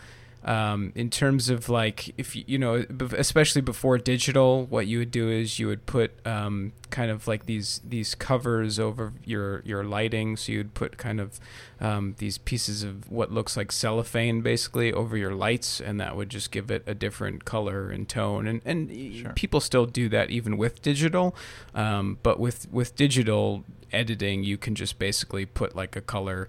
[0.48, 2.86] um, in terms of like if you, you know,
[3.18, 7.44] especially before digital, what you would do is you would put um, kind of like
[7.44, 10.38] these these covers over your your lighting.
[10.38, 11.38] So you'd put kind of
[11.82, 16.30] um, these pieces of what looks like cellophane basically over your lights, and that would
[16.30, 18.46] just give it a different color and tone.
[18.48, 18.88] And and
[19.18, 19.32] Sure.
[19.34, 21.36] people still do that even with digital,
[21.74, 26.48] um, but with with digital editing, you can just basically put like a color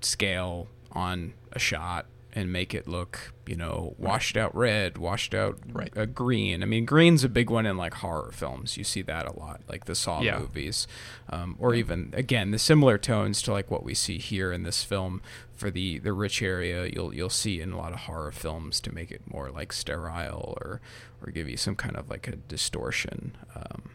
[0.00, 2.06] scale on a shot
[2.38, 5.92] and make it look, you know, washed out red, washed out Right.
[5.96, 6.62] uh, green.
[6.62, 8.76] I mean, green's a big one in like horror films.
[8.76, 10.38] You see that a lot, like the Saw Yeah.
[10.38, 10.86] movies,
[11.28, 14.84] um, or even again the similar tones to like what we see here in this
[14.84, 15.20] film
[15.54, 16.86] for the the rich area.
[16.86, 20.56] You'll you'll see in a lot of horror films to make it more like sterile
[20.60, 20.80] or
[21.20, 23.36] or give you some kind of like a distortion.
[23.56, 23.90] Um,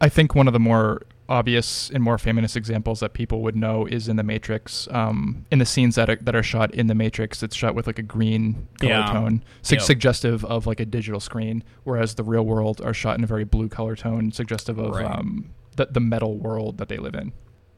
[0.00, 1.02] I think one of the more
[1.32, 4.86] obvious and more famous examples that people would know is in The Matrix.
[4.90, 7.86] Um, in the scenes that are, that are shot in The Matrix, it's shot with
[7.86, 9.12] like a green color Yeah.
[9.12, 9.82] tone, su- Yep.
[9.82, 13.44] suggestive of like a digital screen, whereas the real world are shot in a very
[13.44, 15.06] blue color tone, suggestive of Right.
[15.06, 17.32] um, the, the metal world that they live in.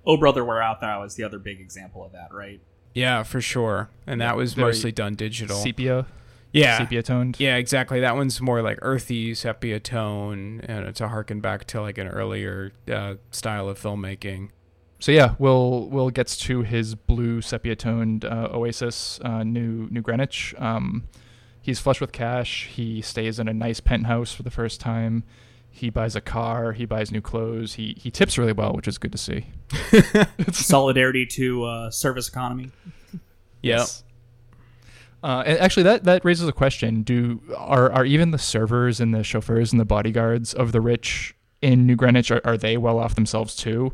[0.05, 2.61] Oh Brother We're Out There was the other big example of that, right?
[2.92, 3.88] yeah, for sure.
[4.07, 5.57] And that was Very mostly done digital.
[5.57, 6.07] Sepia,
[6.55, 7.36] yeah, sepia toned.
[7.38, 8.00] Yeah, exactly.
[8.00, 12.72] That one's more like earthy sepia tone, and to harken back to like an earlier
[12.90, 14.50] uh, style of filmmaking.
[15.00, 20.00] So yeah, Will Will gets to his blue sepia toned uh, Oasis, uh, New New
[20.00, 20.55] Greenwich.
[20.59, 21.05] Um,
[21.61, 22.68] he's flush with cash.
[22.68, 25.24] He stays in a nice penthouse for the first time.
[25.70, 26.72] He buys a car.
[26.72, 27.74] He buys new clothes.
[27.74, 29.46] He he tips really well, which is good to see.
[30.52, 32.70] Solidarity to uh, service economy.
[33.62, 33.88] Yep.
[35.25, 39.14] Uh, and actually, that, that raises a question: Do are are even the servers and
[39.14, 42.99] the chauffeurs and the bodyguards of the rich in New Greenwich are, are they well
[42.99, 43.93] off themselves too?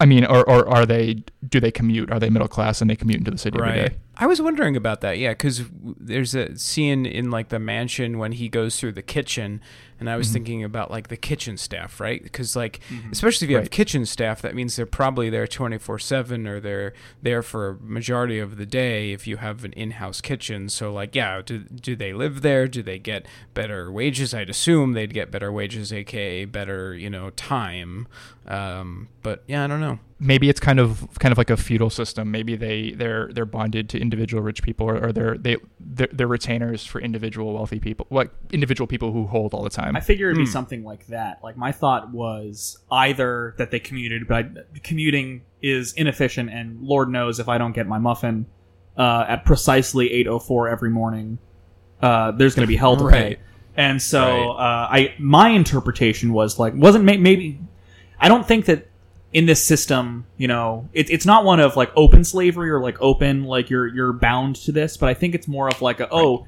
[0.00, 1.22] I mean, or, or are they?
[1.48, 2.10] Do they commute?
[2.10, 3.90] Are they middle class and they commute into the city every Right.
[3.90, 3.96] day?
[4.22, 5.18] I was wondering about that.
[5.18, 9.60] Yeah, because there's a scene in like the mansion when he goes through the kitchen,
[9.98, 10.32] and I was Mm-hmm.
[10.34, 12.22] thinking about like the kitchen staff, right?
[12.22, 12.78] Because like,
[13.10, 16.92] especially if you have kitchen staff, that means they're probably there 24 seven, or they're
[17.20, 19.12] there for a majority of the day.
[19.12, 22.68] If you have an in-house kitchen, so like, yeah, do do they live there?
[22.68, 24.32] Do they get better wages?
[24.34, 28.06] I'd assume they'd get better wages, aka better, you know, time.
[28.46, 29.98] Um, but yeah, I don't know.
[30.24, 32.30] Maybe it's kind of kind of like a feudal system.
[32.30, 36.26] Maybe they they're they're bonded to individual rich people, or, or they're they they're, they're
[36.28, 39.96] retainers for individual wealthy people, like individual people who hold all the time.
[39.96, 40.50] I figure it'd be Hmm.
[40.52, 41.40] something like that.
[41.42, 47.08] Like my thought was either that they commuted, but I, commuting is inefficient, and Lord
[47.10, 48.46] knows if I don't get my muffin
[48.96, 51.38] uh, at precisely eight oh four every morning,
[52.00, 53.38] uh, there's going to be hell to Right.
[53.38, 53.42] pay.
[53.76, 57.58] And so uh, I my interpretation was like wasn't may- maybe
[58.20, 58.86] I don't think that
[59.32, 63.00] in this system, you know, it, it's not one of like open slavery or like
[63.00, 66.08] open like you're you're bound to this, but I think it's more of like a
[66.10, 66.46] oh,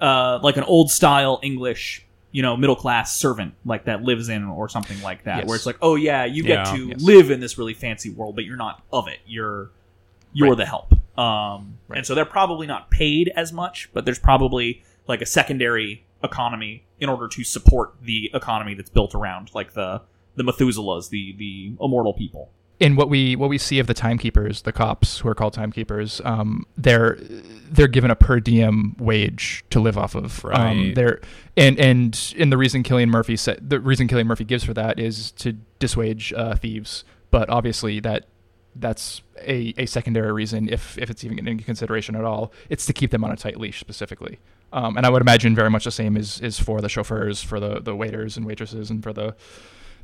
[0.00, 4.44] uh, like an old style English, you know, middle class servant like that lives in
[4.44, 5.46] or something like that, Yes.
[5.46, 6.76] where it's like oh yeah, you get Yeah.
[6.76, 7.02] to Yes.
[7.02, 9.18] live in this really fancy world, but you're not of it.
[9.26, 9.70] You're
[10.32, 10.58] you're Right.
[10.58, 10.92] the help.
[11.16, 11.98] Um, Right.
[11.98, 16.82] and so they're probably not paid as much, but there's probably like a secondary economy
[16.98, 20.00] in order to support the economy that's built around like the
[20.36, 22.50] the Methuselahs, the the immortal people.
[22.80, 26.20] in what we what we see of the timekeepers, the cops who are called timekeepers,
[26.24, 27.18] um, they're
[27.70, 30.44] they're given a per diem wage to live off of.
[30.46, 31.20] Um, they're
[31.56, 34.98] and and and the reason Cillian Murphy said the reason Cillian Murphy gives for that
[34.98, 37.04] is to dissuade uh, thieves.
[37.30, 38.26] But obviously that
[38.76, 42.52] that's a, a secondary reason if if it's even into consideration at all.
[42.68, 44.40] It's to keep them on a tight leash specifically.
[44.72, 47.60] Um, and I would imagine very much the same is is for the chauffeurs, for
[47.60, 49.36] the the waiters and waitresses, and for the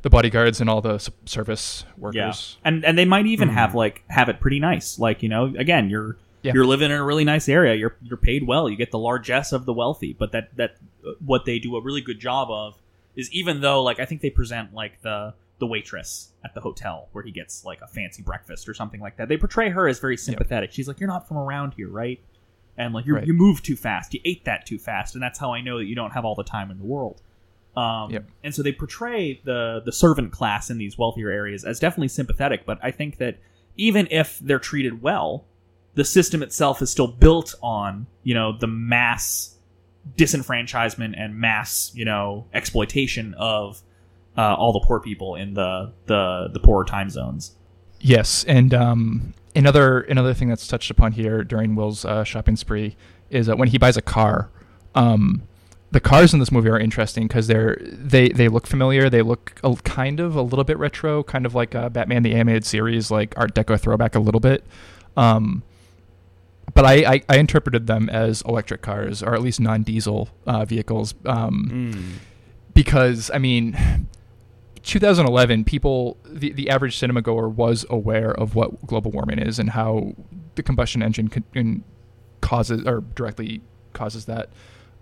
[0.01, 2.15] the bodyguards and all the service workers.
[2.63, 3.53] Yeah, and and they might even Mhm.
[3.53, 4.97] have like have it pretty nice.
[4.99, 6.53] Like you know, again, you're Yeah.
[6.55, 7.75] you're living in a really nice area.
[7.75, 8.69] You're you're paid well.
[8.69, 10.13] You get the largesse of the wealthy.
[10.13, 12.77] But that that uh, what they do a really good job of
[13.15, 17.07] is even though like I think they present like the the waitress at the hotel
[17.11, 19.29] where he gets like a fancy breakfast or something like that.
[19.29, 20.71] They portray her as very sympathetic.
[20.71, 22.19] She's like, "You're not from around here, right?"
[22.77, 23.27] And like you Right.
[23.27, 24.11] you moved too fast.
[24.15, 26.33] You ate that too fast, and that's how I know that you don't have all
[26.33, 27.21] the time in the world.
[27.75, 28.25] Um, Yep.
[28.43, 32.65] And so they portray the the servant class in these wealthier areas as definitely sympathetic,
[32.65, 33.37] but I think that
[33.77, 35.45] even if they're treated well,
[35.95, 39.55] the system itself is still built on you know the mass
[40.17, 43.81] disenfranchisement and mass you know exploitation of
[44.37, 47.55] uh, all the poor people in the the the poorer time zones.
[47.99, 52.95] Yes, and um, another another thing that's touched upon here during Will's uh, shopping spree
[53.29, 54.49] is that when he buys a car,
[54.95, 55.43] um,
[55.91, 59.09] the cars in this movie are interesting because they're they they look familiar.
[59.09, 62.33] They look a, kind of a little bit retro, kind of like uh, Batman the
[62.33, 64.63] animated series, like Art Deco throwback a little bit.
[65.17, 65.63] Um,
[66.73, 71.13] but I, I, I interpreted them as electric cars or at least non-diesel uh, vehicles.
[71.25, 72.13] Um, Mm.
[72.73, 73.75] because I mean,
[74.83, 79.71] 2011, people, the, the average cinema goer was aware of what global warming is and
[79.71, 80.13] how
[80.55, 81.83] the combustion engine
[82.41, 83.61] causes or directly
[83.93, 84.49] causes that.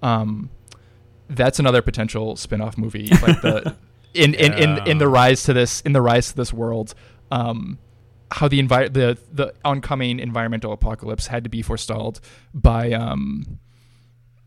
[0.02, 0.50] Um,
[1.30, 3.76] that's another potential spin-off movie, like the
[4.14, 6.94] in, in, in, in the rise to this in the rise to this world.
[7.32, 7.78] Um,
[8.32, 12.20] how the envi- the the oncoming environmental apocalypse had to be forestalled
[12.54, 13.60] by um,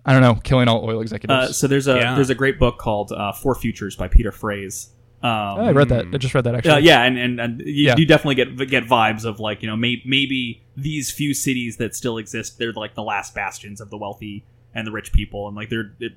[0.05, 1.51] I don't know, killing all oil executives.
[1.51, 2.15] Uh, so there's a Yeah.
[2.15, 4.89] there's a great book called uh, Four Futures by Peter Frase.
[5.23, 6.07] Um, Oh, I read that.
[6.13, 6.73] I just read that actually.
[6.73, 7.95] Uh, yeah, and and, and you, Yeah.
[7.97, 11.95] you definitely get get vibes of like you know may, maybe these few cities that
[11.95, 15.57] still exist they're like the last bastions of the wealthy and the rich people and
[15.57, 16.13] like they're it,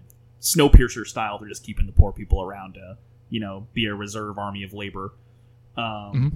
[0.45, 2.97] Snowpiercer style they're just keeping the poor people around to
[3.29, 5.11] you know be a reserve army of labor.
[5.75, 6.31] Um, Mhm.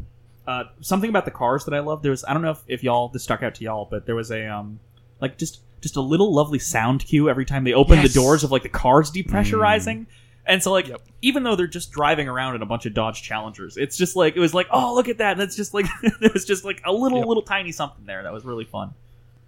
[0.48, 2.84] uh, something about the cars that I love there was I don't know if, if
[2.84, 4.80] y'all this stuck out to y'all but there was a um
[5.22, 8.12] like just just a little lovely sound cue every time they open Yes.
[8.14, 10.08] the doors of like the cars depressurizing.
[10.46, 11.02] And so, like, Yep.
[11.22, 14.36] even though they're just driving around in a bunch of Dodge Challengers, it's just like
[14.36, 15.34] it was like, oh, look at that.
[15.34, 15.86] And it's just like
[16.22, 17.28] there was just like a little, Yep.
[17.28, 18.94] little tiny something there that was really fun.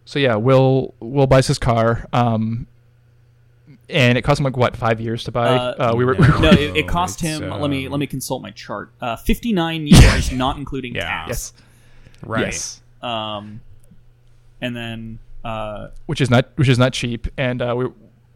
[0.06, 2.68] So yeah, Will Will buys his car, um,
[3.92, 5.48] and it cost him like what five years to buy.
[5.50, 6.40] Uh, Uh, we were no.
[6.40, 7.50] No, it, it cost it's, him.
[7.50, 8.92] let me um, let me consult my chart.
[9.02, 11.06] Uh, Fifty nine years, not including Yeah.
[11.06, 11.28] tax.
[11.30, 11.54] yes,
[12.24, 12.46] Right.
[12.46, 13.62] yes, Um,
[14.62, 17.28] and then uh, which is not which is not cheap.
[17.38, 17.88] And uh, we,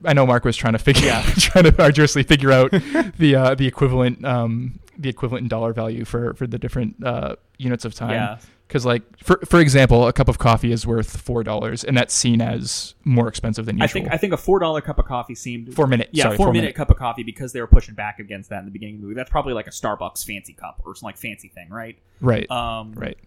[0.03, 3.67] I know Mark was trying to figure trying to arduously figure out the uh, the
[3.67, 8.11] equivalent um, the equivalent in dollar value for for the different uh, units of time.
[8.11, 8.37] yeah,
[8.67, 12.13] Because like for for example, a cup of coffee is worth four dollars, and that's
[12.13, 13.83] seen as more expensive than usual.
[13.85, 16.09] I think I think a four dollar cup of coffee seemed four minute.
[16.11, 16.75] Yeah, sorry, four, four minute, minute.
[16.75, 19.07] cup of coffee because they were pushing back against that in the beginning of the
[19.07, 19.15] movie.
[19.17, 21.97] That's probably like a Starbucks fancy cup or some like fancy thing, right?
[22.21, 23.17] Right, Um, right.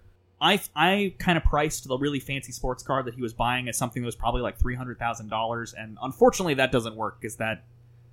[0.41, 3.77] I I kind of priced the really fancy sports car that he was buying as
[3.77, 7.37] something that was probably like three hundred thousand dollars, and unfortunately that doesn't work because
[7.37, 7.65] that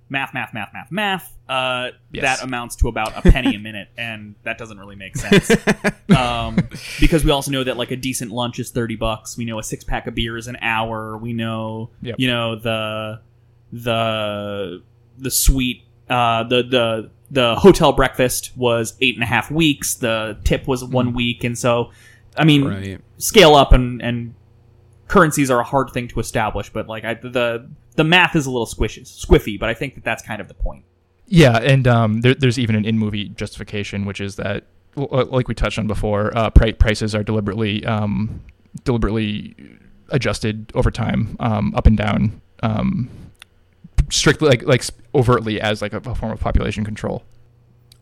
[0.08, 2.22] math math math math math uh, Yes.
[2.38, 5.50] that amounts to about a penny a minute, and that doesn't really make sense.
[6.16, 6.56] um,
[7.00, 9.36] because we also know that like a decent lunch is thirty bucks.
[9.36, 11.16] We know a six pack of beer is an hour.
[11.16, 12.16] We know Yep.
[12.18, 13.20] you know the
[13.72, 14.82] the
[15.18, 19.94] the suite uh, the the the hotel breakfast was eight and a half weeks.
[19.94, 21.90] The tip was one week, and so
[22.36, 23.00] I mean Right.
[23.18, 24.34] scale up and and
[25.08, 28.50] currencies are a hard thing to establish, but like I, the the math is a
[28.50, 29.58] little squishy, squiffy.
[29.58, 30.84] But I think that that's kind of the point.
[31.26, 34.64] Yeah, and um, there, there's even an in-movie justification, which is that,
[34.96, 38.42] l- l- like we touched on before, uh, pri- prices are deliberately um,
[38.84, 39.56] deliberately
[40.10, 43.08] adjusted over time, um, up and down, um,
[44.10, 44.84] strictly like like
[45.14, 47.24] overtly as like a, a form of population control.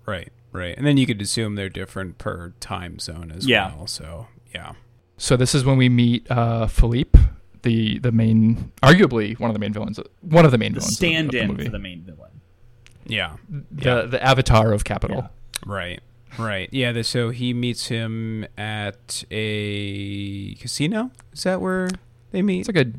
[0.06, 0.30] Right.
[0.52, 0.76] Right.
[0.76, 3.74] And then you could assume they're different per time zone as Yeah.
[3.74, 3.86] well.
[3.86, 4.74] So yeah.
[5.16, 7.18] So this is when we meet uh, Philippe,
[7.64, 10.94] the the main, arguably one of the main villains, one of the main The villains
[10.96, 11.64] of the- of the stand-in movie.
[11.64, 12.30] for the main villain.
[13.06, 13.34] Yeah.
[13.48, 15.16] the the avatar of capital.
[15.16, 15.28] Yeah.
[15.66, 16.00] Right.
[16.38, 16.68] Right.
[16.72, 16.92] Yeah.
[16.92, 21.10] The, so he meets him at a casino.
[21.32, 21.88] Is that where
[22.30, 22.60] they meet?
[22.60, 22.90] It's like a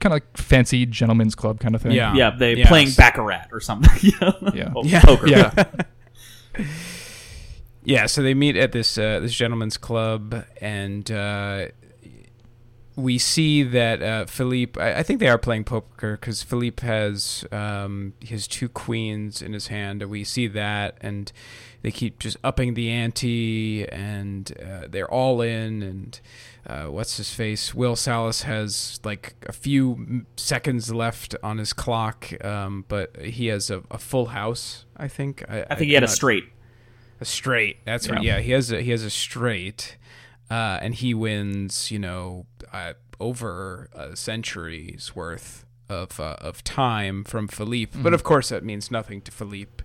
[0.00, 1.92] kind of like fancy gentleman's club kind of thing.
[1.92, 2.14] Yeah.
[2.14, 2.68] Yeah, they Yes.
[2.68, 3.90] playing baccarat or something.
[4.20, 4.72] yeah, Yeah.
[4.74, 5.00] Oh, Yeah.
[5.02, 5.28] poker.
[5.28, 5.64] yeah.
[7.84, 11.66] Yeah, so they meet at this uh, this gentleman's club, and uh,
[12.96, 14.80] we see that uh, Philippe.
[14.80, 19.52] I, I think they are playing poker because Philippe has um, his two queens in
[19.52, 21.32] his hand, and we see that, and
[21.82, 26.20] they keep just upping the ante, and uh, they're all in, and
[26.66, 27.74] uh, what's his face?
[27.74, 33.70] Will Salas has like a few seconds left on his clock, um, but he has
[33.70, 34.84] a, a full house.
[34.96, 35.44] I think.
[35.48, 36.44] I, I think he had a straight.
[37.20, 37.78] a straight.
[37.84, 38.22] That's right.
[38.22, 38.36] Yeah.
[38.36, 39.96] Yeah, he has a he has a straight,
[40.52, 41.90] uh, and he wins.
[41.90, 47.98] You know, uh, over a century's worth of uh, of time from Philippe.
[48.02, 49.84] But of course, that means nothing to Philippe.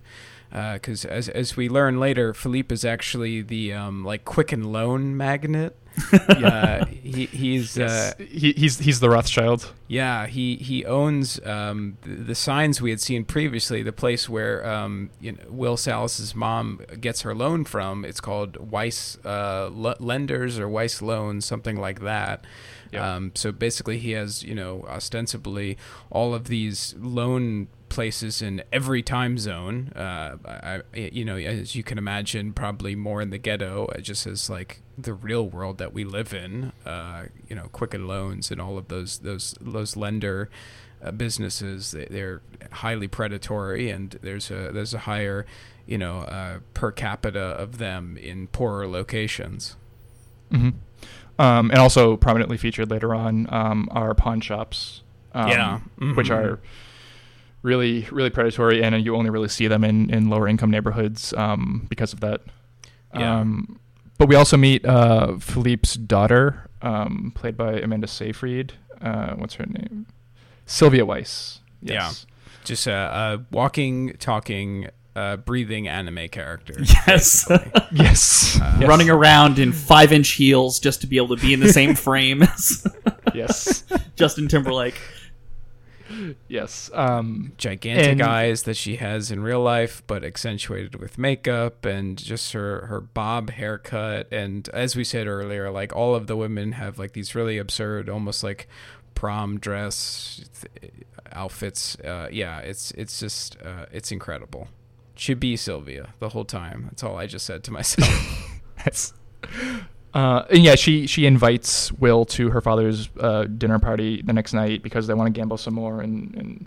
[0.50, 5.76] Because as as we learn later, Philippe is actually the um, like Quicken Loan magnet.
[6.28, 9.72] uh, he he's uh, he, he's he's the Rothschild.
[9.88, 13.82] yeah, he he owns um, the, the signs we had seen previously.
[13.82, 18.04] The place where um, you know, Will Salas's mom gets her loan from.
[18.04, 22.44] It's called Weiss uh, L- Lenders or Weiss Loans, something like that.
[22.92, 23.16] Yeah.
[23.16, 25.76] Um, so basically, he has you know ostensibly
[26.10, 27.68] all of these loan
[27.98, 29.90] places in every time zone.
[29.96, 34.24] Uh, I, you know, as you can imagine, probably more in the ghetto, uh, just
[34.24, 36.72] as like the real world that we live in.
[36.86, 40.48] Uh, you know, Quicken Loans and all of those those those lender
[41.02, 41.90] uh, businesses.
[41.90, 42.40] They, they're
[42.70, 45.44] highly predatory, and there's a there's a higher
[45.84, 49.74] you know uh, per capita of them in poorer locations.
[50.52, 50.70] hmm
[51.40, 55.02] Um, and also prominently featured later on um, are pawn shops.
[55.34, 55.80] Um, Yeah.
[56.14, 56.36] which Mhm.
[56.38, 56.60] are
[57.62, 61.86] really really predatory, and you only really see them in in lower income neighborhoods um,
[61.88, 62.42] because of that.
[63.14, 63.40] Yeah.
[63.40, 63.80] Um,
[64.18, 68.72] but we also meet uh, Philippe's daughter, um, played by Amanda Seyfried.
[69.00, 70.06] Uh, what's her name?
[70.66, 71.60] Sylvia Weiss.
[71.80, 72.26] Yes.
[72.64, 76.74] Just a, a walking, talking, uh, breathing anime character.
[77.06, 77.48] Yes.
[77.90, 78.60] Yes.
[78.60, 78.88] Uh, yes.
[78.88, 81.94] Running around in five inch heels just to be able to be in the same
[81.94, 82.86] frame as
[83.34, 83.84] Yes.
[84.14, 85.00] Justin Timberlake.
[86.48, 86.90] Yes.
[86.94, 92.16] Um, gigantic And- eyes that she has in real life, but accentuated with makeup and
[92.16, 94.32] just her her bob haircut.
[94.32, 98.08] And as we said earlier, like all of the women have like these really absurd,
[98.08, 98.68] almost like
[99.14, 100.42] prom dress
[100.80, 100.92] th-
[101.32, 101.96] outfits.
[102.00, 104.68] Uh, yeah, it's it's just uh, it's incredible.
[105.14, 106.84] Should be Sylvia the whole time.
[106.84, 108.08] That's all I just said to myself.
[108.86, 109.12] Yes.
[110.14, 114.54] Uh, and yeah, she she invites Will to her father's uh, dinner party the next
[114.54, 116.66] night because they want to gamble some more, and, and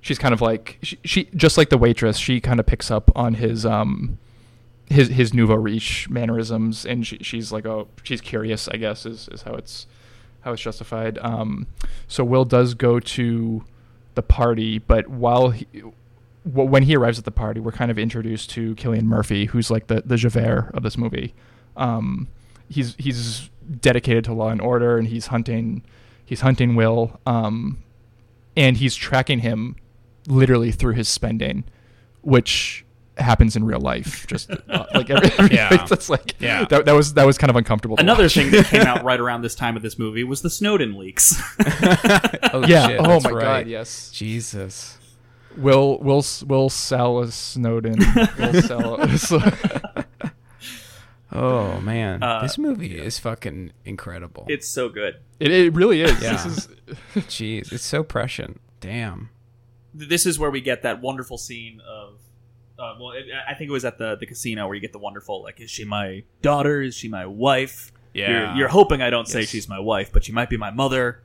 [0.00, 3.10] she's kind of like she, she just like the waitress, she kind of picks up
[3.16, 4.18] on his um
[4.86, 9.28] his his nouveau riche mannerisms, and she, she's like oh she's curious, I guess is
[9.28, 9.86] is how it's
[10.40, 11.18] how it's justified.
[11.18, 11.68] Um,
[12.08, 13.64] so Will does go to
[14.14, 15.66] the party, but while he,
[16.44, 19.86] when he arrives at the party, we're kind of introduced to Cillian Murphy, who's like
[19.86, 21.34] the the Javert of this movie.
[21.76, 22.26] Um,
[22.70, 23.50] he's he's
[23.80, 25.84] dedicated to law and order, and he's hunting
[26.24, 27.82] he's hunting Will, um,
[28.56, 29.76] and he's tracking him
[30.26, 31.64] literally through his spending,
[32.22, 32.84] which
[33.18, 34.26] happens in real life.
[34.26, 35.84] Just uh, like every, every Yeah.
[35.86, 36.64] that's like Yeah.
[36.66, 37.96] that, that was that was kind of uncomfortable.
[37.98, 38.34] Another watch.
[38.34, 41.40] thing that came out right around this time of this movie was the Snowden leaks.
[42.52, 42.86] oh, yeah.
[42.88, 43.42] shit, oh my right.
[43.42, 43.66] god.
[43.66, 44.10] Yes.
[44.12, 44.96] Jesus.
[45.56, 47.98] Will Will Will Salas Snowden.
[48.38, 49.32] Will Salas.
[51.32, 54.46] Oh man, Uh, this movie is fucking incredible.
[54.48, 55.16] it's so good.
[55.38, 56.20] it, it really is.
[56.22, 56.32] Yeah.
[56.32, 56.68] This is
[57.26, 58.60] Jeez, it's so prescient.
[58.80, 59.30] Damn.
[59.94, 62.14] This is where we get that wonderful scene of.
[62.78, 64.98] Uh, well, it, I think it was at the, the casino where you get the
[64.98, 66.80] wonderful like, is she my daughter?
[66.80, 67.92] Is she my wife?
[68.14, 68.30] Yeah.
[68.50, 71.22] You're, you're hoping I don't say she's my wife, but she might be my mother.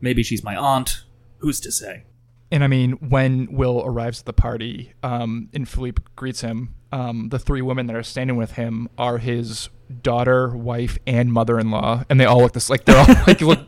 [0.00, 1.04] Maybe she's my aunt.
[1.38, 2.04] Who's to say?
[2.52, 7.28] And I mean, when Will arrives at the party, um, and Philippe greets him, um,
[7.28, 9.68] the three women that are standing with him are his
[10.02, 13.60] daughter, wife, and mother-in-law, and they all look this like they're all like look,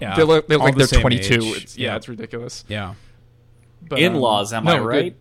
[0.00, 1.34] Yeah, they look, they look like the they're 22.
[1.40, 1.96] It's, yeah, Yeah.
[1.96, 2.64] it's ridiculous.
[2.68, 2.94] Yeah.
[3.88, 5.16] But, um, In-laws, am I right?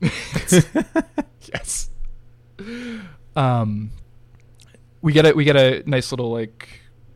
[1.52, 1.90] yes.
[3.34, 3.90] Um,
[5.02, 6.68] we get a we get a nice little like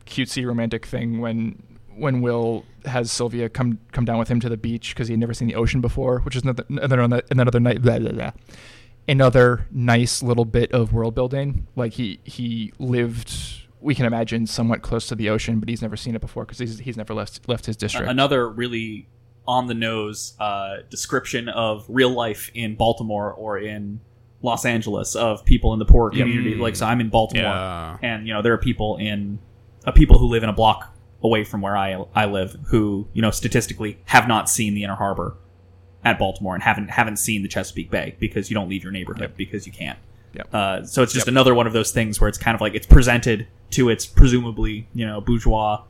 [0.07, 1.63] cutesy romantic thing when
[1.97, 5.21] when Will has Sylvia come come down with him to the beach because he had
[5.21, 8.33] never seen the ocean before, which is another another another night blah, blah, blah.
[9.09, 11.67] Another nice little bit of world building.
[11.77, 13.33] Like he he lived,
[13.81, 16.59] we can imagine, somewhat close to the ocean, but he's never seen it before because
[16.59, 18.09] he's he's never left left his district.
[18.09, 19.09] Another really
[19.47, 24.01] on the nose uh, description of real life in Baltimore or in
[24.41, 26.55] Los Angeles of people in the poor community.
[26.55, 26.61] Mm.
[26.61, 27.97] Like, so I'm in Baltimore, Yeah.
[28.03, 29.39] and you know there are people in
[29.85, 30.95] uh, people who live in a block
[31.25, 34.97] away from where I I live who you know statistically have not seen the Inner
[34.97, 35.37] Harbor
[36.05, 39.33] at Baltimore and haven't haven't seen the Chesapeake Bay because you don't leave your neighborhood
[39.37, 39.99] because you can't.
[40.35, 40.49] Yep.
[40.55, 41.33] Uh, so it's just Yep.
[41.33, 44.87] another one of those things where it's kind of like it's presented to its presumably
[44.95, 45.83] you know bourgeois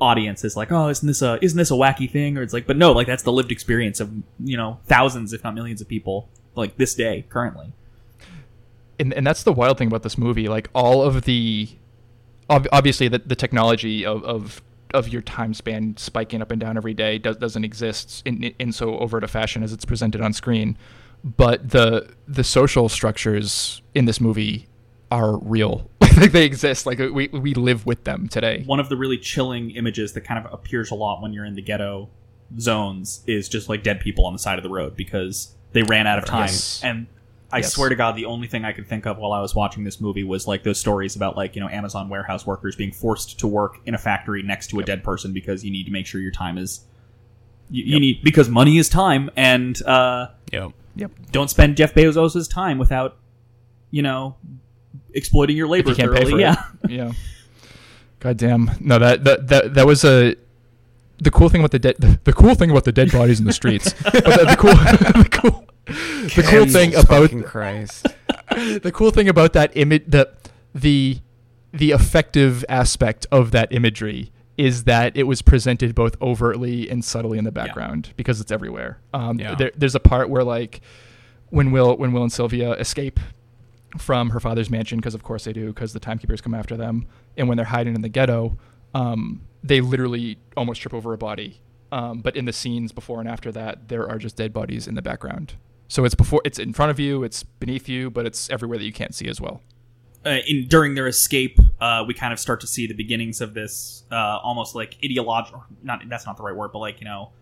[0.00, 2.36] audience as like, oh, isn't this a isn't this a wacky thing?
[2.36, 4.10] Or it's like, but no, like that's the lived experience of
[4.40, 7.72] you know thousands, if not millions, of people like this day currently.
[8.98, 10.48] and and that's the wild thing about this movie.
[10.48, 11.68] Like all of the,
[12.50, 14.60] ob- obviously the the technology of of
[14.92, 18.72] of your time span spiking up and down every day does, doesn't exist in in
[18.72, 20.76] so overt a fashion as it's presented on screen,
[21.24, 24.68] but the the social structures in this movie
[25.10, 25.90] are real.
[26.16, 26.86] like they exist.
[26.86, 28.62] Like we we live with them today.
[28.66, 31.54] One of the really chilling images that kind of appears a lot when you're in
[31.54, 32.08] the ghetto
[32.58, 36.06] zones is just like dead people on the side of the road because they ran
[36.06, 36.42] out of time.
[36.42, 36.82] Yes.
[36.82, 37.06] And
[37.52, 37.74] I Yes.
[37.74, 40.00] swear to God, the only thing I could think of while I was watching this
[40.00, 43.46] movie was like those stories about like you know Amazon warehouse workers being forced to
[43.46, 46.20] work in a factory next to a dead person because you need to make sure
[46.20, 46.80] your time is
[47.70, 48.00] you, you Yep.
[48.00, 50.70] need because money is time and uh, Yep.
[50.96, 51.10] Yep.
[51.30, 53.16] don't spend Jeff Bezos's time without
[53.90, 54.36] you know
[55.14, 56.32] exploiting your labor If you can't pay thoroughly.
[56.32, 56.64] for yeah.
[56.84, 56.90] it.
[56.90, 57.12] Yeah.
[58.20, 58.70] God damn.
[58.80, 60.36] No, that that that that was a
[61.18, 63.46] the cool thing about the dead the, the cool thing about the dead bodies in
[63.46, 63.92] the streets.
[64.04, 64.70] but the, the cool
[65.22, 68.06] the cool the cool thing about Christ.
[68.50, 70.30] the cool thing about that image the
[70.74, 71.18] the
[71.72, 77.38] the effective aspect of that imagery is that it was presented both overtly and subtly
[77.38, 78.98] in the background because it's everywhere.
[79.14, 79.54] Um, Yeah.
[79.54, 80.82] there, there's a part where like
[81.48, 83.18] when Will when Will and Sylvia escape
[83.98, 87.06] from her father's mansion because of course they do because the timekeepers come after them
[87.36, 88.56] and when they're hiding in the ghetto
[88.94, 91.60] um, they literally almost trip over a body
[91.90, 94.94] um, but in the scenes before and after that there are just dead bodies in
[94.94, 95.54] the background
[95.92, 98.84] so it's before it's in front of you it's beneath you but it's everywhere that
[98.84, 99.60] you can't see as well
[100.24, 103.54] uh, in during their escape, uh, we kind of start to see the beginnings of
[103.54, 105.64] this uh, almost like ideological.
[105.82, 107.32] Not that's not the right word, but like you know,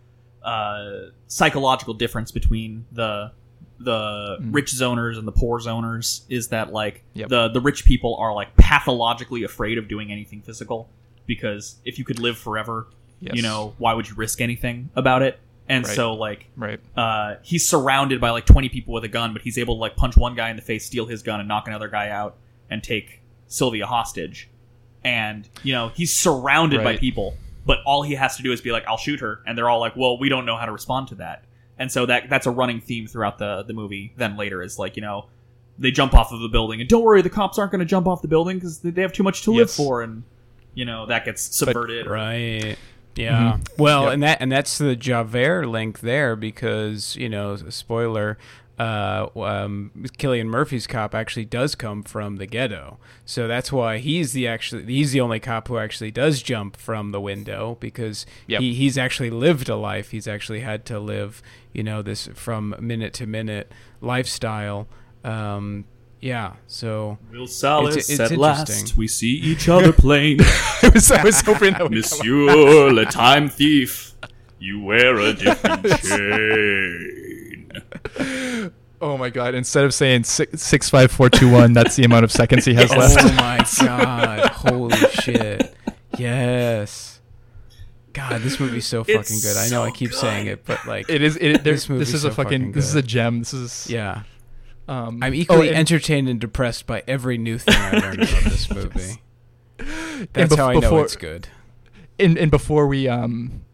[0.43, 3.33] uh, psychological difference between the
[3.79, 4.55] the Mm.
[4.55, 7.29] rich zoners and the poor zoners is that like Yep.
[7.29, 10.89] the the rich people are like pathologically afraid of doing anything physical
[11.27, 12.89] because if you could live forever,
[13.21, 13.37] yes.
[13.37, 15.39] you know, why would you risk anything about it?
[15.71, 15.95] And Right.
[15.95, 19.57] so like right uh, he's surrounded by like 20 people with a gun, but he's
[19.57, 21.87] able to like punch one guy in the face, steal his gun, and knock another
[21.89, 22.37] guy out
[22.69, 24.49] and take Sylvia hostage.
[25.05, 28.73] And, you know, he's surrounded by people, but all he has to do is be
[28.73, 29.41] like, I'll shoot her.
[29.47, 31.45] And they're all like, well, we don't know how to respond to that.
[31.79, 34.13] And so that that's a running theme throughout the, the movie.
[34.17, 35.27] Then later is like, you know,
[35.79, 38.07] they jump off of the building, and don't worry, the cops aren't going to jump
[38.07, 40.03] off the building because they have too much to live for.
[40.03, 40.25] And,
[40.75, 42.07] you know, that gets subverted.
[42.07, 42.77] Right.
[43.21, 43.59] Yeah.
[43.79, 44.13] Well, Yep.
[44.15, 48.39] and that and that's the Javert link there because you know, spoiler.
[48.79, 52.97] Uh, um, Cillian Murphy's cop actually does come from the ghetto,
[53.27, 57.13] so that's why he's the actually he's the only cop who actually does jump from
[57.13, 58.63] the window because Yep.
[58.63, 60.13] he he's actually lived a life.
[60.13, 61.43] He's actually had to live,
[61.75, 64.89] you know, this from minute to minute lifestyle.
[65.25, 65.85] Um,
[66.21, 66.55] yeah.
[66.67, 68.77] So Will Salas, It's- it's at interesting.
[68.77, 70.41] last we see each other plain.
[70.83, 74.15] I was, I was hoping that would Monsieur le time thief,
[74.59, 77.73] you wear a different chain.
[79.03, 79.55] Oh my god!
[79.55, 82.75] Instead of saying six six five four two one, that's the amount of seconds he
[82.75, 83.17] has oh left.
[83.19, 84.51] Oh my god!
[84.51, 85.75] Holy shit!
[86.19, 87.21] Yes.
[88.13, 89.57] God, this movie's so fucking It's good.
[89.57, 90.19] I know I keep good.
[90.19, 91.37] saying it, but like, It is.
[91.37, 92.61] It, there's, This movie's this is a fucking.
[92.61, 93.39] fucking This is a gem.
[93.39, 93.87] This is.
[93.89, 94.25] yeah,
[94.91, 98.45] Um, I'm oh, equally and- entertained and depressed by every new thing I learned about
[98.45, 99.23] this movie.
[100.33, 101.49] That's bef- how I know before- it's good.
[102.19, 103.65] and and before we um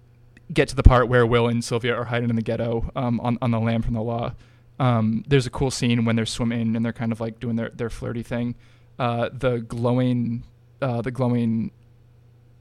[0.52, 3.38] get to the part where Will and Sylvia are hiding in the ghetto um on
[3.42, 4.34] on the lam from the law,
[4.78, 7.70] um there's a cool scene when they're swimming and they're kind of like doing their
[7.70, 8.54] their flirty thing.
[8.98, 10.42] Uh, the glowing,
[10.80, 11.70] uh, the glowing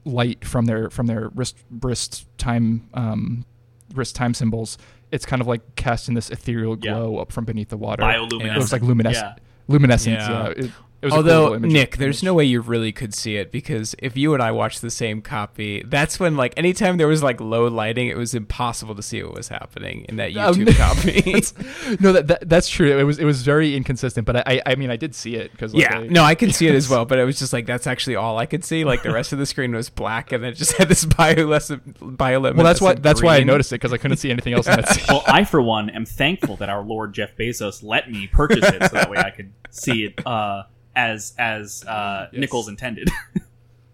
[0.04, 3.44] light from their from their wrist wrist time um
[3.94, 4.78] wrist time symbols.
[5.16, 6.92] It's kind of like casting this ethereal Yeah.
[6.92, 8.02] glow up from beneath the water.
[8.02, 8.54] Bioluminescent.
[8.54, 9.32] It looks like luminescent.
[9.36, 9.42] Yeah.
[9.66, 10.22] Luminescence.
[10.28, 10.42] Yeah.
[10.56, 10.64] Yeah.
[10.64, 10.70] It,
[11.02, 12.24] it was a cool Although Nick, there's image.
[12.24, 15.20] no way you really could see it because if you and I watched the same
[15.22, 19.22] copy, that's when like anytime there was like low lighting, it was impossible to see
[19.22, 21.20] what was happening in that Um, YouTube copy.
[21.32, 22.98] That's- no, that, that that's true.
[22.98, 25.52] It was it was very inconsistent, but I I, I mean I did see it
[25.52, 27.86] because yeah, no, I can see it as well, but it was just like that's
[27.86, 28.84] actually all I could see.
[28.84, 32.54] Like the rest of the screen was black, and it just had this bioluminescent, bioluminescent.
[32.56, 34.76] Well, that's why that's why I noticed it because I couldn't see anything else in
[34.76, 35.04] that scene.
[35.08, 38.82] Well, I for one am thankful that our Lord Jeff Bezos let me purchase it
[38.82, 40.62] so that way I could see it uh,
[40.96, 42.40] as as uh, Yes.
[42.40, 43.08] Nichols intended.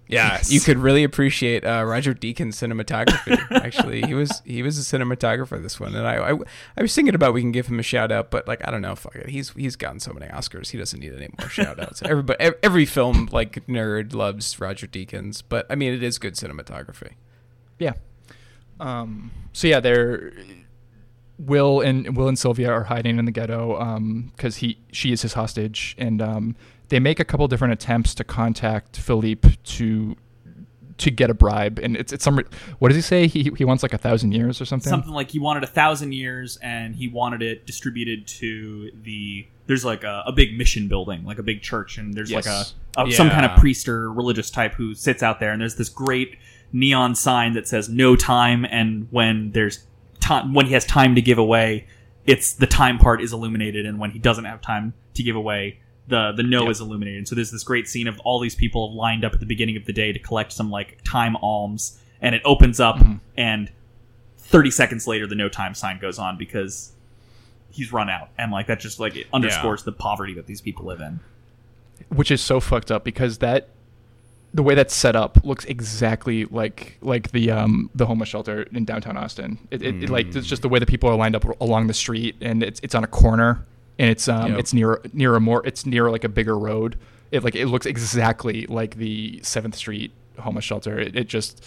[0.09, 0.53] Yeah, Yes.
[0.53, 3.39] you could really appreciate uh, Roger Deakins' cinematography.
[3.65, 6.39] Actually, he was he was a cinematographer this one, and I, I
[6.77, 8.83] I was thinking about we can give him a shout out, but like I don't
[8.83, 9.31] know, fuck it.
[9.31, 12.03] He's he's gotten so many Oscars, he doesn't need any more shout outs.
[12.05, 17.13] Everybody, every film like nerd loves Roger Deakins, but I mean it is good cinematography.
[17.79, 17.95] yeah.
[18.81, 19.31] Um.
[19.55, 20.33] So yeah, they're
[21.39, 23.99] Will and Will and Sylvia are hiding in the ghetto
[24.37, 26.57] because he she is his hostage, and um,
[26.93, 30.15] they make a couple different attempts to contact Philippe to
[30.99, 32.39] to get a bribe, and it's it's some
[32.79, 33.27] what does he say?
[33.27, 34.91] He he wants like a thousand years or something.
[34.91, 39.87] something like he wanted a thousand years and he wanted it distributed to the there's
[39.87, 42.47] like a, a big mission building like a big church and there's Yes.
[42.97, 43.59] like a, a some kind of Yeah.
[43.61, 46.37] priest or religious type who sits out there and there's this great
[46.75, 49.87] neon sign that says no time and when there's
[50.21, 51.87] time when he has time to give away
[52.27, 55.79] it's the time part is illuminated and when he doesn't have time to give away
[56.09, 56.71] the the no Yep.
[56.71, 59.47] is illuminated so there's this great scene of all these people lined up at the
[59.47, 63.21] beginning of the day to collect some like time alms and it opens up Mhm.
[63.37, 63.71] and
[64.39, 66.93] 30 seconds later the no time sign goes on because
[67.71, 70.85] he's run out and like that just like it underscores the poverty that these people
[70.87, 71.21] live in
[72.09, 73.69] which is so fucked up because that
[74.55, 78.85] the way that's set up looks exactly like like the um the homeless shelter in
[78.85, 79.57] downtown Austin.
[79.71, 81.95] It, it, it like it's just the way the people are lined up along the
[81.95, 83.65] street and it's it's on a corner
[83.99, 84.59] and it's um Yep.
[84.61, 86.99] it's near near a more it's near like a bigger road.
[87.31, 90.99] It like it looks exactly like the Seventh Street homeless shelter.
[90.99, 91.65] It, it just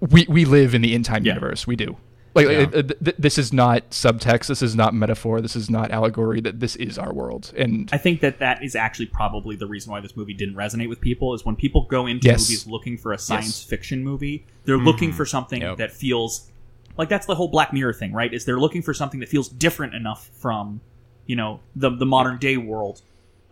[0.00, 1.34] we we live in the in time Yeah.
[1.34, 1.66] universe.
[1.66, 1.96] We do.
[2.34, 2.52] Like Yeah.
[2.60, 4.46] it- it- th- this is not subtext.
[4.46, 5.42] This is not metaphor.
[5.42, 6.40] This is not allegory.
[6.40, 7.52] That this is our world.
[7.56, 10.88] And i think that that is actually probably the reason why this movie didn't resonate
[10.88, 12.48] with people is when people go into Yes.
[12.48, 13.64] movies looking for a science Yes.
[13.64, 15.76] fiction movie they're looking for something Yep.
[15.76, 16.48] that feels
[16.96, 19.48] like that's the whole black mirror thing right is they're looking for something that feels
[19.48, 20.80] different enough from
[21.26, 23.02] you know the the modern day world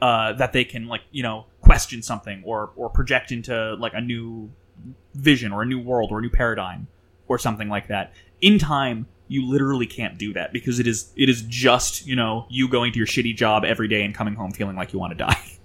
[0.02, 4.00] uh, that they can like you know question something or or project into like a
[4.00, 4.50] new
[5.14, 6.88] vision or a new world or a new paradigm
[7.28, 8.12] or something like that.
[8.40, 12.46] In time you literally can't do that because it is it is just you know
[12.48, 15.12] you going to your shitty job every day and coming home feeling like you want
[15.12, 15.42] to die.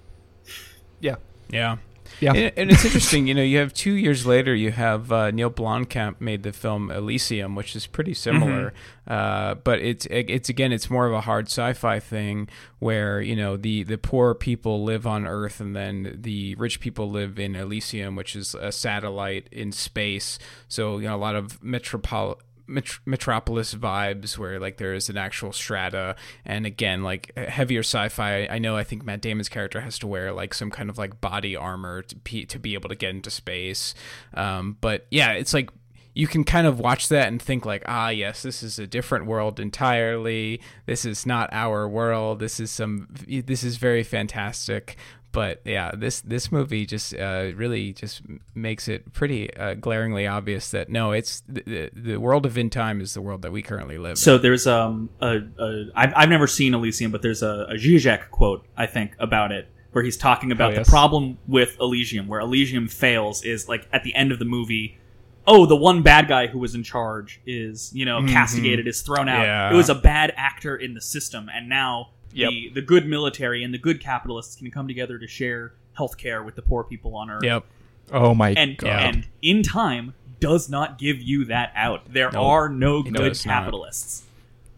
[0.98, 1.16] Yeah,
[1.50, 1.76] Yeah.
[2.20, 2.32] Yeah.
[2.32, 5.50] And, and it's interesting, you know, you have two years later, you have uh, Neil
[5.50, 8.72] Blomkamp made the film Elysium, which is pretty similar,
[9.06, 12.48] uh, but it's it's again, it's more of a hard sci-fi thing
[12.78, 17.10] where you know the the poor people live on Earth and then the rich people
[17.10, 20.38] live in Elysium, which is a satellite in space.
[20.68, 25.16] So you know, a lot of metropol met- metropolis vibes where like there is an
[25.16, 26.16] actual strata.
[26.44, 28.46] And again like heavier sci-fi.
[28.46, 31.20] I know i think matt damon's character has to wear like some kind of like
[31.20, 33.94] body armor to be, to be able to get into space.
[34.34, 35.70] Um, but yeah it's like
[36.14, 39.26] you can kind of watch that and think like ah yes this is a different
[39.26, 40.60] world entirely.
[40.86, 42.38] This is not our world.
[42.40, 44.96] This is some this is very fantastic
[45.36, 48.22] but yeah this this movie just uh, really just
[48.54, 53.02] makes it pretty uh, glaringly obvious that no it's the, the, world of in time
[53.02, 54.16] is the world that we currently live in.
[54.16, 58.30] So there's um a, a I've, I've never seen Elysium, but there's a, a Zizek
[58.30, 60.86] quote I think about it where he's talking about Oh, yes.
[60.86, 64.98] the problem with Elysium, where Elysium fails is like at the end of the movie.
[65.46, 69.28] Oh, the one bad guy who was in charge is you know castigated, is thrown
[69.28, 69.42] out.
[69.42, 69.70] Yeah.
[69.70, 72.50] It was a bad actor in the system, and now Yep.
[72.50, 76.54] the the good military and the good capitalists can come together to share healthcare with
[76.56, 77.64] the poor people on Earth yep
[78.12, 78.88] Oh my and god.
[79.14, 82.02] and in time does not give you that out.
[82.12, 84.22] There No, are no good capitalists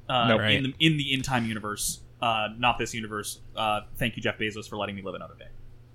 [0.09, 0.41] uh, Nope.
[0.43, 2.01] in the in the in time universe.
[2.23, 3.41] Uh, not this universe.
[3.55, 5.47] Uh, thank you, Jeff Bezos, for letting me live another day.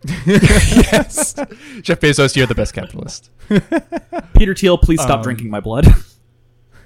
[0.27, 1.33] yes.
[1.81, 3.31] Jeff Bezos, you're the best capitalist.
[4.37, 5.87] Peter Thiel, please stop Um, drinking my blood.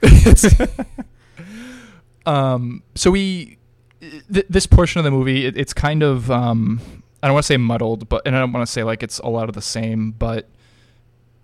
[2.26, 3.58] um, so we,
[4.00, 6.80] th- this portion of the movie, it, it's kind of, um,
[7.22, 9.20] I don't want to say muddled, but and I don't want to say like it's
[9.20, 10.50] a lot of the same, but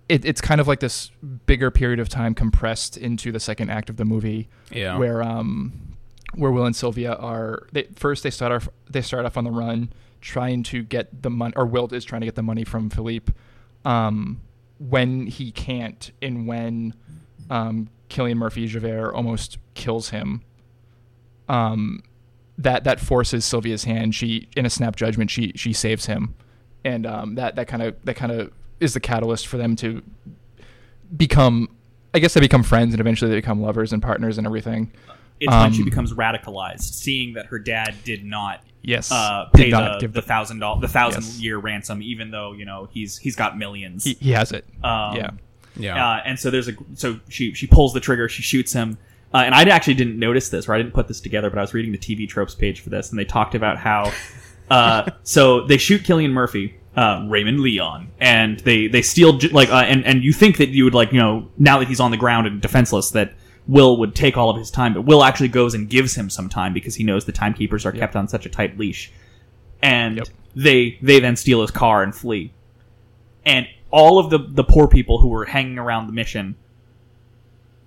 [0.09, 1.09] it, it's kind of like this
[1.45, 5.73] bigger period of time compressed into the second act of the movie, yeah where um,
[6.35, 7.67] where Will and Sylvia are.
[7.71, 9.91] They, first, they start off they start off on the run,
[10.21, 13.31] trying to get the money, or Will is trying to get the money from Philippe.
[13.85, 14.41] Um,
[14.79, 16.93] when he can't, and when
[17.49, 20.41] um, Cillian Murphy Javert almost kills him,
[21.47, 22.03] um,
[22.57, 24.13] that that forces Sylvia's hand.
[24.15, 26.35] She, in a snap judgment, she she saves him,
[26.85, 30.01] and um, that that kind of that kind of is the catalyst for them to
[31.15, 31.69] become.
[32.13, 34.91] I guess they become friends, and eventually they become lovers and partners and everything.
[35.39, 39.63] It's when she Um, becomes radicalized, seeing that her dad did not Yes, uh, did
[39.63, 41.39] pay not the, give the thousand dollar the thousand Yes.
[41.39, 44.03] year ransom, even though you know he's he's got millions.
[44.03, 44.65] He, he has it.
[44.83, 45.29] Um, yeah.
[45.75, 48.97] yeah Uh, and so there's a so she she pulls the trigger, she shoots him.
[49.33, 51.61] Uh, and I actually didn't notice this, or I didn't put this together, but I
[51.61, 54.11] was reading the TV tropes page for this, and they talked about how.
[54.71, 59.83] Uh, so they shoot Cillian Murphy, uh, Raymond Leon, and they they steal like, uh,
[59.85, 62.17] and and you think that you would like, you know, now that he's on the
[62.17, 63.33] ground and defenseless, that
[63.67, 66.47] Will would take all of his time, but Will actually goes and gives him some
[66.47, 69.11] time because he knows the timekeepers are kept on such a tight leash,
[69.81, 70.27] and Yep.
[70.55, 72.53] they they then steal his car and flee
[73.45, 76.55] and all of the the poor people who were hanging around the mission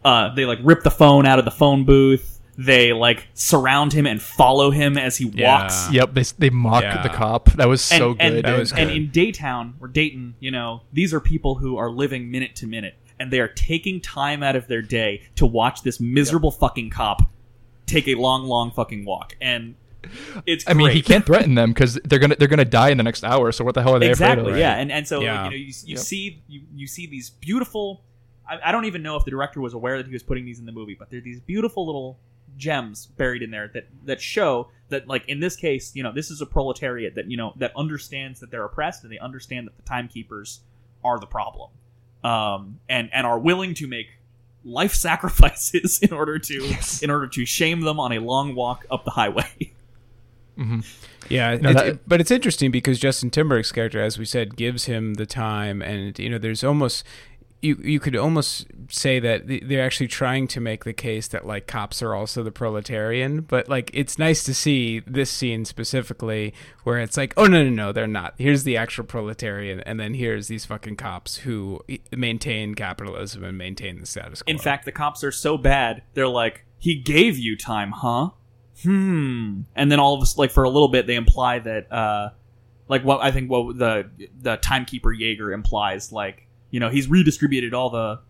[0.06, 4.06] uh, they like rip the phone out of the phone booth They like surround him
[4.06, 5.60] and follow him as he Yeah.
[5.60, 5.92] walks.
[5.92, 7.02] Yep, they they mock Yeah.
[7.02, 7.50] the cop.
[7.52, 8.22] That was so good.
[8.22, 8.96] And, That was and good.
[8.96, 12.94] in Daytown or Dayton, you know, these are people who are living minute to minute,
[13.20, 17.30] and they are taking time out of their day to watch this miserable fucking cop
[17.86, 19.74] take a long, long fucking walk, and
[20.46, 20.64] it's.
[20.66, 21.04] I mean, he great.
[21.04, 23.52] can't threaten them because they're gonna they're gonna die in the next hour.
[23.52, 24.58] So what the hell are they exactly afraid of?
[24.60, 25.44] yeah and and so Yeah.
[25.44, 25.98] you know you, you Yep.
[25.98, 28.02] see you, you see these beautiful
[28.48, 30.58] I, I don't even know if the director was aware that he was putting these
[30.58, 32.18] in the movie but they're these beautiful little
[32.56, 36.30] gems buried in there that that show that like in this case you know this
[36.30, 39.76] is a proletariat that you know that understands that they're oppressed and they understand that
[39.76, 40.60] the timekeepers
[41.04, 41.70] are the problem
[42.24, 44.06] um and and are willing to make
[44.64, 47.02] life sacrifices in order to Yes.
[47.02, 49.72] in order to shame them on a long walk up the highway
[50.56, 50.80] hmm
[51.28, 54.84] Yeah, No, it's- that- but it's interesting because Justin Timberlake's character, as we said, gives
[54.86, 57.04] him the time, and you know, there's almost
[57.66, 61.66] you you could almost say that they're actually trying to make the case that like
[61.66, 66.98] cops are also the proletarian, but like it's nice to see this scene specifically where
[66.98, 68.34] it's like, oh no no no, they're not.
[68.38, 71.80] Here's the actual proletarian, and then here's these fucking cops who
[72.12, 74.50] maintain capitalism and maintain the status quo.
[74.50, 78.30] In fact, the cops are so bad, they're like, he gave you time, huh?
[78.82, 79.62] Hmm.
[79.74, 82.30] And then all of us, like, for a little bit, they imply that, uh,
[82.88, 84.10] like, what I think what the
[84.40, 88.20] the timekeeper Jaeger implies, like, you know, he's redistributed all the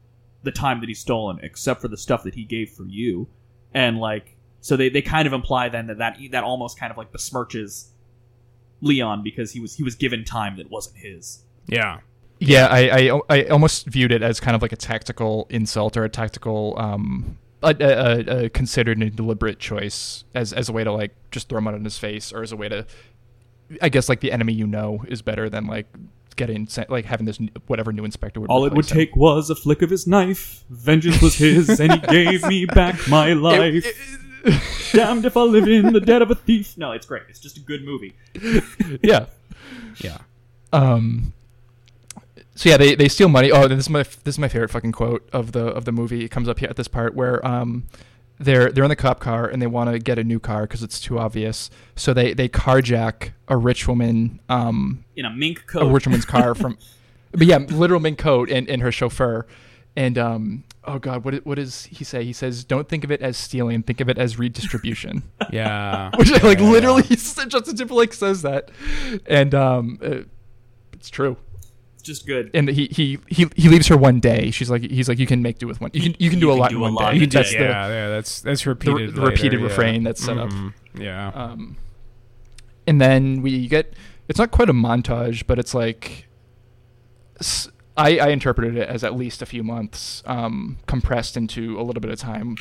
[0.42, 3.28] the time that he's stolen, except for the stuff that he gave for you,
[3.74, 6.96] and like, so they, they kind of imply then that that that almost kind of
[6.96, 7.88] like besmirches
[8.80, 11.42] Leon because he was he was given time that wasn't his.
[11.66, 12.00] yeah,
[12.38, 16.04] Yeah, I, I I almost viewed it as kind of like a tactical insult or
[16.04, 20.92] a tactical um a, a, a considered and deliberate choice as as a way to
[20.92, 22.86] like just throw mud on his face or as a way to
[23.80, 25.86] I guess like the enemy you know is better than like
[26.36, 28.96] getting like having this whatever new inspector would All it would him.
[28.96, 30.64] take was a flick of his knife.
[30.70, 33.84] Vengeance was his, and he gave me back my life.
[34.92, 36.78] Damned if I live in the debt of a thief.
[36.78, 37.24] No, it's great.
[37.28, 38.14] It's just a good movie.
[39.02, 39.26] yeah.
[39.98, 40.18] yeah.
[40.72, 41.32] Um.
[42.54, 43.50] So yeah, they, they steal money.
[43.50, 46.24] Oh, this is my this is my favorite fucking quote of the of the movie.
[46.24, 47.84] It comes up here at this part where um,
[48.38, 50.82] they're they're in the cop car and they want to get a new car because
[50.82, 51.70] it's too obvious.
[51.94, 56.24] So they they carjack a rich woman um In a mink coat, a rich woman's
[56.26, 56.76] car from,
[57.32, 59.46] but yeah, literal mink coat and, and her chauffeur,
[59.96, 62.24] and um oh god, what what does he say?
[62.24, 63.82] He says, "Don't think of it as stealing.
[63.82, 65.22] Think of it as redistribution."
[65.52, 66.70] Yeah, Which like Yeah.
[66.70, 68.70] literally, Justin Timberlake says that,
[69.26, 70.18] and um, uh,
[70.92, 71.45] it's true It's
[72.06, 72.50] just good.
[72.54, 74.50] and he he he he leaves her one day.
[74.50, 75.90] She's like he's like you can make do with one.
[75.92, 77.22] You can you can do You a can lot do in a one lot day.
[77.24, 77.58] in That's day.
[77.58, 78.08] the yeah, yeah.
[78.08, 79.14] That's that's the, repeated.
[79.14, 79.64] the repeated later, yeah.
[79.68, 80.50] refrain that's set up.
[80.50, 81.28] Mhm, Yeah.
[81.34, 81.76] Um,
[82.86, 83.94] and then we get
[84.28, 86.26] it's not quite a montage, but it's like
[87.96, 92.00] I I interpreted it as at least a few months um, compressed into a little
[92.00, 92.56] bit of time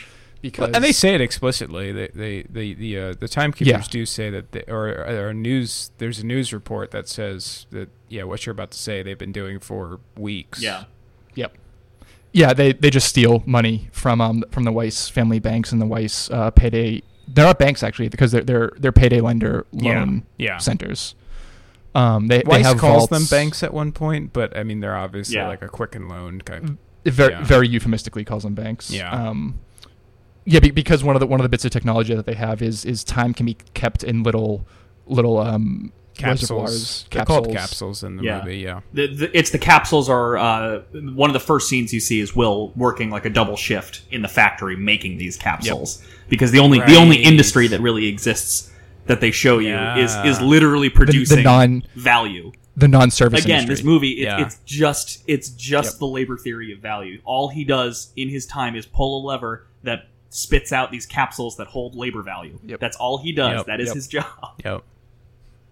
[0.49, 1.91] because and they say it explicitly.
[1.91, 3.81] They, they, they the uh, the timekeepers Yeah.
[3.89, 5.91] do say that, they, or, or news.
[5.97, 9.31] There's a news report that says that yeah, what you're about to say, they've been
[9.31, 10.61] doing for weeks.
[10.61, 10.83] Yeah.
[11.35, 11.57] Yep.
[12.31, 15.85] Yeah, they, they just steal money from um from the Weiss family banks and the
[15.85, 17.01] Weiss uh, payday.
[17.27, 20.57] They're not banks actually because they're they're they're payday lender loan Yeah.
[20.59, 21.15] centers.
[21.95, 24.81] Um, they, they Weiss have calls vaults, them banks at one point, but I mean
[24.81, 25.47] they're obviously Yeah.
[25.47, 26.77] like a quick and Loan kind.
[27.05, 27.43] Of, Very Yeah.
[27.43, 28.91] very euphemistically calls them banks.
[28.91, 29.09] Yeah.
[29.11, 29.59] Um,
[30.45, 32.61] yeah, be, because one of the one of the bits of technology that they have
[32.61, 34.65] is is time can be kept in little
[35.07, 36.49] little um Capsules.
[36.61, 37.59] reservoirs, They're called capsules.
[37.69, 38.39] capsules in the Yeah.
[38.39, 38.57] movie.
[38.59, 38.79] Yeah.
[38.93, 42.33] The, the, it's the capsules are uh, one of the first scenes you see is
[42.33, 46.79] Will working like a double shift in the factory making these capsules because the only
[46.79, 48.71] the only industry that really exists
[49.07, 52.53] that they show you is is literally producing the non value.
[52.77, 54.39] the non service Again, this movie it, Yeah.
[54.41, 55.99] it's just it's just Yep.
[55.99, 57.19] the labor theory of value.
[57.25, 61.55] All he does in his time is pull a lever that spits out these capsules
[61.57, 62.59] that hold labor value.
[62.65, 62.79] Yep.
[62.79, 63.57] That's all he does.
[63.57, 63.65] Yep.
[63.67, 63.95] That is Yep.
[63.95, 64.25] his job.
[64.65, 64.83] Yep.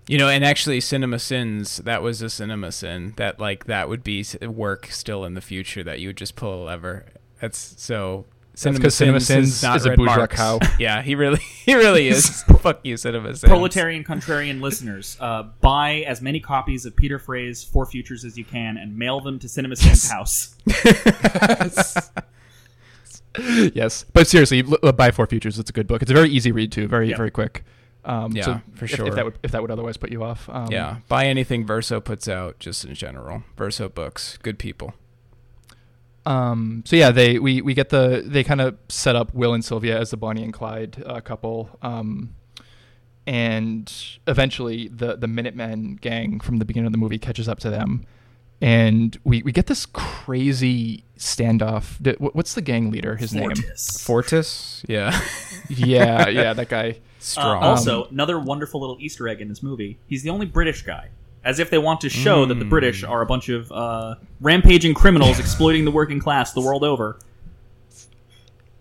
[0.07, 3.13] You know, and actually, Cinema Sins, that was a Cinema Sin.
[3.15, 6.61] That, like, that would be work still in the future that you would just pull
[6.61, 7.05] a lever.
[7.39, 8.25] That's so.
[8.55, 10.35] Cinema 'cause Cinema Sins Sins not is a bourgeois Marks.
[10.35, 10.59] cow.
[10.79, 12.43] Yeah, he really, he really is.
[12.43, 13.49] Fuck you, Cinema Sins.
[13.49, 18.43] Proletarian contrarian listeners, uh, buy as many copies of Peter Frase's Four Futures as you
[18.45, 20.53] can and mail them to Cinema Sin's house.
[23.73, 25.57] yes, but seriously, l- buy Four Futures.
[25.59, 26.01] It's a good book.
[26.01, 26.87] It's a very easy read too.
[26.87, 27.17] Very Yeah.
[27.17, 27.63] very quick.
[28.05, 29.07] Um, Yeah, so for if, sure.
[29.07, 30.49] If that would if that would otherwise put you off.
[30.49, 33.43] Um, Yeah, buy anything Verso puts out, just in general.
[33.57, 34.93] Verso books, good people.
[36.25, 39.63] Um, so yeah, they we, we get the they kind of set up Will and
[39.63, 42.35] Sylvia as the Bonnie and Clyde uh, couple, um,
[43.27, 43.91] and
[44.27, 48.05] eventually the the Minutemen gang from the beginning of the movie catches up to them,
[48.63, 51.99] and we we get this crazy standoff.
[52.19, 53.17] What's the gang leader?
[53.17, 53.49] His name?
[53.49, 54.03] Fortis.
[54.03, 55.19] Fortis, yeah,
[55.69, 56.97] Yeah, yeah, that guy.
[57.23, 57.63] Uh, strong.
[57.63, 59.97] also, another wonderful little Easter egg in this movie.
[60.07, 61.07] He's the only British guy.
[61.45, 64.93] As if they want to show that the British are a bunch of uh, rampaging
[64.93, 67.17] criminals exploiting the working class the world over.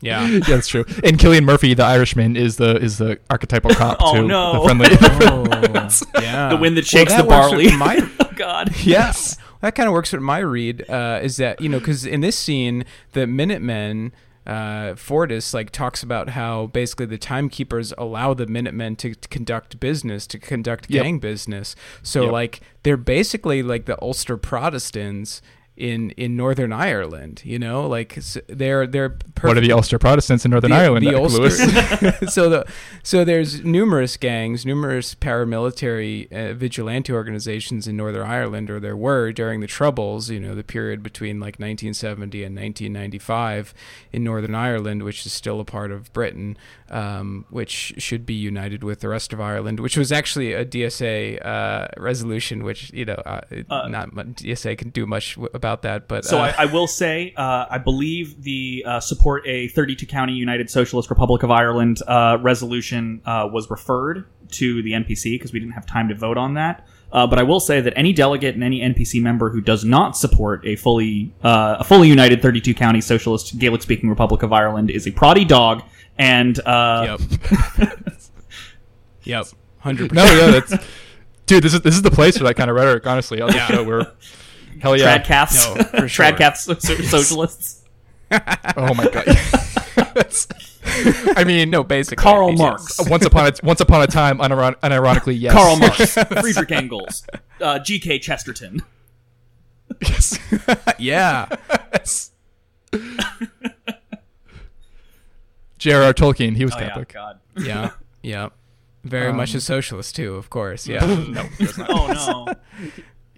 [0.01, 0.27] yeah.
[0.29, 0.85] Yeah, that's true.
[1.05, 4.27] And Cillian Murphy, the Irishman, is the is the archetypal cop Oh, too.
[4.27, 4.55] no.
[4.55, 4.89] The friendly.
[5.01, 6.49] Oh, yeah.
[6.49, 7.71] The wind that shakes that the barley.
[7.77, 8.75] My, oh God.
[8.83, 9.39] yes.
[9.62, 10.89] That kind of works with my read.
[10.90, 14.12] Uh, is that you know because in this scene the Minutemen.
[14.44, 19.78] Uh, Fortis like talks about how basically the timekeepers allow the Minutemen to, to conduct
[19.78, 21.05] business, to conduct Yep.
[21.05, 21.76] gang business.
[22.02, 22.32] So Yep.
[22.32, 25.43] like they're basically like the Ulster Protestants
[25.77, 27.43] in in Northern Ireland.
[27.44, 30.77] You know, like s- they're they're perfect What are the Ulster Protestants in Northern the,
[30.77, 31.07] Ireland?
[31.07, 31.39] the Ulster.
[31.39, 31.59] Lewis?
[32.35, 32.66] so the
[33.03, 39.32] so there's numerous gangs, numerous paramilitary uh, vigilante organizations in Northern Ireland, or there were
[39.32, 40.28] during the Troubles.
[40.31, 43.74] You know, the period between like 1970 and 1995
[44.12, 46.57] in Northern Ireland, which is still a part of Britain,
[46.90, 51.44] um, which should be united with the rest of Ireland, which was actually a DSA
[51.44, 53.40] uh, resolution, which you know, uh,
[53.70, 56.89] Uh, not DSA can do much w- about that, but So uh, I, I will
[56.89, 61.98] say, uh, I believe the uh, support a 32 county United Socialist Republic of Ireland
[62.09, 66.36] uh, resolution uh, was referred to the NPC because we didn't have time to vote
[66.36, 66.86] on that.
[67.12, 70.16] Uh, but I will say that any delegate and any NPC member who does not
[70.16, 74.90] support a fully uh, a fully united 32 county socialist Gaelic speaking Republic of Ireland
[74.90, 75.82] is a proddy dog
[76.18, 77.18] and uh,
[77.78, 78.01] Yep.
[79.24, 79.47] yep.
[79.80, 80.28] Hundred percent.
[80.28, 80.84] no, yeah, that's
[81.47, 81.62] dude.
[81.64, 83.06] This is this is the place for that kind of rhetoric.
[83.06, 83.66] Honestly, on the Yeah.
[83.66, 84.12] show where
[84.83, 85.19] hell yeah.
[85.19, 86.27] trad cats, No, for sure.
[86.27, 87.83] Tradcasts so- so- socialists.
[88.77, 89.27] Oh my god.
[91.37, 92.23] I mean, No, basically.
[92.23, 92.59] Karl yes.
[92.59, 93.09] Marx.
[93.09, 95.53] once upon a once upon a time, uniron- unironically, yes.
[95.53, 97.25] Karl Marx, Friedrich Engels,
[97.61, 98.19] uh, G.K.
[98.19, 98.83] Chesterton.
[100.03, 100.39] yes.
[100.99, 101.47] Yeah.
[101.95, 102.31] yes.
[105.79, 106.13] J.R.R.
[106.15, 107.13] Tolkien, he was Oh yeah, Catholic.
[107.13, 107.41] God.
[107.59, 107.91] Yeah.
[108.23, 108.49] Yeah.
[109.05, 110.87] Very much a socialist too, of course.
[110.87, 111.05] Yeah.
[111.05, 111.47] no, not.
[111.89, 112.55] Oh no.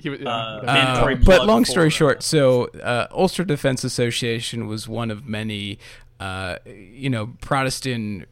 [0.04, 0.66] He was, yeah, Uh, whatever.
[0.78, 5.26] mandatory plug but long story uh, short, so uh, Ulster Defense Association was one of
[5.26, 5.78] many,
[6.20, 8.28] uh, you know, Protestant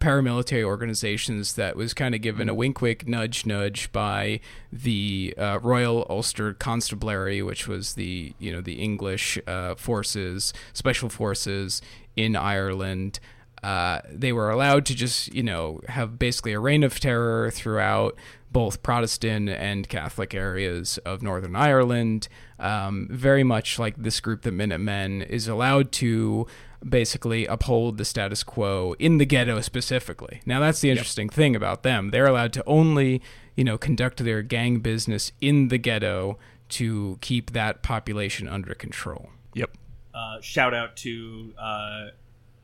[0.00, 4.40] paramilitary organizations that was kind of given a wink, wink, nudge, nudge by
[4.72, 11.08] the uh, Royal Ulster Constabulary, which was the you know the English uh, forces, special
[11.08, 11.80] forces
[12.16, 13.20] in Ireland.
[13.62, 18.16] Uh, they were allowed to just you know have basically a reign of terror throughout
[18.52, 22.28] both Protestant and Catholic areas of Northern Ireland.
[22.58, 26.46] Um, very much like this group, the Minutemen, is allowed to
[26.86, 30.40] basically uphold the status quo in the ghetto specifically.
[30.44, 32.10] Now, that's the interesting thing about them.
[32.10, 33.22] They're allowed to only,
[33.56, 36.38] you know, conduct their gang business in the ghetto
[36.70, 39.30] to keep that population under control.
[39.54, 39.70] yep.
[40.14, 42.06] Uh, shout out to uh,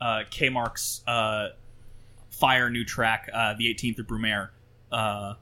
[0.00, 1.48] uh, K Mark's uh,
[2.30, 4.50] fire new track, uh, the 18th of Brumaire,
[4.92, 5.34] uh,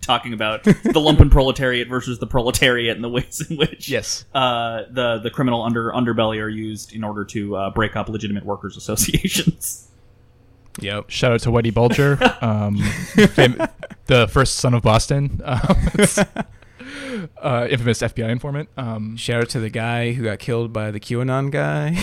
[0.00, 4.24] talking about the lumpen proletariat versus the proletariat and the ways in which Yes.
[4.34, 8.44] uh, the the criminal under underbelly are used in order to uh, break up legitimate
[8.44, 9.88] workers' associations.
[10.80, 11.10] Yep.
[11.10, 13.60] Shout out to Whitey Bulger, um, fam-
[14.06, 15.60] the first son of Boston, um,
[17.42, 18.70] uh, infamous FBI informant.
[18.76, 22.02] Um, Shout out to the guy who got killed by the QAnon guy.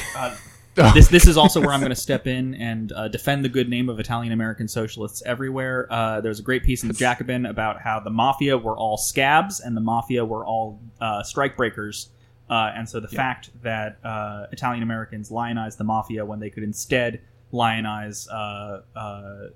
[0.94, 3.68] This this is also where I'm going to step in and uh, defend the good
[3.70, 5.88] name of Italian American socialists everywhere.
[5.92, 9.60] Uh, there's a great piece in the Jacobin about how the mafia were all scabs
[9.60, 12.08] and the mafia were all uh, strikebreakers.
[12.50, 16.64] Uh, and so the fact that uh, Italian Americans lionized the mafia when they could
[16.64, 17.20] instead
[17.52, 19.48] lionize uh, uh,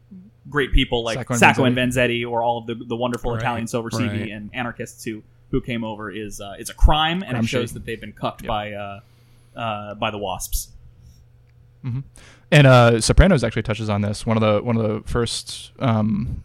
[0.49, 3.39] great people like Sacco Sacco, and and Vanzetti or all of the, the wonderful Right,
[3.39, 4.29] Italian Silver CV right.
[4.31, 7.73] and anarchists who, who came over is uh, is a crime and Crime it shows
[7.73, 8.47] that they've been cucked Yep.
[8.47, 8.99] by uh,
[9.55, 10.69] uh, by the wasps.
[12.51, 14.25] And uh, Sopranos actually touches on this.
[14.25, 16.43] One of the one of the first um,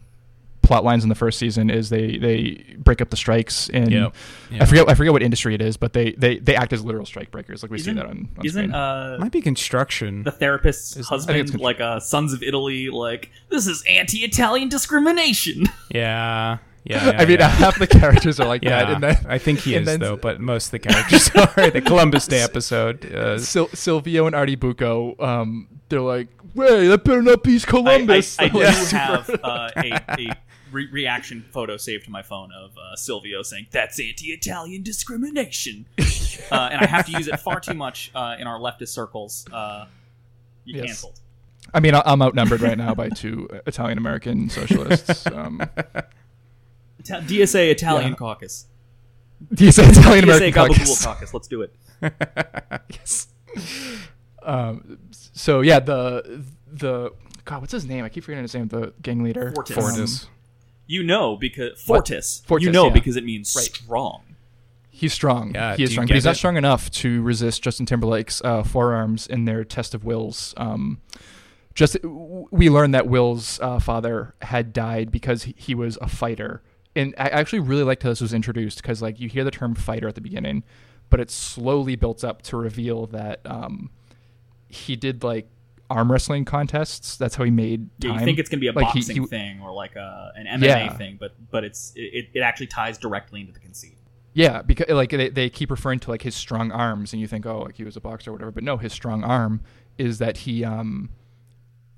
[0.61, 4.15] plot lines in the first season is they they break up the strikes in Yep.
[4.59, 7.05] I forget I forget what industry it is, but they they, they act as literal
[7.05, 7.63] strike breakers.
[7.63, 10.23] Like we Isn't- see that on, on Isn't uh, Might be construction.
[10.23, 12.89] the therapist's Is- I think it's husband con- like uh, Sons of Italy?
[12.89, 15.65] Like this is anti-Italian discrimination.
[15.91, 16.57] Yeah.
[16.83, 17.15] Yeah.
[17.19, 17.47] I mean, yeah.
[17.49, 18.87] half the characters are like that.
[18.87, 21.29] Yeah, And then I think he and is then- though, but most of the characters
[21.35, 21.69] are.
[21.69, 23.05] The Columbus Day episode.
[23.13, 27.55] Uh, Sil- Silvio and Artie Bucco, um, they're like, "Wait, that better not be I,
[27.57, 30.35] I, Columbus." I do have uh, a, a
[30.71, 35.85] re- reaction photo saved to my phone of uh, Silvio saying that's anti-Italian discrimination,
[36.51, 39.45] uh, and I have to use it far too much uh, in our leftist circles.
[39.51, 39.85] Uh,
[40.65, 40.85] you Yes.
[40.85, 41.19] canceled.
[41.73, 45.25] I mean, I- I'm outnumbered right now by two Italian American socialists.
[45.27, 45.61] Um,
[46.99, 48.15] Ita- DSA Italian Yeah.
[48.15, 48.65] caucus.
[49.53, 51.05] DSA Italian TSA American Gabagool Caucus.
[51.05, 51.33] Caucus.
[51.33, 51.73] Let's do it.
[52.89, 53.27] yes.
[54.43, 57.11] Um, so yeah, the the
[57.45, 58.03] God, what's his name?
[58.05, 58.67] I keep forgetting his name.
[58.67, 59.51] The gang leader.
[59.55, 59.77] Fortis.
[59.77, 60.27] Um, Fortis.
[60.87, 62.41] You know because Fortis.
[62.45, 62.93] Fortis, you know yeah.
[62.93, 63.65] because it means Right.
[63.65, 64.23] strong.
[64.89, 65.53] He's strong.
[65.53, 66.37] Yeah, he is do you strong, get but he's not it?
[66.37, 70.53] strong enough to resist Justin Timberlake's uh, forearms in their test of wills.
[70.57, 70.99] Um,
[71.73, 76.61] just we learned that Will's uh, father had died because he, he was a fighter,
[76.95, 79.75] and I actually really liked how this was introduced because like you hear the term
[79.75, 80.63] fighter at the beginning,
[81.09, 83.89] but it slowly built up to reveal that um,
[84.67, 85.47] he did like
[85.89, 87.17] arm wrestling contests.
[87.17, 89.27] That's how he made Yeah, you think it's gonna be a Like, he- boxing he-
[89.27, 90.97] thing or like a, an MMA Yeah.
[90.97, 93.95] thing, but but it's it, it actually ties directly into the conceit.
[94.33, 97.45] Yeah, because like they, they keep referring to like his strong arms, and you think,
[97.47, 98.51] oh, like he was a boxer or whatever.
[98.51, 99.61] But no, his strong arm
[99.97, 101.09] is that he um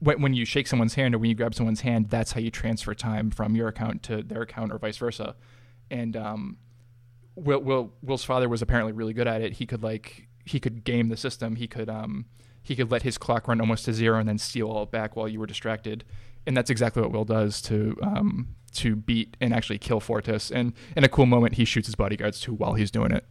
[0.01, 2.93] when you shake someone's hand or when you grab someone's hand, that's how you transfer
[2.93, 5.35] time from your account to their account or vice versa.
[5.91, 6.57] And um,
[7.35, 9.53] Will, Will Will's father was apparently really good at it.
[9.53, 11.55] He could like he could game the system.
[11.55, 12.25] He could um
[12.63, 15.27] he could let his clock run almost to zero and then steal all back while
[15.27, 16.03] you were distracted.
[16.47, 20.49] And that's exactly what Will does to um to beat and actually kill Fortis.
[20.49, 23.25] And in a cool moment, he shoots his bodyguards too while he's doing it.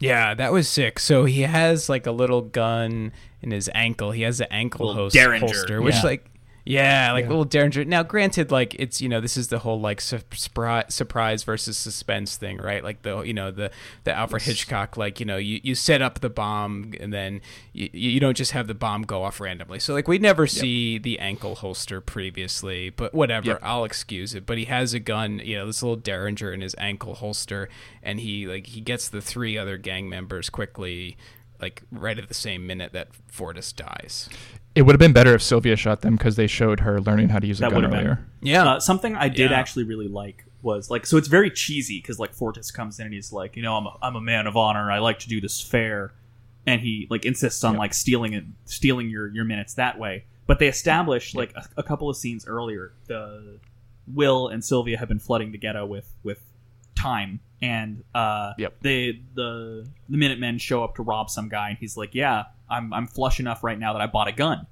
[0.00, 0.98] Yeah, that was sick.
[0.98, 3.12] So he has like a little gun
[3.42, 4.10] in his ankle.
[4.10, 6.02] He has an ankle host, holster, which Yeah.
[6.02, 6.26] like
[6.66, 7.28] yeah, like Yeah.
[7.28, 7.84] little derringer.
[7.84, 11.76] Now, granted, like it's you know this is the whole like su- surpri- surprise versus
[11.76, 12.82] suspense thing, right?
[12.82, 13.70] Like the you know the
[14.04, 17.42] the Alfred Hitchcock, like you know you, you set up the bomb and then
[17.72, 19.78] you, you don't just have the bomb go off randomly.
[19.78, 23.60] So like we never see the ankle holster previously, but whatever, Yep.
[23.62, 24.46] I'll excuse it.
[24.46, 27.68] But he has a gun, you know, this little derringer in his ankle holster,
[28.02, 31.16] and he like he gets the three other gang members quickly.
[31.60, 34.28] Like right at the same minute that Fortis dies.
[34.74, 37.38] It would have been better if Sylvia shot them because they showed her learning how
[37.38, 38.00] to use a gun would have been.
[38.00, 38.26] earlier.
[38.42, 39.58] Yeah, Uh, something I did Yeah.
[39.58, 43.14] actually really like was like so it's very cheesy because like Fortis comes in and
[43.14, 45.38] he's like you know I'm a, I'm a man of honor I like to do
[45.40, 46.12] this fair
[46.66, 47.78] and he like insists on Yep.
[47.80, 51.82] like stealing it stealing your your minutes that way but they establish like a, a
[51.82, 53.58] couple of scenes earlier the
[54.06, 56.40] Will and Sylvia have been flooding the ghetto with with
[56.94, 58.76] time and uh Yep.
[58.80, 62.92] they the the Minutemen show up to rob some guy and he's like yeah I'm
[62.92, 64.66] I'm flush enough right now that I bought a gun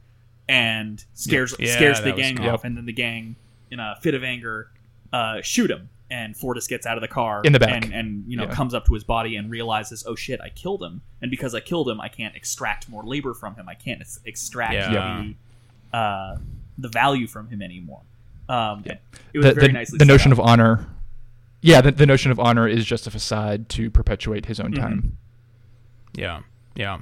[0.49, 2.49] and scares Yeah, scares the gang cool.
[2.51, 3.37] off and then the gang
[3.71, 4.69] in a fit of anger
[5.13, 7.85] uh, shoot him and Fortis gets out of the car In the back.
[7.85, 8.55] and, and you know Yeah.
[8.55, 11.61] comes up to his body and realizes oh shit I killed him and because I
[11.61, 15.25] killed him I can't extract more labor from him I can't ex- extract Yeah.
[15.93, 16.39] the uh,
[16.79, 18.01] the value from him anymore
[18.49, 18.95] um, Yeah.
[19.33, 20.39] it was The, very the, nicely the notion up.
[20.39, 20.87] of honor,
[21.61, 24.77] yeah, the, the notion of honor is just a facade to perpetuate his own Mhm.
[24.77, 25.17] time.
[26.15, 26.41] Yeah,
[26.75, 26.99] yeah.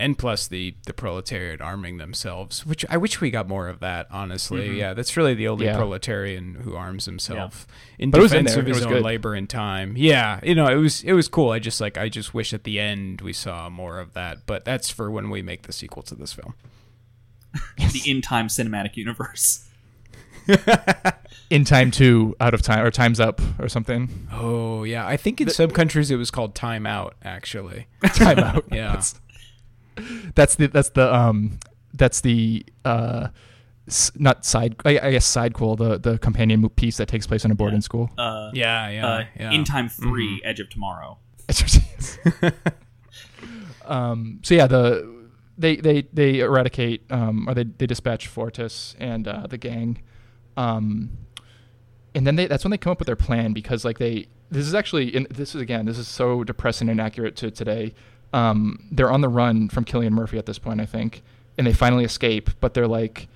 [0.00, 4.06] And plus the the proletariat arming themselves, which I wish we got more of that.
[4.10, 4.76] Honestly, Mhm.
[4.78, 5.76] yeah, that's really the only Yeah.
[5.76, 7.66] proletarian who arms himself
[7.98, 8.62] in But it was in defense there.
[8.62, 9.02] of It his was own good.
[9.02, 9.94] labor and time.
[9.96, 11.50] Yeah, you know, it was it was cool.
[11.50, 14.46] I just like I just wish at the end we saw more of that.
[14.46, 16.54] But that's for when we make the sequel to this film.
[17.76, 19.66] the in time cinematic universe
[21.50, 24.28] In time to out of time or times up or something.
[24.32, 27.14] Oh yeah, I think in some countries it was called Time Out.
[27.24, 28.64] Actually, Time out.
[28.72, 28.92] Yeah.
[28.94, 29.20] That's,
[30.34, 31.58] that's the that's the um
[31.94, 33.28] that's the uh
[33.88, 37.50] s- not side I, I guess sidequel the the companion piece that takes place in
[37.50, 37.84] a boarding Yeah.
[37.90, 38.10] school.
[38.18, 39.50] uh, yeah, yeah, uh, yeah.
[39.52, 41.18] in time 3 Edge of Tomorrow
[43.86, 45.28] um, so yeah, the
[45.58, 50.00] they they they eradicate um, or they, they dispatch Fortis and uh, the gang,
[50.56, 51.10] um,
[52.14, 54.66] and then they that's when they come up with their plan because like they this
[54.66, 57.94] is actually and this is again this is so depressing and accurate to today.
[58.32, 61.22] Um, they're on the run from Cillian Murphy at this point, I think,
[61.58, 63.28] and they finally escape, but they're like.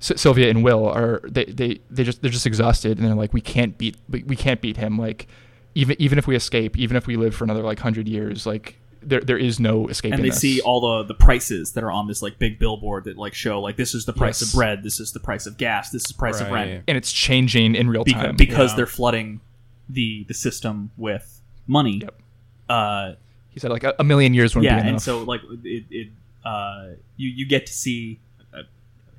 [0.00, 3.32] S- Sylvia and Will are they, they they just they're just exhausted and they're like
[3.32, 5.28] we can't beat we, we can't beat him like
[5.76, 8.76] even even if we escape even if we live for another like hundred years like
[9.00, 10.40] there there is no escaping and they this.
[10.40, 13.60] see all the the prices that are on this like big billboard that like show
[13.60, 14.52] like this is the price Yes.
[14.52, 16.66] of bread this is the price of gas this is the price of Right.
[16.66, 18.34] rent and it's changing in real because, time.
[18.36, 18.76] because Yeah.
[18.78, 19.40] they're flooding
[19.88, 22.00] the the system with money.
[22.02, 22.20] Yep.
[22.68, 23.12] Uh,
[23.52, 26.08] he said like a, a million years wouldn't yeah, be and so like it, it
[26.44, 28.20] uh, you you get to see.
[28.52, 28.62] Uh,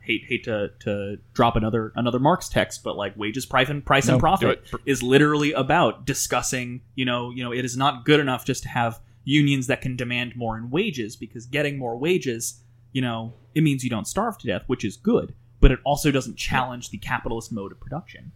[0.01, 4.07] hate hate to, to drop another another Marx text, but like wages, price and price
[4.07, 6.81] No, and profit is literally about discussing.
[6.95, 9.95] You know, you know, it is not good enough just to have unions that can
[9.95, 12.61] demand more in wages because getting more wages,
[12.91, 16.11] you know, it means you don't starve to death, which is good, but it also
[16.11, 18.31] doesn't challenge the capitalist mode of production.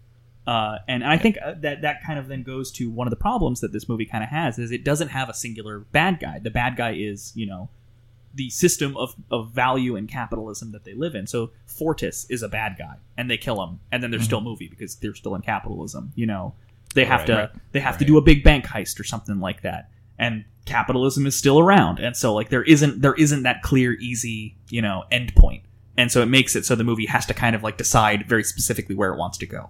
[0.48, 3.18] Uh, and I think uh, that that kind of then goes to one of the
[3.18, 6.40] problems that this movie kind of has is it doesn't have a singular bad guy.
[6.40, 7.70] The bad guy is you know
[8.34, 11.28] the system of, of value and capitalism that they live in.
[11.28, 14.68] So Fortis is a bad guy, and they kill him, and then there's still movie
[14.70, 16.14] because they're still in capitalism.
[16.16, 16.54] You know,
[16.94, 19.40] They have Right, to right, they have to do a big bank heist or something
[19.40, 19.90] like that.
[20.20, 24.56] And capitalism is still around, and so like there isn't there isn't that clear, easy
[24.70, 25.64] you know end point,
[25.98, 28.44] and so it makes it so the movie has to kind of like decide very
[28.46, 29.70] specifically where it wants to go.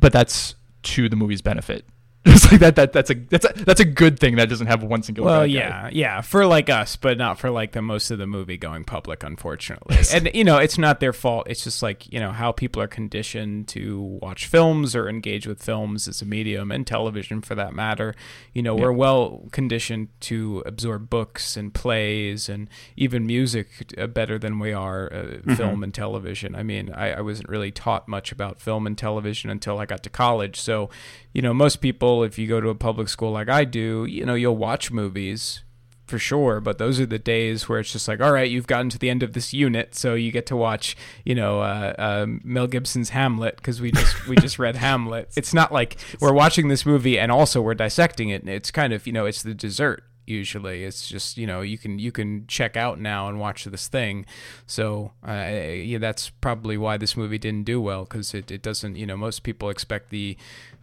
[0.00, 1.84] But that's to the movie's benefit.
[2.26, 2.76] It's like that.
[2.76, 5.24] That that's a that's a that's a good thing that doesn't have one single.
[5.24, 5.52] Well, bad guy.
[5.52, 8.84] yeah, yeah, for like us, but not for like the most of the movie going
[8.84, 9.96] public, unfortunately.
[10.12, 11.46] and you know, it's not their fault.
[11.48, 15.62] It's just like you know how people are conditioned to watch films or engage with
[15.62, 18.14] films as a medium and television for that matter.
[18.52, 24.38] You know, we're well conditioned to absorb books and plays and even music uh, better
[24.38, 26.54] than we are uh, film and television.
[26.54, 30.02] I mean, I, I wasn't really taught much about film and television until I got
[30.02, 30.60] to college.
[30.60, 30.90] So,
[31.32, 34.24] you know, most people, if you go to a public school like I do, you
[34.24, 35.62] know, you'll watch movies
[36.10, 36.60] for sure.
[36.60, 39.08] But those are the days where it's just like, all right, you've gotten to the
[39.08, 43.10] end of this unit, so you get to watch, you know, uh, uh, Mel Gibson's
[43.10, 45.30] Hamlet because we just we just read Hamlet.
[45.40, 48.46] It's not like we're watching this movie and also we're dissecting it.
[48.46, 51.98] It's kind of you know, it's the dessert usually it's just you know you can
[51.98, 54.24] you can check out now and watch this thing
[54.64, 58.96] so uh, yeah that's probably why this movie didn't do well because it, it doesn't
[58.96, 60.36] you know most people expect the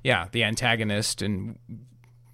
[0.03, 1.57] yeah the antagonist and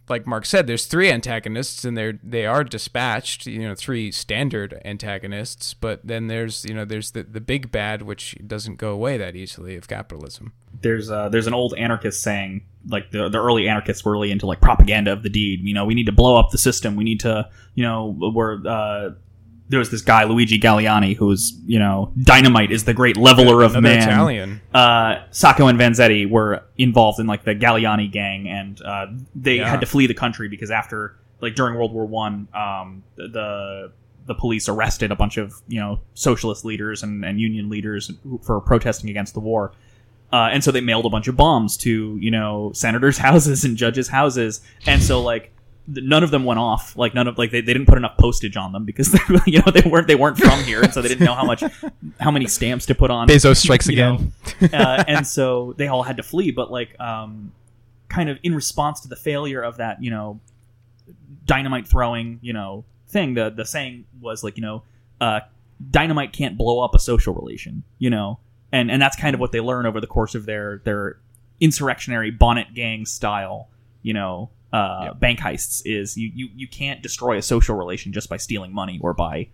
[0.10, 3.46] like Mark said, there's three antagonists, and they're they are dispatched.
[3.46, 8.02] You know, three standard antagonists, but then there's you know there's the the big bad,
[8.02, 10.54] which doesn't go away that easily of capitalism.
[10.82, 14.46] there's uh, there's an old anarchist saying like the the early anarchists were really into
[14.46, 15.62] like propaganda of the deed.
[15.62, 16.96] You know, we need to blow up the system.
[16.96, 19.12] We need to you know we're uh,
[19.74, 23.64] there was this guy Luigi Galleani who was you know dynamite is the great leveler
[23.64, 23.98] of man.
[24.08, 24.62] Italian.
[24.74, 29.70] Uh, Sacco and Vanzetti were involved in like the Galliani gang, and uh, they Yeah.
[29.70, 33.92] had to flee the country because after like during World War One, um, the
[34.26, 38.12] the police arrested a bunch of you know socialist leaders and, and union leaders
[38.44, 39.74] for protesting against the war.
[40.32, 43.76] Uh, and so they mailed a bunch of bombs to you know senators' houses and
[43.78, 45.52] judges' houses, and so like
[45.88, 46.96] none of them went off.
[46.98, 49.60] Like none of like they, they didn't put enough postage on them because they, you
[49.60, 51.64] know they weren't they weren't from here, and so they didn't know how much
[52.20, 53.28] how many stamps to put on.
[53.28, 54.34] Bezos strikes again.
[54.74, 56.52] uh, and so they all had to flee.
[56.52, 57.52] But like, um,
[58.10, 60.40] kind of in response to the failure of that, you know,
[61.46, 63.34] dynamite throwing, you know, thing.
[63.34, 64.84] The the saying was like, you know,
[65.20, 65.42] uh,
[65.90, 68.40] dynamite can't blow up a social relation, you know,
[68.72, 71.18] and and that's kind of what they learn over the course of their their
[71.60, 73.70] insurrectionary Bonnot gang style,
[74.02, 74.50] you know.
[74.74, 75.20] Uh, Yep.
[75.20, 79.00] Bank heists is you, you you can't destroy a social relation just by stealing money
[79.02, 79.48] or by,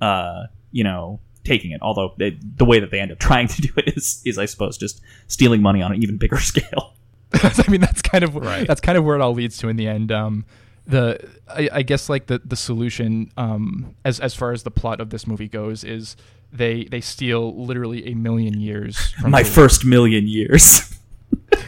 [0.00, 1.82] uh, you know, taking it.
[1.82, 4.44] Although they, the way that they end up trying to do it is, is I
[4.46, 6.94] suppose, just stealing money on an even bigger scale.
[7.34, 8.66] I mean, that's kind of Right.
[8.66, 10.12] that's kind of where it all leads to in the end.
[10.12, 10.44] Um,
[10.86, 11.18] the
[11.48, 15.10] I, I guess like the the solution, um, as as far as the plot of
[15.10, 16.16] this movie goes, is
[16.52, 19.12] they they steal literally a million years.
[19.20, 20.96] From My the- first million years.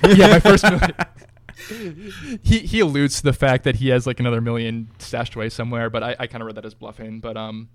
[0.04, 0.90] yeah, my first million.
[2.42, 5.90] He he alludes to the fact that he has like another million stashed away somewhere,
[5.90, 7.20] but I, I kind of read that as bluffing.
[7.20, 7.68] But um,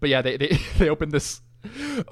[0.00, 1.40] but yeah, they they they open this.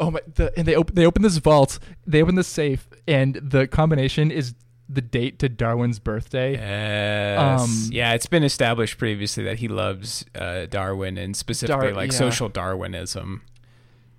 [0.00, 0.20] Oh my!
[0.34, 1.78] The, and they open they open this vault.
[2.06, 4.54] They open this safe, and the combination is
[4.88, 6.52] the date to Darwin's birthday.
[6.54, 7.60] Yes.
[7.60, 12.12] Um, yeah, it's been established previously that he loves uh, Darwin and specifically Dar- like
[12.12, 12.18] yeah.
[12.18, 13.42] social Darwinism.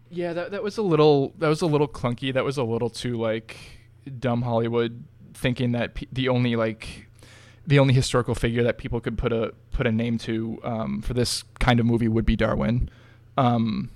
[0.09, 2.33] Yeah, that that was a little that was a little clunky.
[2.33, 3.57] That was a little too like
[4.19, 5.03] dumb Hollywood
[5.45, 7.07] thinking that pe- the only like
[7.67, 11.13] the only historical figure that people could put a put a name to um, for
[11.13, 12.89] this kind of movie would be Darwin.
[13.37, 13.91] Um,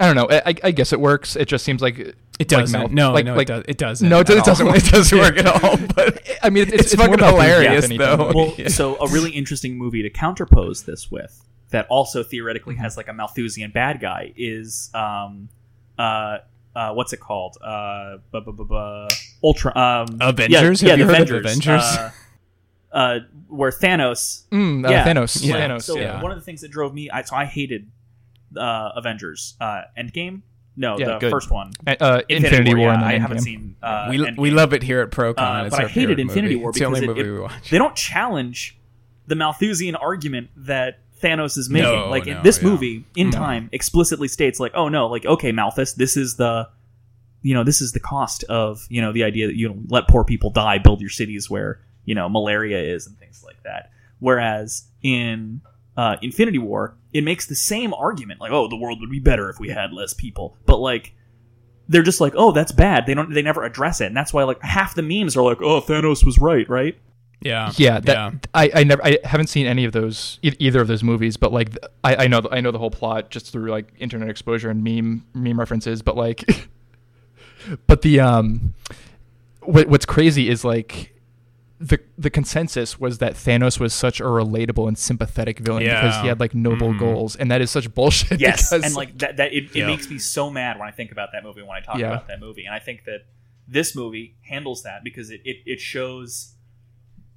[0.00, 0.26] I don't know.
[0.30, 1.36] I, I- I guess it works.
[1.36, 2.80] It just seems like It doesn't.
[2.80, 4.08] mouth- no, like, no, like, it, does, it doesn't.
[4.08, 4.66] No, it, at it doesn't.
[4.66, 4.74] all.
[4.82, 5.76] It doesn't work at all.
[5.94, 8.32] But I mean, it's, It's it's, more fucking about the hilarious, though.
[8.34, 8.68] well, Yeah.
[8.68, 13.12] so a really interesting movie to counterpose this with that also theoretically has like a
[13.12, 15.48] Malthusian bad guy is um
[15.98, 16.38] uh
[16.76, 19.08] uh what's it called uh bu- bu- bu- bu-
[19.42, 20.82] Ultra um Avengers?
[20.82, 21.82] yeah, yeah you the heard of Avengers Avengers?
[21.82, 22.10] uh,
[22.92, 23.18] uh
[23.48, 25.04] where Thanos Mm, uh, Yeah.
[25.04, 25.44] Thanos.
[25.44, 25.56] Yeah.
[25.68, 25.82] Thanos.
[25.82, 26.22] so yeah.
[26.22, 27.90] one of the things that drove me I, so I hated
[28.56, 30.42] uh Avengers uh Endgame
[30.76, 31.30] no Yeah, the good.
[31.30, 32.86] first one Uh, Infinity, War.
[32.88, 34.38] yeah, and then I haven't seen uh, we, Endgame.
[34.38, 35.34] we love it here at ProCon.
[35.66, 36.62] Uh, but I hated Infinity movie.
[36.62, 37.70] War It's the only because it- movie it- we watch.
[37.70, 38.78] they don't challenge
[39.26, 41.90] the Malthusian argument that Thanos is making.
[41.90, 42.68] No, like no, this yeah.
[42.68, 43.38] movie, in No.
[43.38, 46.68] time, explicitly states like, "Oh no, like okay, Malthus, this is the,
[47.42, 50.08] you know, this is the cost of you know the idea that you know, let
[50.08, 53.90] poor people die, build your cities where you know malaria is and things like that."
[54.18, 55.60] Whereas in
[55.96, 59.48] uh, Infinity War, it makes the same argument, like, "Oh, the world would be better
[59.50, 61.14] if we had less people," but like.
[61.88, 63.06] They're just like, oh, that's bad.
[63.06, 63.34] They don't.
[63.34, 66.24] They never address it, and that's why like half the memes are like, oh, Thanos
[66.24, 66.96] was right, right?
[67.42, 67.72] Yeah.
[67.76, 71.02] yeah, that I, I never I haven't seen any of those e- either of those
[71.02, 74.28] movies, but like I, I know I know the whole plot just through like internet
[74.28, 76.44] exposure and meme meme references, but like,
[77.86, 78.74] but the um,
[79.62, 81.14] what, what's crazy is like
[81.78, 86.28] the the consensus was that Thanos was such a relatable and sympathetic villain because he
[86.28, 86.98] had like noble Mhm.
[86.98, 88.38] goals, and that is such bullshit.
[88.38, 91.10] yes because, and like that, that it, it makes me so mad when i think
[91.10, 92.08] about that movie when i talk Yeah.
[92.08, 93.20] about that movie and i think that
[93.66, 96.54] this movie handles that because it, it, it shows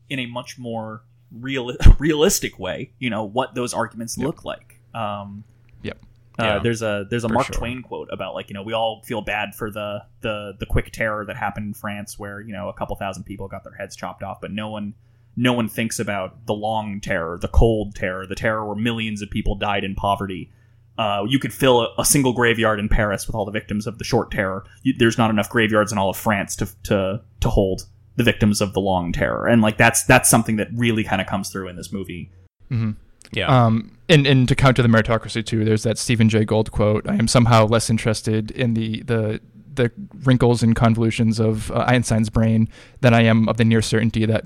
[0.09, 4.25] in a much more real realistic way you know what those arguments Yep.
[4.25, 5.43] look like um
[5.81, 5.97] Yep.
[6.39, 7.55] uh, Yeah, there's a there's a Mark sure.
[7.55, 10.91] Twain quote about like you know we all feel bad for the the the quick
[10.91, 13.95] terror that happened in France where you know a couple thousand people got their heads
[13.95, 14.93] chopped off but no one
[15.35, 19.29] no one thinks about the long terror the cold terror the terror where millions of
[19.31, 20.51] people died in poverty
[20.95, 23.97] uh, you could fill a, a single graveyard in Paris with all the victims of
[23.97, 24.63] the short terror.
[24.83, 28.61] You, there's not enough graveyards in all of France to to to hold the victims
[28.61, 31.67] of the long terror, and like that's that's something that really kind of comes through
[31.67, 32.29] in this movie.
[32.71, 32.95] Mhm.
[33.31, 33.47] Yeah.
[33.47, 37.15] Um, and, and to counter the meritocracy too, there's that Stephen Jay Gould quote: "I
[37.15, 39.39] am somehow less interested in the the
[39.75, 39.91] the
[40.23, 42.69] wrinkles and convolutions of uh, Einstein's brain
[43.01, 44.43] than I am of the near certainty that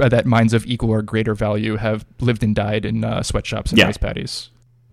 [0.00, 3.72] uh, that minds of equal or greater value have lived and died in uh, sweatshops
[3.72, 3.86] and Yeah.
[3.86, 4.50] rice paddies."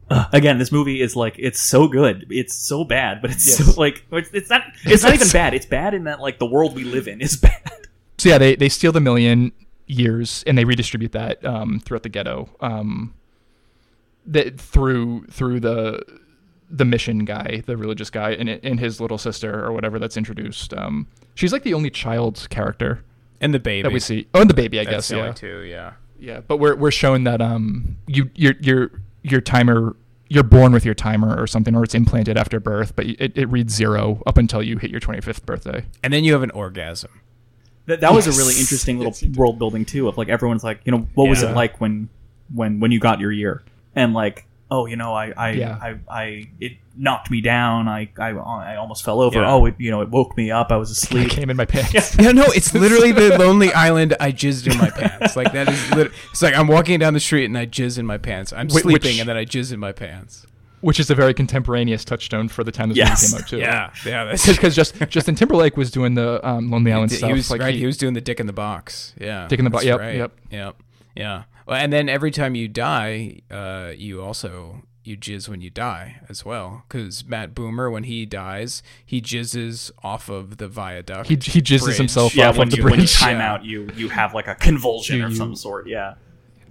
[0.10, 3.76] Ugh, again, this movie is like it's so good, it's so bad, but it's Yes.
[3.76, 5.54] so like it's, it's not it's not even bad.
[5.54, 7.62] It's bad in that like the world we live in is bad.
[8.28, 9.54] So yeah, they they steal the million
[9.86, 12.50] years and they redistribute that um, throughout the ghetto.
[12.60, 13.14] Um,
[14.26, 16.04] that through through the
[16.70, 20.74] the mission guy, the religious guy, and and his little sister or whatever that's introduced.
[20.74, 23.02] Um, she's like the only child character
[23.40, 23.84] and the baby.
[23.84, 24.28] that we see.
[24.34, 25.18] Oh, and the baby, I That's guess.
[25.18, 25.94] Yeah, two, yeah.
[26.20, 26.42] yeah.
[26.42, 28.92] But we're we're shown that um you your your
[29.24, 29.96] your timer.
[30.28, 33.46] You're born with your timer or something, or it's implanted after birth, but it, it
[33.46, 35.86] reads zero up until you hit your 25th birthday.
[36.04, 37.22] And then you have an orgasm.
[37.88, 40.08] That, that was a really interesting little Yes, world building too.
[40.08, 42.10] Of like everyone's like, you know, what was it like when
[42.54, 43.64] when when you got your year?
[43.96, 45.78] And like, oh, you know, I I Yeah.
[45.82, 47.88] I, I it knocked me down.
[47.88, 49.40] I I, I almost fell over.
[49.40, 49.52] Yeah.
[49.52, 50.72] Oh, it, you know, it woke me up.
[50.72, 51.30] I was I asleep.
[51.30, 52.16] came in my pants.
[52.20, 54.16] Yeah, no, it's literally the Lonely Island.
[54.20, 55.36] I jizzed in my pants.
[55.38, 55.92] Like that is.
[55.94, 58.52] Lit- it's like I'm walking down the street and I jizz in my pants.
[58.52, 60.46] I'm Wh- sleeping which- and then I jizz in my pants.
[60.82, 63.32] Which is a very contemporaneous touchstone for the time this Yes.
[63.32, 63.58] movie came out too.
[63.58, 64.36] Yeah, yeah.
[64.48, 67.32] Because just Justin Timberlake was doing the um, Lonely Island he stuff.
[67.32, 67.74] was like right.
[67.74, 69.14] he- He, was doing the dick in the box.
[69.20, 70.16] Yeah, Dick in the box, yep, right.
[70.16, 70.32] yep.
[70.52, 70.76] yep,
[71.16, 71.44] yeah.
[71.66, 76.18] Well, and then every time you die, uh, you also you jizz when you die
[76.30, 76.84] as well.
[76.88, 81.28] Because Matt Bomer, when he dies, he jizzes off of the viaduct.
[81.28, 81.98] he he jizzes Bridge.
[81.98, 83.16] himself yeah, off when of the you, when you bridge.
[83.18, 83.52] time Yeah.
[83.54, 85.88] out, you you have like a convulsion You- of some sort.
[85.88, 86.16] Yeah.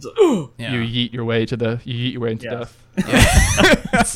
[0.03, 0.73] Like, yeah.
[0.75, 2.55] You yeet your way to the you yeet your way into Yeah.
[2.59, 2.83] death.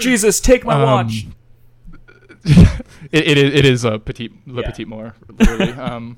[0.00, 1.26] Jesus, take my Um, watch.
[3.12, 4.70] it, it is it is a petite le Yeah.
[4.70, 5.72] petite mort literally.
[5.78, 6.16] um,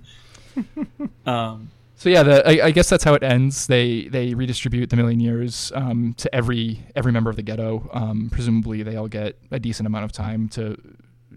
[1.27, 3.67] Um, so yeah, the, I, I guess that's how it ends.
[3.67, 7.89] They they redistribute the million years um, to every every member of the ghetto.
[7.93, 10.77] Um, presumably, they all get a decent amount of time to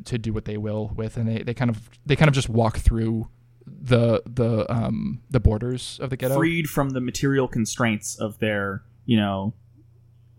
[0.05, 2.49] to do what they will with, and they, they kind of they kind of just
[2.49, 3.27] walk through
[3.65, 6.35] the the um, the borders of the ghetto.
[6.35, 9.53] freed from the material constraints of their, you know,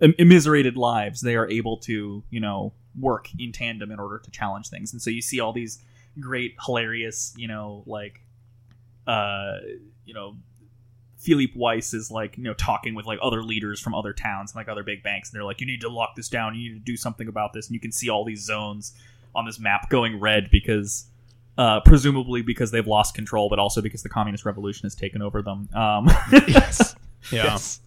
[0.01, 4.31] im- immiserated lives, they are able to, you know, work in tandem in order to
[4.31, 4.93] challenge things.
[4.93, 5.82] And so you see all these
[6.20, 8.20] great, hilarious, you know, like,
[9.09, 9.57] uh,
[10.05, 10.36] you know,
[11.16, 14.57] Philippe Weis is like, you know, talking with like other leaders from other towns and
[14.57, 16.78] like other big banks, and they're like, you need to lock this down, you need
[16.78, 18.93] to do something about this, and you can see all these zones
[19.35, 21.07] on this map going red because
[21.57, 25.43] uh, presumably because they've lost control, but also because the communist revolution has taken over
[25.43, 25.69] them.
[25.74, 26.09] Um,
[26.47, 26.95] yes.
[27.32, 27.45] Yeah.
[27.45, 27.81] Yes.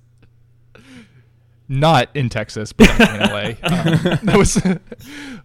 [1.71, 3.51] Not in Texas, but in LA.
[3.63, 4.61] Um, that was.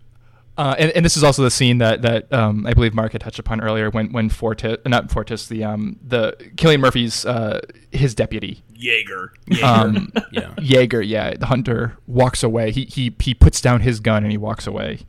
[0.58, 3.20] Uh, and, and this is also the scene that that um, I believe Mark had
[3.20, 7.60] touched upon earlier when when Fortis, not Fortis, the um the Cillian Murphy's uh
[7.92, 9.32] his deputy Jaeger.
[9.62, 10.54] um yeah.
[10.58, 12.70] Jaeger, yeah, the hunter walks away.
[12.70, 15.00] He he he puts down his gun and he walks away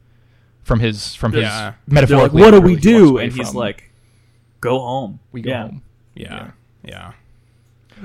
[0.63, 1.75] from his from his Yeah.
[1.87, 3.11] They're like, what do we do?
[3.11, 3.89] away And he's from- like,
[4.59, 5.21] go home.
[5.31, 5.61] we go yeah.
[5.61, 5.81] home.
[6.13, 6.51] Yeah.
[6.83, 7.11] Yeah.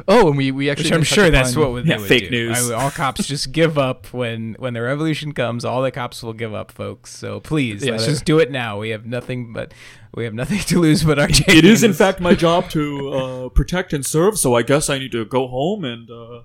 [0.08, 2.30] Oh, and we we actually Which I'm sure that's what they Yeah, would fake do.
[2.48, 2.70] news.
[2.70, 5.64] I- all cops just give up when when the revolution comes.
[5.64, 7.10] All the cops will give up, folks.
[7.16, 8.78] So please, Yeah, let's just do it now.
[8.78, 9.72] We have nothing but
[10.14, 11.28] we have nothing to lose but our.
[11.28, 11.58] Chains.
[11.58, 14.98] It is, in fact, my job to uh, protect and serve, so I guess I
[14.98, 16.42] need to go home and uh,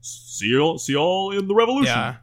[0.00, 1.94] see you see y'all in the revolution.
[1.94, 2.16] Yeah.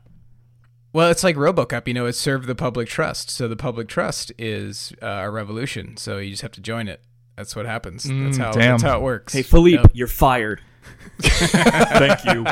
[0.91, 1.88] Well, it's like RoboCop.
[1.88, 3.30] You know, it served the public trust.
[3.30, 5.98] So the public trust is uh, a revolution.
[5.98, 7.02] So you just have to join it.
[7.40, 8.03] That's what happens.
[8.03, 8.52] that's Mm, how.
[8.52, 8.72] damn.
[8.72, 9.32] That's how it works.
[9.32, 9.91] Hey, Philippe, Yep.
[9.94, 10.60] you're fired.
[11.22, 12.45] Thank you.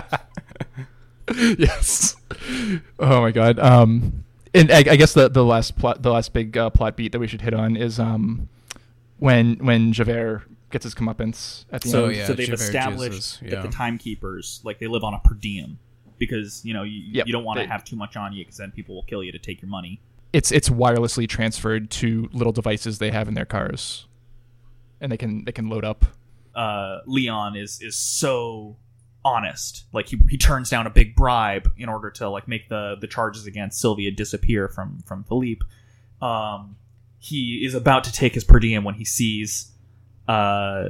[1.59, 2.15] yes.
[2.97, 3.59] Oh my god.
[3.59, 4.23] Um,
[4.53, 7.19] and I, I guess the the last plot, the last big uh, plot beat that
[7.19, 8.47] we should hit on is um,
[9.19, 12.15] when when Javert gets his comeuppance at the So, end.
[12.15, 15.33] yeah, so they've Javert established jizzes, that the timekeepers, like, they live on a per
[15.33, 15.79] diem
[16.17, 18.45] because you know you, Yep, you don't want to they- have too much on you
[18.45, 19.99] because then people will kill you to take your money.
[20.31, 24.05] It's it's wirelessly transferred to little devices they have in their cars.
[25.01, 26.05] And they can they can load up.
[26.57, 28.77] uh, Leon is is so
[29.23, 29.85] honest.
[29.93, 33.07] Like he, he turns down a big bribe in order to like make the the
[33.07, 35.61] charges against Sylvia disappear from from Philippe.
[36.21, 36.77] Um,
[37.19, 39.71] he is about to take his per diem when he sees
[40.27, 40.89] uh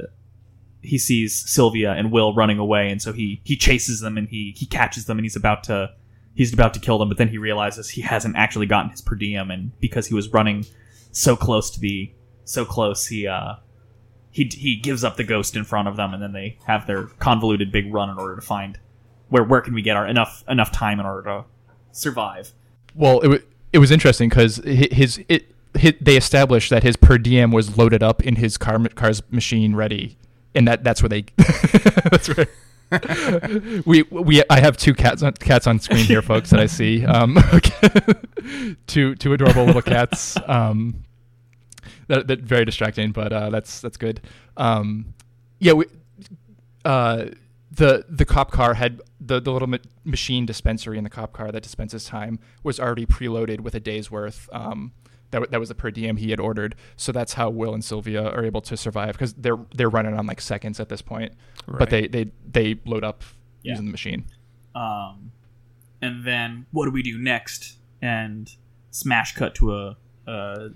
[0.80, 4.54] he sees Sylvia and Will running away, and so he he chases them and he
[4.56, 5.90] he catches them and he's about to
[6.34, 9.16] he's about to kill them, but then he realizes he hasn't actually gotten his per
[9.16, 10.64] diem, and because he was running
[11.10, 12.10] so close to the
[12.44, 13.54] so close, he uh
[14.30, 17.04] he he gives up the ghost in front of them, and then they have their
[17.04, 18.78] convoluted big run in order to find
[19.28, 21.44] where where can we get our enough enough time in order to
[21.92, 22.52] survive.
[22.94, 23.36] Well, it wa
[23.72, 25.54] it was interesting because his it.
[25.78, 29.74] hi they established that his per diem was loaded up in his car car's machine
[29.74, 30.16] ready,
[30.54, 31.24] and that that's where they
[32.10, 32.46] that's where
[33.84, 37.04] we we I have two cats on, cats on screen here, folks, that I see.
[37.04, 37.38] Um,
[38.86, 40.36] two two adorable little cats.
[40.46, 41.04] Um,
[42.08, 44.20] that, that very distracting, but uh, that's that's good.
[44.56, 45.14] Um,
[45.60, 45.86] yeah, we,
[46.84, 47.26] uh,
[47.70, 51.52] the the cop car had the the little ma- machine dispensary in the cop car
[51.52, 54.48] that dispenses time was already preloaded with a day's worth.
[54.52, 54.92] Um,
[55.30, 56.74] that, w- that was the per diem he had ordered.
[56.96, 60.26] So that's how Will and Sylvia are able to survive because they're they're running on
[60.26, 61.32] like seconds at this point.
[61.66, 61.78] Right.
[61.78, 63.22] But they, they they load up
[63.62, 63.72] Yeah.
[63.72, 64.24] using the machine.
[64.74, 65.32] Um,
[66.00, 67.76] and then what do we do next?
[68.00, 68.48] And
[68.90, 69.96] smash cut to a.
[70.26, 70.68] a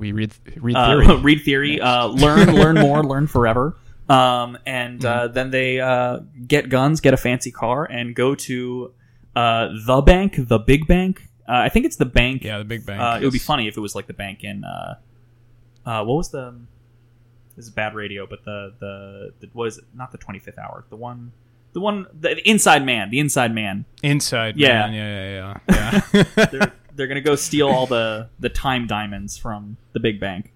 [0.00, 1.16] We read read uh, theory.
[1.20, 3.76] read theory, uh, learn, learn more, learn forever.
[4.08, 8.94] Um, and uh, then they uh, get guns, get a fancy car, and go to
[9.36, 11.28] uh, the bank, the big bank.
[11.46, 12.42] Uh, I think it's the bank.
[12.42, 13.00] Yeah, the big bank.
[13.00, 14.64] Uh, it would be funny if it was like the bank in.
[14.64, 14.94] Uh,
[15.84, 16.58] uh, what was the?
[17.56, 19.84] This is bad radio, but the the, the what is it?
[19.94, 20.86] Not the twenty fifth hour.
[20.88, 21.32] The one,
[21.74, 23.10] the one, the, Inside Man.
[23.10, 23.84] The Inside Man.
[24.02, 24.56] Inside.
[24.56, 24.86] Yeah.
[24.86, 24.94] man.
[24.94, 26.46] yeah, yeah, yeah.
[26.52, 26.66] yeah.
[26.94, 30.52] they're gonna go steal all the the time diamonds from the big bank.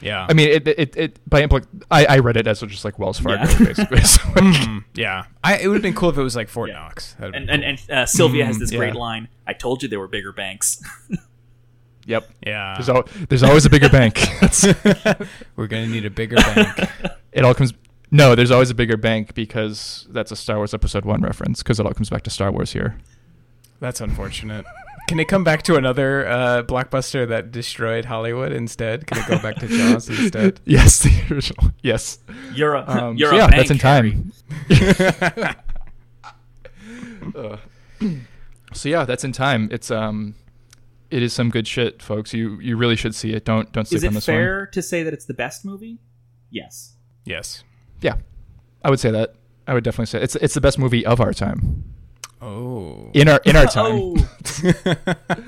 [0.00, 0.26] yeah.
[0.28, 3.18] I mean, it it, it by implic- I, I read it as just like Wells
[3.18, 3.58] Fargo, Yeah.
[3.64, 4.00] basically.
[4.02, 4.84] So, Mhm.
[4.94, 5.24] yeah.
[5.42, 6.74] I, it would have been cool if it was like Fort Yeah.
[6.80, 7.16] Knox.
[7.18, 8.78] And be and, and uh, Sylvia has Mm, this yeah.
[8.78, 9.28] great line.
[9.46, 10.82] I told you there were bigger banks.
[12.06, 12.28] yep.
[12.46, 12.74] yeah.
[12.76, 14.18] There's al- there's always a bigger bank.
[15.56, 16.78] We're gonna need a bigger bank.
[17.32, 17.72] it all comes.
[18.10, 21.62] No, there's always a bigger bank because that's a Star Wars Episode One reference.
[21.62, 22.96] Because it all comes back to Star Wars here.
[23.80, 24.64] That's unfortunate.
[25.06, 29.06] Can it come back to another uh, blockbuster that destroyed Hollywood instead?
[29.06, 30.60] Can it go back to Jaws instead?
[30.64, 31.72] Yes, the original.
[31.82, 32.18] Yes.
[32.54, 34.32] You're a Um, you're so a yeah, bank, that's in time.
[37.34, 37.56] Uh,
[38.72, 39.68] so yeah, that's in time.
[39.70, 40.34] It's um,
[41.10, 42.32] it is some good shit, folks.
[42.32, 43.44] You you really should see it.
[43.44, 44.36] Don't don't sleep on it this one.
[44.36, 45.98] Is it fair to say that it's the best movie?
[46.50, 46.94] Yes.
[47.24, 47.64] yes.
[48.00, 48.16] Yeah,
[48.82, 49.34] I would say that.
[49.66, 51.93] I would definitely say it's it's the best movie of our time.
[52.44, 53.10] Oh.
[53.14, 54.14] In our in our time.
[54.16, 55.34] oh,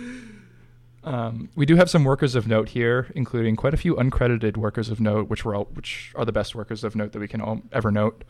[1.07, 4.91] Um, we do have some workers of note here, including quite a few uncredited workers
[4.91, 7.41] of note, which were all, which are the best workers of note that we can
[7.41, 8.25] all, ever note.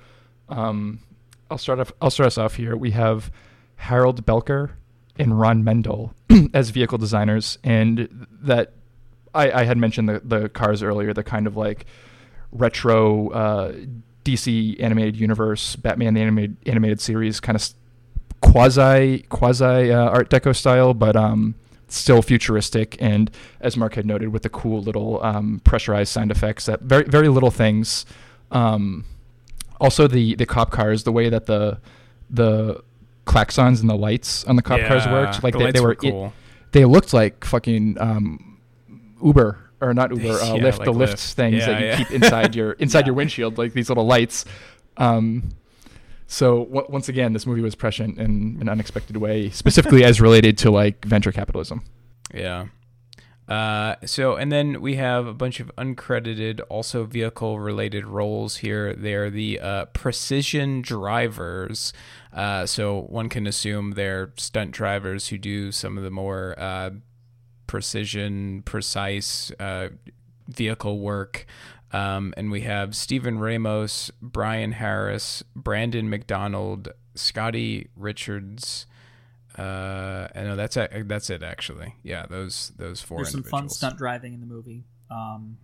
[0.50, 1.00] Um,
[1.50, 1.90] I'll start off.
[2.02, 2.76] I'll start us off here.
[2.76, 3.32] We have
[3.76, 4.72] Harald Belker
[5.18, 6.12] and Ron Mendel
[6.52, 8.74] as vehicle designers, and that
[9.34, 11.86] I, I had mentioned the the cars earlier, the kind of like
[12.52, 13.72] retro uh,
[14.22, 17.66] DC animated universe, Batman the animated animated series, kind of
[18.52, 21.54] quasi quasi uh, Art Deco style, but um,
[21.88, 22.96] still futuristic.
[23.00, 27.04] And as Mark had noted, with the cool little um, pressurized sound effects, that very
[27.04, 28.06] very little things.
[28.50, 29.04] Um,
[29.80, 31.78] also, the the cop cars, the way that the
[32.30, 32.82] the
[33.26, 35.94] klaxons and the lights on the cop cars worked, like the they, they were, were
[35.96, 36.32] cool.
[36.72, 38.58] they looked like fucking um,
[39.22, 41.32] Uber or not Uber, uh, Yeah, Lyft, like the Lyft Lyft.
[41.34, 41.96] things Yeah, that you yeah.
[41.98, 43.06] keep inside your inside Yeah.
[43.06, 44.44] your windshield, like these little lights.
[44.96, 45.50] Um,
[46.26, 50.58] so w- once again, this movie was prescient in an unexpected way, specifically as related
[50.58, 51.82] to like venture capitalism.
[52.34, 52.66] Yeah.
[53.48, 58.92] Uh, so, and then we have a bunch of uncredited, also vehicle related roles here.
[58.92, 61.92] They're the uh, precision drivers.
[62.32, 66.90] Uh, so, one can assume they're stunt drivers who do some of the more uh,
[67.68, 69.90] precision, precise uh,
[70.48, 71.46] vehicle work.
[71.96, 78.86] Um, and we have Stephen Ramos, Brian Harris, Brandon McDonald, Scotty Richards.
[79.56, 81.94] Uh, I know that's a, that's it actually.
[82.02, 83.18] Yeah, those those four.
[83.18, 84.84] there's some fun stunt driving in the movie.
[85.10, 85.56] Um,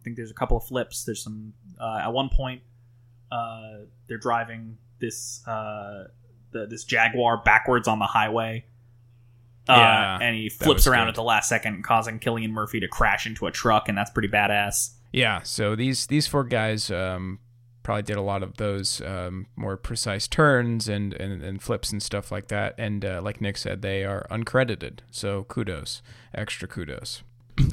[0.00, 1.04] I think there's a couple of flips.
[1.04, 2.62] There's some uh, at one point
[3.30, 6.04] uh, they're driving this uh,
[6.52, 8.64] the, this Jaguar backwards on the highway.
[9.68, 11.10] Uh, Yeah, and he flips around good.
[11.10, 14.28] at the last second, causing Cillian Murphy to crash into a truck, and that's pretty
[14.28, 14.92] badass.
[15.16, 17.38] Yeah, so these these four guys um,
[17.82, 22.02] probably did a lot of those um, more precise turns and, and, and flips and
[22.02, 22.74] stuff like that.
[22.76, 24.98] And uh, like Nick said, they are uncredited.
[25.10, 26.02] So kudos,
[26.34, 27.22] extra kudos.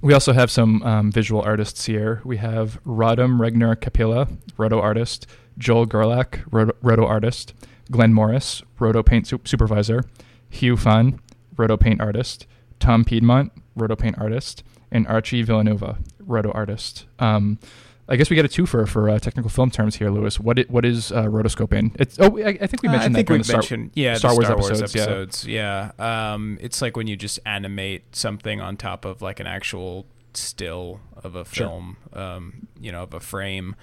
[0.02, 2.22] we also have some um, visual artists here.
[2.24, 7.54] We have Rodham Regner Capilla, roto artist, Joel Gerlach, roto, roto artist,
[7.92, 10.06] Glenn Morris, roto paint su- supervisor,
[10.50, 11.20] Hugh Fun,
[11.58, 12.48] roto paint artist,
[12.80, 14.64] Tom Piedmont, roto paint artist,
[14.94, 17.06] and Archie Villanova, roto artist.
[17.20, 17.60] Um,
[18.08, 20.38] I guess we get a twofer for uh, technical film terms here, Lewis.
[20.40, 21.96] What it, what is uh, rotoscoping?
[22.00, 23.92] It's oh, I, I think we Uh, mentioned I think that we the Star, mentioned
[23.96, 25.02] yeah, Star the Wars Wars episodes, yeah.
[25.04, 25.48] episodes.
[25.48, 25.92] Yeah,
[26.34, 31.00] Um, it's like when you just animate something on top of like an actual still
[31.24, 31.68] of a Sure.
[31.68, 33.76] film, um, you know, of a frame.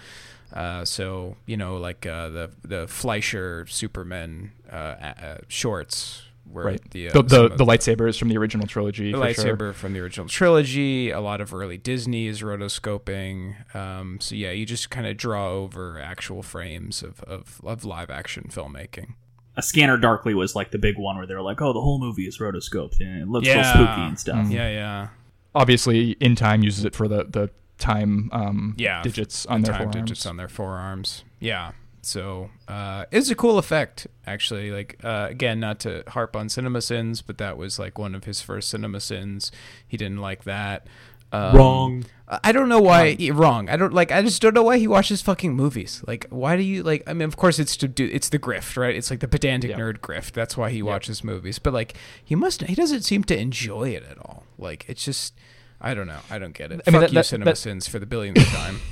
[0.52, 6.90] Uh, so you know, like uh, the the Fleischer Superman uh, uh, shorts, where right?
[6.90, 9.12] the uh, the the, the lightsabers from the original trilogy.
[9.12, 9.72] the for lightsaber sure.
[9.72, 11.10] from the original trilogy.
[11.10, 13.74] A lot of early Disney is rotoscoping.
[13.74, 18.10] Um, so yeah, you just kind of draw over actual frames of, of, of live
[18.10, 19.14] action filmmaking.
[19.56, 22.26] A Scanner Darkly was like the big one where they're like, "Oh, the whole movie
[22.26, 23.56] is rotoscoped and it looks Yeah.
[23.56, 24.52] real spooky and stuff." Mm.
[24.52, 25.08] Yeah, yeah,
[25.54, 29.90] Obviously, in time uses it for the the time um, Yeah, digits on their time
[29.90, 30.08] forearms.
[30.10, 31.24] digits on their forearms.
[31.40, 31.72] Yeah.
[32.02, 34.70] So uh, it's a cool effect, actually.
[34.70, 38.24] Like uh, again, not to harp on cinema sins, but that was like one of
[38.24, 39.52] his first cinema sins.
[39.86, 40.86] He didn't like that.
[41.32, 42.04] Um, Wrong.
[42.44, 43.68] I don't know why wrong.
[43.68, 44.12] I don't like.
[44.12, 46.02] I just don't know why he watches fucking movies.
[46.06, 47.02] Like, why do you like?
[47.08, 48.08] I mean, of course, it's to do.
[48.12, 48.94] It's the grift, right?
[48.94, 49.78] It's like the pedantic Yep.
[49.78, 50.32] nerd grift.
[50.32, 51.58] That's why he watches movies.
[51.58, 51.94] But like,
[52.24, 52.62] he must.
[52.62, 54.44] He doesn't seem to enjoy it at all.
[54.58, 55.34] Like, it's just.
[55.80, 56.20] I don't know.
[56.30, 56.82] I don't get it.
[56.86, 58.80] I mean, Fuck that- you, that- cinema that- sins, for the billionth time.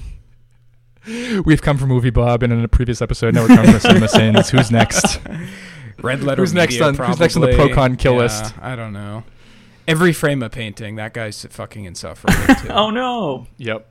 [1.44, 4.08] We've come from Movie Bob, and in a previous episode, now we're coming to Cinema
[4.08, 4.50] Sins.
[4.50, 5.20] Who's next?
[6.02, 6.42] Red letter.
[6.42, 7.74] Who's next Media, on- who's next on the probably.
[7.74, 8.54] Procon kill Yeah, list?
[8.60, 9.24] I don't know.
[9.86, 12.68] Every frame of painting, that guy's fucking insufferable too.
[12.68, 13.46] Oh no!
[13.56, 13.88] Yep.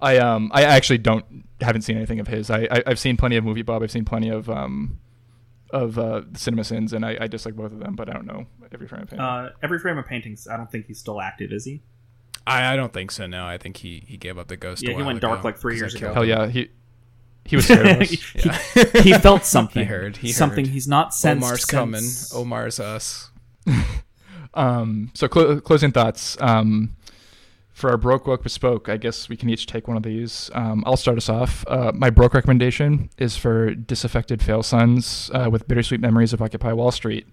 [0.00, 1.24] I um I actually don't
[1.60, 2.50] haven't seen anything of his.
[2.50, 3.82] I, I I've seen plenty of Movie Bob.
[3.82, 4.98] I've seen plenty of um
[5.70, 8.46] of uh Cinema Sins, and I, I dislike both of them, but I don't know
[8.72, 9.24] every frame of painting.
[9.24, 10.46] Uh, every frame of paintings.
[10.46, 11.82] I don't think he's still active, is he?
[12.46, 13.26] I, I don't think so.
[13.26, 14.82] No, I think he, he gave up the ghost.
[14.82, 16.14] a Yeah, he went ago, dark like three years ago.
[16.14, 16.70] Hell yeah, he
[17.44, 18.10] he was scared of us.
[18.10, 19.82] he, he felt something.
[19.82, 20.72] He heard, he something heard.
[20.72, 21.44] he's not sensed.
[21.44, 22.04] Omar's coming.
[22.34, 23.30] Omar's us.
[24.54, 26.36] Um, so clo- closing thoughts.
[26.40, 26.96] Um,
[27.72, 30.50] for our broke woke bespoke, I guess we can each take one of these.
[30.54, 31.62] Um, I'll start us off.
[31.68, 36.72] Uh, my broke recommendation is for Disaffected Fail Sons uh, with Bittersweet Memories of Occupy
[36.72, 37.26] Wall Street.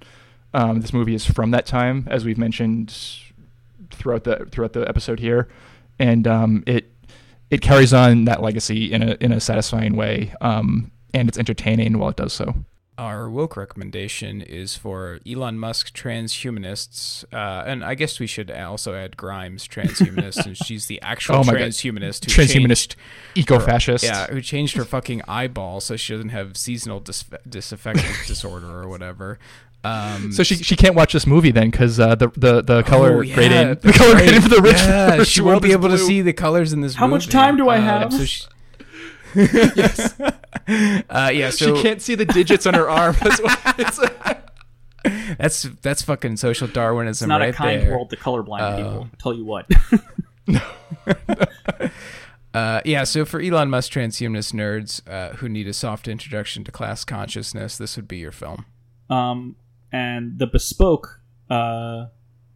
[0.53, 2.93] Um, this movie is from that time, as we've mentioned
[3.93, 5.47] throughout the throughout the episode here,
[5.99, 6.91] and um, it
[7.49, 11.97] it carries on that legacy in a in a satisfying way, um, and it's entertaining
[11.99, 12.53] while it does so.
[12.95, 18.93] Our woke recommendation is for Elon Musk transhumanists, uh, and I guess we should also
[18.93, 21.61] add Grimes transhumanist, and she's the actual Oh my God.
[21.61, 22.95] transhumanist who Transhumanist
[23.35, 24.03] Eco-fascist.
[24.03, 28.87] Yeah, who changed her fucking eyeball so she doesn't have seasonal dis- disaffective disorder or
[28.87, 29.39] whatever.
[29.85, 33.17] Um, So she she can't watch this movie then because uh, the the the color
[33.17, 34.23] Oh, yeah, grading the color right.
[34.23, 36.71] grading for the rich, Yeah, rich she won't be is able to see the colors
[36.73, 36.95] in this.
[36.95, 38.13] How much time do I Uh, have?
[38.13, 38.43] So she,
[39.35, 40.19] yes.
[40.19, 41.49] Uh, yeah.
[41.49, 43.15] So she can't see the digits on her arm.
[43.21, 43.41] That's
[43.77, 43.99] it's
[45.37, 47.91] that's that's fucking social Darwinism It's not right a kind there.
[47.91, 48.91] world to colorblind Uh, people.
[48.91, 49.69] I'll tell you what.
[52.53, 56.71] Uh, yeah, so for Elon Musk transhumanist nerds uh, who need a soft introduction to
[56.71, 58.65] class consciousness, this would be your film.
[59.09, 59.55] um,
[59.93, 62.07] and the bespoke, uh,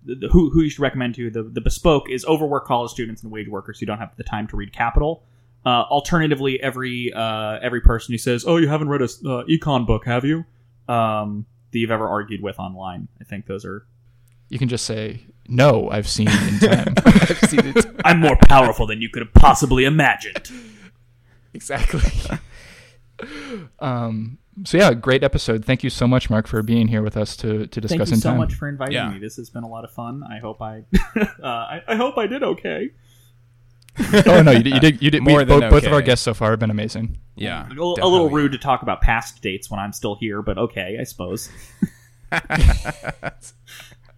[0.03, 3.31] the, who who you should recommend to the the bespoke is overworked college students and
[3.31, 5.23] wage workers who don't have the time to read Capital.
[5.65, 9.85] Uh, alternatively, every uh, every person who says, "Oh, you haven't read a uh, econ
[9.85, 10.45] book, have you?"
[10.89, 13.07] Um, that you've ever argued with online.
[13.21, 13.85] I think those are.
[14.49, 15.89] you can just say no.
[15.89, 16.93] I've seen in time.
[17.05, 17.85] I've seen it.
[18.05, 20.49] I'm more powerful than you could have possibly imagined.
[21.53, 22.01] exactly.
[23.79, 24.37] um.
[24.65, 25.63] So yeah, great episode.
[25.65, 28.13] Thank you so much, Mark, for being here with us to to discuss Thank you
[28.15, 28.37] in so time.
[28.39, 29.09] much for inviting Yeah.
[29.11, 29.19] me.
[29.19, 30.23] This has been a lot of fun.
[30.23, 30.83] I hope I,
[31.19, 32.89] uh, I, I hope I did okay.
[34.27, 34.73] oh no, you did.
[34.73, 35.01] You did.
[35.03, 35.23] You did.
[35.23, 37.17] More we, than both, both of our guests so far have been amazing.
[37.35, 37.67] Yeah.
[37.67, 40.57] a, little- a little rude to talk about past dates when I'm still here, but
[40.57, 41.49] okay, I suppose.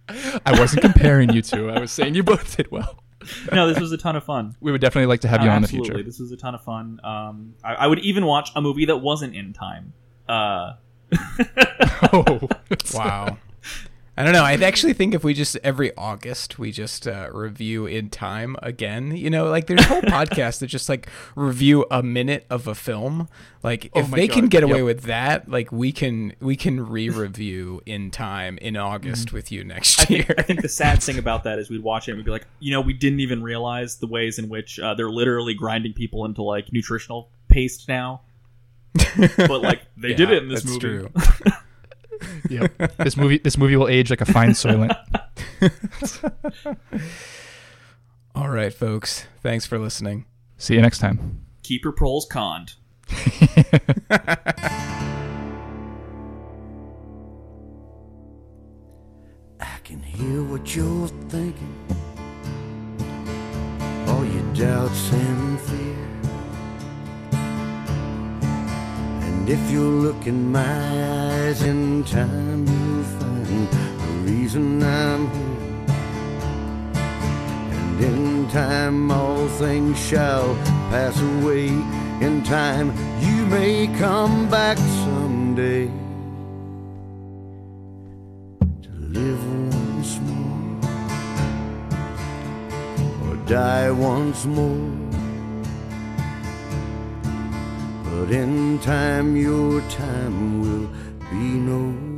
[0.08, 1.70] I wasn't comparing you two.
[1.70, 3.02] I was saying you both did well.
[3.52, 4.56] No, this was a ton of fun.
[4.60, 6.02] We would definitely like to have you Uh, on in the future.
[6.02, 6.98] this was a ton of fun.
[7.04, 9.92] Um, I, I would even watch a movie that wasn't in time.
[10.30, 10.76] Uh,
[12.12, 12.48] oh,
[12.94, 13.38] Wow.
[14.16, 14.44] I don't know.
[14.44, 19.16] I actually think if we just every August we just uh, review in time again,
[19.16, 23.30] you know, like there's whole podcasts that just like review a minute of a film.
[23.62, 24.84] Like Oh if my they can get away yep.
[24.84, 29.36] with that, like we can we can re-review in time in August Mm-hmm.
[29.36, 30.24] with you next I year.
[30.24, 32.30] think, I think the sad thing about that is we'd watch it and we'd be
[32.30, 35.94] like, you know, we didn't even realize the ways in which uh, they're literally grinding
[35.94, 38.20] people into like nutritional paste now.
[39.36, 41.08] But like they did it in this that's movie.
[41.08, 41.10] true.
[42.50, 42.96] yep.
[42.98, 44.94] This movie, this movie will age like a fine soylent.
[48.34, 49.26] All right, folks.
[49.42, 50.26] Thanks for listening.
[50.56, 51.46] See you next time.
[51.62, 52.74] Keep your proles conned.
[59.60, 61.76] I can hear what you're thinking.
[64.08, 65.89] All your doubts and fear.
[69.50, 75.86] If you look in my eyes in time, you'll find the reason I'm here.
[77.74, 80.54] And in time, all things shall
[80.92, 81.66] pass away.
[82.26, 85.86] In time, you may come back someday
[88.84, 89.42] to live
[89.74, 90.78] once more
[93.24, 94.99] or die once more.
[98.10, 100.88] But in time, your time will
[101.30, 102.09] be no